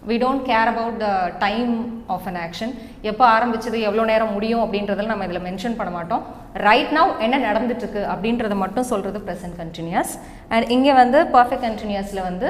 we 0.09 0.17
don't 0.23 0.45
care 0.49 0.69
about 0.73 0.99
the 1.05 1.09
time 1.45 1.73
of 2.15 2.27
an 2.31 2.39
action 2.45 2.73
எப்போ 3.11 3.25
ஆரம்பிச்சது 3.37 3.79
எவ்வளோ 3.89 4.03
நேரம் 4.11 4.33
முடியும் 4.37 4.63
அப்படின்றதில் 4.65 5.11
நம்ம 5.13 5.27
இதில் 5.29 5.45
மென்ஷன் 5.49 5.77
பண்ண 5.79 5.93
மாட்டோம். 5.99 6.23
ரைட் 6.67 6.93
நவ் 6.99 7.13
என்ன 7.27 7.41
நடந்துட்டுருக்கு 7.49 8.03
அப்படின்றத 8.13 8.57
மட்டும் 8.65 8.89
சொல்கிறது 8.93 9.21
ப்ரெசன்ட் 9.27 9.59
கண்டினியூஸ் 9.63 10.13
அண்ட் 10.55 10.71
இங்கே 10.77 10.95
வந்து 11.03 11.21
பர்ஃபெக்ட் 11.37 11.67
கண்டினியூஸில் 11.69 12.23
வந்து 12.31 12.49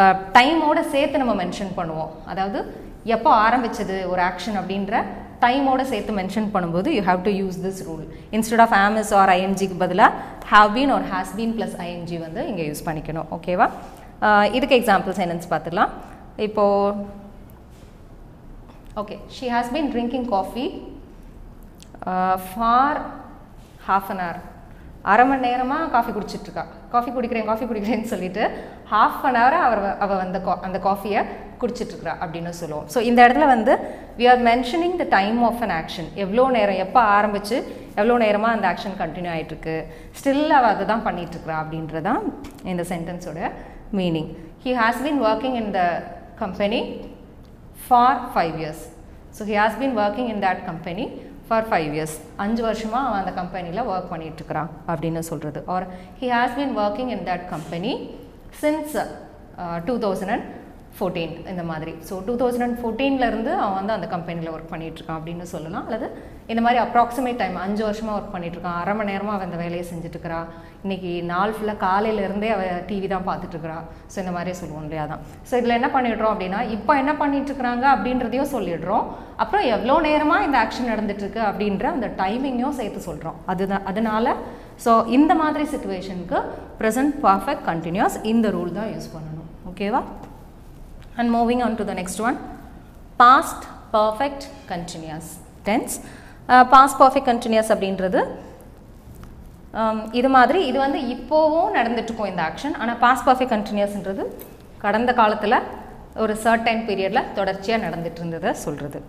uh, 0.00 0.14
டைமோட 0.36 0.78
சேர்த்து 0.94 1.22
நம்ம 1.24 1.36
மென்ஷன் 1.42 1.74
பண்ணுவோம். 1.80 2.12
அதாவது 2.32 2.60
எப்போ 3.16 3.30
ஆரம்பிச்சது 3.46 3.96
ஒரு 4.12 4.20
ஆக்ஷன் 4.30 4.58
அப்படின்ற 4.58 4.96
டைமோட 5.44 5.82
சேர்த்து 5.92 6.12
மென்ஷன் 6.20 6.48
பண்ணும்போது 6.54 6.88
you 6.96 7.02
have 7.08 7.22
to 7.28 7.32
use 7.40 7.58
this 7.66 7.80
rule 7.88 8.04
instead 8.38 8.62
of 8.66 8.74
am is 8.84 9.12
are 9.20 9.32
ஐஎன்ஜிக்கு 9.38 9.76
பதிலாக 9.84 10.12
have 10.52 10.70
been 10.76 10.92
or 10.96 11.06
has 11.12 11.32
been 11.38 11.54
plus 11.58 11.76
ING 11.86 12.18
வந்து 12.26 12.42
இங்கே 12.50 12.66
யூஸ் 12.70 12.84
பண்ணிக்கணும். 12.88 13.28
ஓகேவா 13.38 13.68
இதுக்கு 14.56 14.78
எக்ஸாம்பிள்ஸ் 14.80 15.22
என்னென்னு 15.24 15.52
பார்த்துக்கலாம் 15.54 15.92
இப்போது 16.46 17.08
okay 19.02 19.16
she 19.36 19.46
has 19.54 19.72
been 19.74 19.90
drinking 19.94 20.28
coffee 20.36 20.66
for 22.48 23.00
half 23.88 24.10
an 24.14 24.22
hour 24.24 24.40
அரை 25.12 25.24
மணி 25.30 25.42
நேரமாக 25.48 25.90
காஃபி 25.96 26.10
குடிச்சிட்ருக்கா 26.16 26.64
காஃபி 26.94 27.10
குடிக்கிறேன் 27.16 27.48
காஃபி 27.50 27.64
குடிக்கிறேன்னு 27.70 28.10
சொல்லிட்டு 28.12 28.42
ஹாஃப் 28.92 29.22
அன் 29.28 29.38
ஹவர் 29.40 29.56
அவர் 29.66 29.82
அவள் 30.04 30.20
வந்து 30.24 30.38
அந்த 30.68 30.78
காஃபியை 30.88 31.22
குடிச்சிட்ருக்குறா 31.62 32.12
அப்படின்னு 32.22 32.52
சொல்லுவோம். 32.60 32.86
ஸோ 32.94 32.98
இந்த 33.08 33.20
இடத்துல 33.26 33.46
வந்து 33.54 33.72
we 34.18 34.24
are 34.30 34.40
mentioning 34.48 34.96
the 35.02 35.04
time 35.16 35.38
of 35.48 35.60
an 35.66 35.74
action 35.80 36.08
எவ்வளோ 36.24 36.44
நேரம் 36.56 36.80
எப்போ 36.84 37.00
ஆரம்பித்து 37.18 37.56
எவ்வளோ 38.00 38.16
நேரமாக 38.24 38.56
அந்த 38.56 38.66
ஆக்ஷன் 38.72 38.96
கண்டினியூ 39.02 39.32
ஆகிட்டுருக்கு 39.34 39.76
ஸ்டில் 40.18 40.56
அவள் 40.58 40.72
அதை 40.74 40.86
தான் 40.92 41.04
பண்ணிகிட்ருக்கிறா 41.06 41.56
அப்படின்றதான் 41.62 42.20
இந்த 42.72 42.84
சென்டென்ஸோட 42.92 43.50
meaning 44.00 44.30
he 44.64 44.72
has 44.82 45.02
been 45.06 45.20
working 45.30 45.58
in 45.62 45.72
the 45.78 45.82
company 46.42 46.80
for 47.84 48.20
five 48.32 48.56
years 48.62 48.84
so 49.38 49.44
he 49.50 49.56
has 49.62 49.78
been 49.82 49.96
working 50.04 50.30
in 50.34 50.42
that 50.46 50.62
company 50.70 51.04
for 51.48 51.66
five 51.68 51.90
years 51.94 52.16
அஞ்சு 52.36 52.62
வருஷமாக 52.62 53.06
அவன் 53.08 53.20
அந்த 53.22 53.32
கம்பெனியில் 53.32 53.82
ஒர்க் 53.84 54.10
பண்ணிகிட்ருக்கிறான் 54.12 54.70
அப்படின்னு 54.88 55.22
சொல்கிறது 55.30 55.62
or 55.74 55.86
he 56.20 56.28
has 56.28 56.56
been 56.56 56.74
working 56.78 57.12
in 57.16 57.24
that 57.26 57.44
company 57.50 57.92
since 58.60 58.96
two 59.84 59.94
thousand 59.98 60.32
and 60.32 60.46
fourteen 60.96 61.34
இந்த 61.52 61.62
மாதிரி. 61.70 61.92
ஸோ 62.08 62.14
டூ 62.26 62.34
தௌசண்ட் 62.40 62.64
அண்ட் 62.66 62.78
ஃபோர்டீன்லேருந்து 62.80 63.52
அவன் 63.62 63.78
வந்து 63.80 63.94
அந்த 63.96 64.06
கம்பெனியில் 64.14 64.52
ஒர்க் 64.54 64.72
பண்ணிகிட்ருக்கான் 64.72 65.18
அப்படின்னு 65.18 65.46
சொல்லலாம். 65.54 65.84
அல்லது 65.88 66.06
இந்த 66.52 66.60
மாதிரி 66.64 66.78
அப்ராக்சிமேட் 66.84 67.38
டைம் 67.42 67.56
அஞ்சு 67.64 67.82
வருஷமாக 67.88 68.16
ஒர்க் 68.18 68.32
பண்ணிகிட்ருக்கான் 68.34 68.78
அரை 68.80 68.94
மணி 68.98 69.10
நேரமாக 69.12 69.34
அவன் 69.36 69.48
அந்த 69.48 69.58
வேலையை 69.62 69.84
செஞ்சுட்ருக்கிறா 69.90 70.40
இன்றைக்கி 70.84 71.12
நாள் 71.32 71.54
ஃபுல்லாக 71.56 71.78
காலையிலேருந்தே 71.86 72.48
அவள் 72.54 72.82
டிவி 72.88 73.08
தான் 73.12 73.26
பார்த்துட்ருக்குறா 73.28 73.78
ஸோ 74.12 74.16
இந்த 74.22 74.32
மாதிரி 74.36 74.52
சொல்லுவோம் 74.60 74.86
இல்லையா 74.86 75.04
தான் 75.12 75.22
ஸோ 75.50 75.52
இதில் 75.60 75.76
என்ன 75.78 75.90
பண்ணிடுறோம் 75.96 76.32
அப்படின்னா 76.34 76.60
இப்போ 76.76 76.94
என்ன 77.02 77.14
பண்ணிகிட்ருக்குறாங்க 77.22 77.86
அப்படின்றதையும் 77.94 78.52
சொல்லிடுறோம். 78.54 79.06
அப்புறம் 79.44 79.64
எவ்வளோ 79.74 79.94
நேரமாக 80.08 80.46
இந்த 80.48 80.58
ஆக்ஷன் 80.64 80.90
நடந்துட்டுருக்கு 80.92 81.40
அப்படின்ற 81.50 81.86
அந்த 81.94 82.08
டைமிங்கையும் 82.20 82.76
சேர்த்து 82.80 83.06
சொல்கிறோம் 83.08 83.38
அதுதான் 83.54 83.86
அதனால 83.92 84.34
ஸோ 84.84 84.92
இந்த 85.16 85.32
மாதிரி 85.42 85.64
சுச்சுவேஷனுக்கு 85.72 86.38
ப்ரெசன்ட் 86.82 87.16
பர்ஃபெக்ட் 87.26 87.64
கண்டினியூஸ் 87.70 88.18
இந்த 88.34 88.46
ரூல் 88.56 88.76
தான் 88.80 88.92
யூஸ் 88.94 89.08
பண்ணணும். 89.14 89.48
ஓகேவா 89.70 90.02
and 91.16 91.30
moving 91.30 91.60
on 91.62 91.76
to 91.76 91.84
the 91.84 91.94
next 91.94 92.18
one. 92.20 92.36
Past 93.18 93.60
perfect 93.92 94.48
continuous 94.66 95.26
tense. 95.64 95.94
Uh, 96.48 96.64
past 96.66 96.94
perfect 96.98 97.26
continuous 97.26 97.68
அப்படின்றது 97.70 98.20
um, 99.74 99.98
இது 100.12 100.28
மாதிரி 100.28 100.60
இது 100.70 100.78
வந்து 100.78 101.00
இப்போவும் 101.14 101.70
நடந்துட்டுருக்கும் 101.78 102.30
இந்த 102.32 102.42
ஆக்ஷன் 102.48 102.76
ஆனால் 102.80 102.98
பாஸ்ட் 102.98 103.26
பர்ஃபெக்ட் 103.28 103.54
கண்டினியூஸ்ன்றது 103.54 104.24
கடந்த 104.78 105.10
காலத்தில் 105.14 105.58
ஒரு 106.22 106.32
சர்டைன் 106.44 106.84
பீரியடில் 106.88 107.28
தொடர்ச்சியாக 107.34 107.84
நடந்துட்டு 107.86 108.20
இருந்ததை 108.22 108.50
சொல்கிறது 108.64 109.00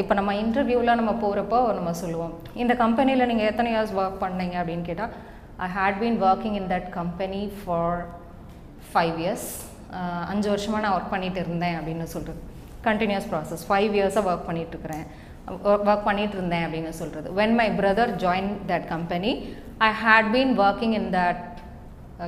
இப்போ 0.00 0.12
நம்ம 0.18 0.34
இன்டர்வியூவில் 0.42 0.98
நம்ம 1.00 1.12
போகிறப்போ 1.22 1.58
நம்ம 1.78 1.90
சொல்லுவோம் 2.02 2.34
இந்த 2.62 2.74
கம்பெனியில் 2.82 3.28
நீங்கள் 3.30 3.48
எத்தனை 3.50 3.70
இயர்ஸ் 3.74 3.96
ஒர்க் 3.98 4.22
பண்ணீங்க 4.22 4.56
அப்படின்னு 4.60 4.86
கேட்டால் 4.90 5.12
I 5.58 5.68
had 5.76 5.98
been 6.02 6.18
working 6.28 6.56
in 6.60 6.70
that 6.72 6.88
company 6.98 7.42
for 7.58 7.98
five 8.90 9.16
years 9.24 9.48
அஞ்சு 10.30 10.48
வருஷமாக 10.48 10.82
நான் 10.84 10.96
ஒர்க் 10.96 11.10
பண்ணிட்டு 11.10 11.40
இருந்தேன் 11.40 11.76
அப்படின்னு 11.78 12.06
சொல்கிறது 12.06 12.40
கண்டினியூஸ் 12.84 13.28
ப்ராசஸ் 13.30 13.64
ஃபைவ் 13.68 13.94
இயர்ஸாக 13.98 14.30
ஒர்க் 14.30 14.48
பண்ணிகிட்ருக்கிறேன் 14.48 15.06
ஒர்க் 15.84 16.06
பண்ணிட்டு 16.06 16.36
இருந்தேன் 16.36 16.64
அப்படின்னு 16.66 16.92
சொல்கிறது 16.92 17.28
when 17.32 17.56
my 17.60 17.68
brother 17.78 18.12
join 18.16 18.50
that 18.66 18.86
company 18.86 19.30
I 19.80 19.90
had 20.02 20.30
been 20.32 20.52
working 20.60 20.94
in 20.94 21.10
that 21.14 21.42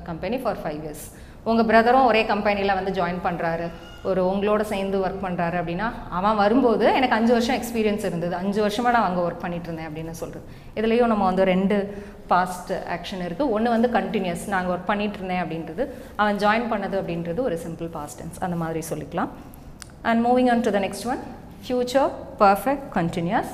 company 0.05 0.37
for 0.37 0.61
five 0.63 0.81
years 0.85 1.07
உங்கள் 1.45 1.69
பிரதரும் 1.71 2.09
ஒரே 2.09 2.23
கம்பெனியில் 2.25 2.79
வந்து 2.79 2.93
ஜாயின் 2.93 3.23
பண்ணுறாரு 3.23 3.67
ஒரு 4.09 4.21
உங்களோட 4.31 4.63
சேர்ந்து 4.71 4.97
ஒர்க் 5.05 5.25
பண்ணுறாரு 5.25 5.57
அப்படின்னா 5.61 5.89
அவன் 6.19 6.39
வரும்போது 6.43 6.85
எனக்கு 6.99 7.17
அஞ்சு 7.19 7.33
வருஷம் 7.37 7.57
எக்ஸ்பீரியன்ஸ் 7.59 8.05
இருந்தது. 8.09 8.35
அஞ்சு 8.43 8.61
வருஷமாக 8.65 8.93
நான் 8.97 9.07
அங்கே 9.09 9.23
ஒர்க் 9.27 9.43
பண்ணிட்டு 9.45 9.69
இருந்தேன் 9.69 9.89
அப்படின்னு 9.89 10.15
சொல்கிறது 10.21 10.47
இதுலேயும் 10.79 11.11
நம்ம 11.13 11.25
வந்து 11.31 11.45
ரெண்டு 11.53 11.77
பாஸ்ட் 12.33 12.73
ஆக்ஷன் 12.97 13.25
இருக்குது 13.27 13.53
ஒன்று 13.57 13.75
வந்து 13.77 13.91
கண்டினியூஸ் 13.99 14.45
நாங்கள் 14.55 14.73
ஒர்க் 14.75 14.91
பண்ணிட்டு 14.91 15.19
இருந்தேன் 15.21 15.43
அப்படின்றது. 15.45 15.85
அவன் 16.21 16.41
ஜாயின் 16.45 16.69
பண்ணது 16.73 16.97
அப்படின்றது 17.01 17.43
ஒரு 17.49 17.59
சிம்பிள் 17.67 17.91
பாஸ்டன்ஸ் 17.99 18.39
அந்த 18.47 18.59
மாதிரி 18.63 18.83
சொல்லிக்கலாம். 18.91 19.31
And 20.09 20.23
moving 20.29 20.51
on 20.55 20.65
to 20.67 20.73
the 20.77 20.83
next 20.87 21.09
one 21.13 21.23
future 21.65 22.11
perfect 22.43 22.87
continuous 22.99 23.53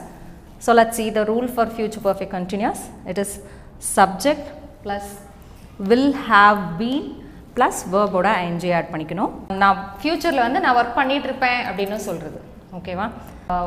so 0.65 0.73
let 0.81 0.97
see 0.99 1.07
the 1.19 1.23
rule 1.33 1.49
for 1.55 1.71
future 1.77 2.05
perfect 2.09 2.35
continuous 2.39 2.83
it 3.13 3.21
is 3.25 3.37
subject 3.97 4.49
plus 4.85 5.11
will 5.91 6.13
have 6.31 6.61
been 6.81 7.09
plus 7.57 7.79
வேர்போட 7.93 8.29
ING 8.41 8.71
add 8.79 8.91
பண்ணிக்கணும். 8.93 9.31
நான் 9.63 9.79
ஃப்யூச்சரில் 10.01 10.45
வந்து 10.47 10.61
நான் 10.65 10.77
ஒர்க் 10.79 10.99
பண்ணிட்டு 10.99 11.27
இருப்பேன் 11.29 11.61
அப்படின்னு 11.69 11.99
சொல்கிறது 12.07 12.39
ஓகேவா 12.79 13.07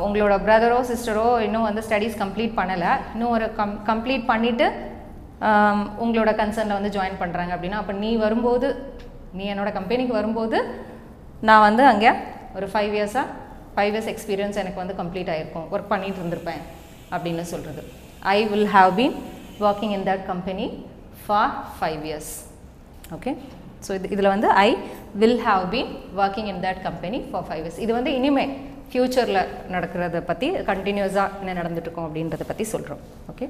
உங்களோட 0.04 0.34
பிரதரோ 0.46 0.78
சிஸ்டரோ 0.90 1.26
இன்னும் 1.46 1.66
வந்து 1.68 1.82
ஸ்டடீஸ் 1.86 2.16
கம்ப்ளீட் 2.22 2.54
பண்ணலை. 2.58 2.90
இன்னும் 3.14 3.32
ஒரு 3.36 3.46
கம் 3.58 3.74
கம்ப்ளீட் 3.90 4.24
பண்ணிவிட்டு 4.32 4.66
உங்களோட 6.04 6.30
கன்சர்னில் 6.40 6.78
வந்து 6.78 6.92
ஜாயின் 6.96 7.20
பண்ணுறாங்க 7.22 7.52
அப்படின்னா 7.56 7.78
அப்போ 7.82 7.94
நீ 8.02 8.10
வரும்போது 8.24 8.68
நீ 9.38 9.44
என்னோட 9.52 9.70
கம்பெனிக்கு 9.78 10.14
வரும்போது 10.18 10.58
நான் 11.48 11.64
வந்து 11.68 11.82
அங்கே 11.92 12.10
ஒரு 12.58 12.66
ஃபைவ் 12.72 12.94
இயர்ஸாக 12.98 13.26
ஃபைவ் 13.74 13.92
இயர்ஸ் 13.94 14.10
எக்ஸ்பீரியன்ஸ் 14.12 14.60
எனக்கு 14.62 14.82
வந்து 14.82 14.96
கம்ப்ளீட் 15.00 15.30
ஆகிருக்கும் 15.34 15.66
ஒர்க் 15.74 15.92
பண்ணிட்டு 15.92 16.20
இருந்திருப்பேன் 16.22 16.62
அப்படின்னு 17.14 17.46
சொல்கிறது 17.52 17.82
I 18.36 18.38
will 18.52 18.70
have 18.76 18.92
been 19.00 19.16
working 19.68 19.94
in 19.98 20.06
that 20.10 20.24
company 20.32 20.68
for 21.24 21.52
five 21.78 22.04
years 22.10 22.32
okay 23.16 23.32
so 23.86 23.90
இது 23.98 24.10
இதில் 24.16 24.32
வந்து 24.34 24.48
I 24.66 24.68
will 25.22 25.40
have 25.48 25.64
been 25.74 25.90
working 26.22 26.50
in 26.52 26.62
that 26.66 26.80
company 26.88 27.20
for 27.30 27.46
five 27.48 27.62
years 27.64 27.80
இது 27.86 27.92
வந்து 27.98 28.12
இனிமே 28.20 28.46
ஃப்யூச்சரில் 28.92 29.42
நடக்கிறத 29.74 30.22
பற்றி 30.30 30.46
கண்டினியூஸாக 30.70 31.36
என்ன 31.42 31.56
நடந்துட்டுருக்கோம் 31.60 32.08
அப்படின்றத 32.08 32.46
பற்றி 32.52 32.64
சொல்கிறோம் 32.74 33.02
okay 33.32 33.48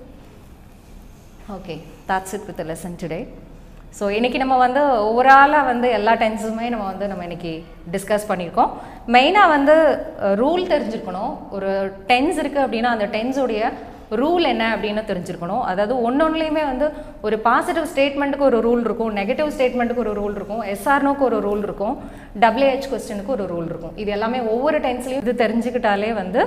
okay 1.59 1.77
that's 2.11 2.35
it 2.39 2.49
with 2.49 2.67
lesson 2.73 2.99
today 3.03 3.21
so 3.99 4.05
இன்றைக்கி 4.17 4.39
நம்ம 4.43 4.57
வந்து 4.63 4.83
ஓவராலாக 5.07 5.69
வந்து 5.71 5.87
எல்லா 5.97 6.13
டென்ஸுமே 6.21 6.67
நம்ம 6.73 6.85
வந்து 6.91 7.07
நம்ம 7.11 7.23
இன்றைக்கி 7.29 7.53
டிஸ்கஸ் 7.95 8.27
பண்ணியிருக்கோம். 8.29 8.71
மெயினாக 9.15 9.53
வந்து 9.55 9.75
ரூல் 10.41 10.63
தெரிஞ்சுருக்கணும். 10.73 11.33
ஒரு 11.57 11.71
டென்ஸ் 12.11 12.39
இருக்குது 12.43 12.65
அப்படின்னா 12.67 12.93
அந்த 12.97 13.07
டென்ஸுடைய 13.17 13.63
ரூல் 14.21 14.45
என்ன 14.53 14.65
அப்படின்னு 14.75 15.03
தெரிஞ்சிருக்கணும். 15.11 15.63
அதாவது 15.71 15.95
ஒன்னொன்னுலேயுமே 16.09 16.65
வந்து 16.71 16.87
ஒரு 17.27 17.37
பாசிட்டிவ் 17.47 17.87
ஸ்டேட்மெண்ட்டுக்கு 17.93 18.49
ஒரு 18.51 18.59
ரூல் 18.67 18.83
இருக்கும் 18.87 19.13
நெகட்டிவ் 19.21 19.53
ஸ்டேட்மெண்ட்டுக்கு 19.57 20.05
ஒரு 20.07 20.15
ரூல் 20.21 20.37
இருக்கும் 20.39 20.63
எஸ்ஆர்னோக்கு 20.75 21.25
ஒரு 21.29 21.39
ரூல் 21.47 21.65
இருக்கும் 21.69 21.97
டபிள்யூஹெச் 22.45 22.91
கொஸ்டினுக்கு 22.93 23.35
ஒரு 23.37 23.47
ரூல் 23.55 23.71
இருக்கும். 23.73 23.95
இது 24.03 24.13
எல்லாமே 24.17 24.41
ஒவ்வொரு 24.55 24.81
டென்ஸ்லையும் 24.87 25.25
இது 25.27 25.35
தெரிஞ்சுக்கிட்டாலே 25.45 26.11
வந்து 26.23 26.43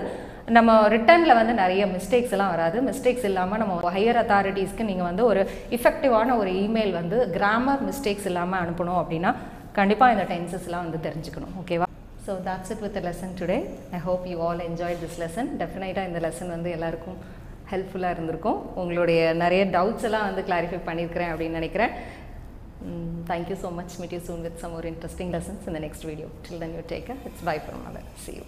நம்ம 0.55 0.71
ரிட்டர்னில் 0.93 1.37
வந்து 1.39 1.53
நிறைய 1.61 1.83
மிஸ்டேக்ஸ் 1.95 2.33
எல்லாம் 2.35 2.53
வராது. 2.53 2.77
மிஸ்டேக்ஸ் 2.87 3.27
இல்லாமல் 3.29 3.61
நம்ம 3.61 3.91
ஹையர் 3.97 4.19
அத்தாரிட்டிஸ்க்கு 4.21 4.87
நீங்கள் 4.89 5.09
வந்து 5.09 5.23
ஒரு 5.31 5.41
இஃபெக்டிவான 5.77 6.35
ஒரு 6.41 6.53
இமெயில் 6.63 6.93
வந்து 7.01 7.17
கிராமர் 7.35 7.83
மிஸ்டேக்ஸ் 7.89 8.27
இல்லாமல் 8.31 8.61
அனுப்பணும் 8.63 8.99
அப்படின்னா 9.01 9.31
கண்டிப்பாக 9.77 10.15
இந்த 10.15 10.25
டென்சஸ்லாம் 10.33 10.85
வந்து 10.87 10.99
தெரிஞ்சுக்கணும். 11.05 11.53
ஓகேவா 11.61 11.87
so 12.25 12.33
that's 12.47 12.73
it 12.73 12.83
with 12.87 12.99
lesson 13.07 13.33
today 13.39 13.57
I 13.97 14.01
hope 14.09 14.25
you 14.31 14.35
all 14.47 14.61
enjoy 14.67 14.97
this 15.03 15.17
lesson 15.23 15.49
டெஃபினட்டாக 15.61 16.09
இந்த 16.09 16.19
லெசன் 16.25 16.53
வந்து 16.55 16.69
எல்லாருக்கும் 16.77 17.17
ஹெல்ப்ஃபுல்லாக 17.73 18.15
இருந்திருக்கும். 18.15 18.59
உங்களுடைய 18.81 19.21
நிறைய 19.43 19.63
டவுட்ஸ் 19.77 20.07
எல்லாம் 20.09 20.27
வந்து 20.29 20.43
கிளாரிஃபை 20.49 20.81
பண்ணியிருக்கிறேன் 20.89 21.31
அப்படின்னு 21.33 21.59
நினைக்கிறேன். 21.61 21.93
Thank you 23.31 23.57
so 23.63 23.69
much 23.79 23.95
meet 24.01 24.15
you 24.17 24.21
soon 24.29 24.43
with 24.47 24.59
some 24.63 24.75
ஒரு 24.79 24.87
இன்ட்ரெஸ்டிங் 24.93 25.31
லெசன்ஸ் 25.37 25.69
இந்த 25.71 25.81
next 25.85 26.07
video 26.09 26.27
till 26.47 26.61
then 26.65 26.75
you 26.79 26.83
take 26.93 27.09
it's 27.29 27.47
bye 27.51 27.57
from 27.65 27.81
mother 27.87 28.09
see 28.25 28.33
you 28.39 28.45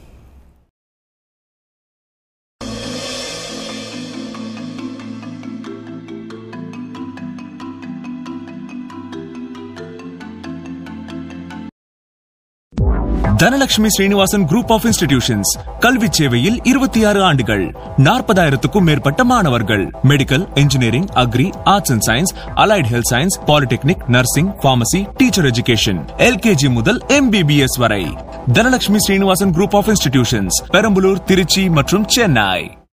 Dhanalakshmi 13.38 13.88
Srinivasan 13.88 14.48
group 14.48 14.72
of 14.74 14.86
institutions 14.86 15.58
கல்வி 15.80 16.08
சேவையில் 16.12 16.60
இருபத்தி 16.64 17.04
ஆறு 17.04 17.24
ஆண்டுகள் 17.24 17.72
நாற்பதாயிரத்துக்கும் 17.98 18.82
மேற்பட்ட 18.82 19.24
மாணவர்கள். 19.24 19.92
Medical 20.04 20.58
engineering 20.60 21.06
agri 21.06 21.54
arts 21.64 21.92
and 21.92 22.02
science 22.08 22.36
allied 22.56 22.86
health 22.92 23.12
science 23.12 23.40
polytechnic 23.48 24.06
nursing 24.08 24.52
pharmacy 24.62 25.12
teacher 25.18 25.46
education 25.46 26.08
LKG 26.18 26.70
முதல் 26.70 27.02
MBBS 27.08 27.80
வரை. 27.80 28.06
Dhanalakshmi 28.54 28.98
Srinivasan 28.98 29.52
group 29.52 29.76
of 29.76 29.90
institutions 29.90 30.64
Perambalur 30.72 31.24
Trichy 31.24 31.70
மற்றும் 31.70 32.08
சென்னை. 32.08 32.78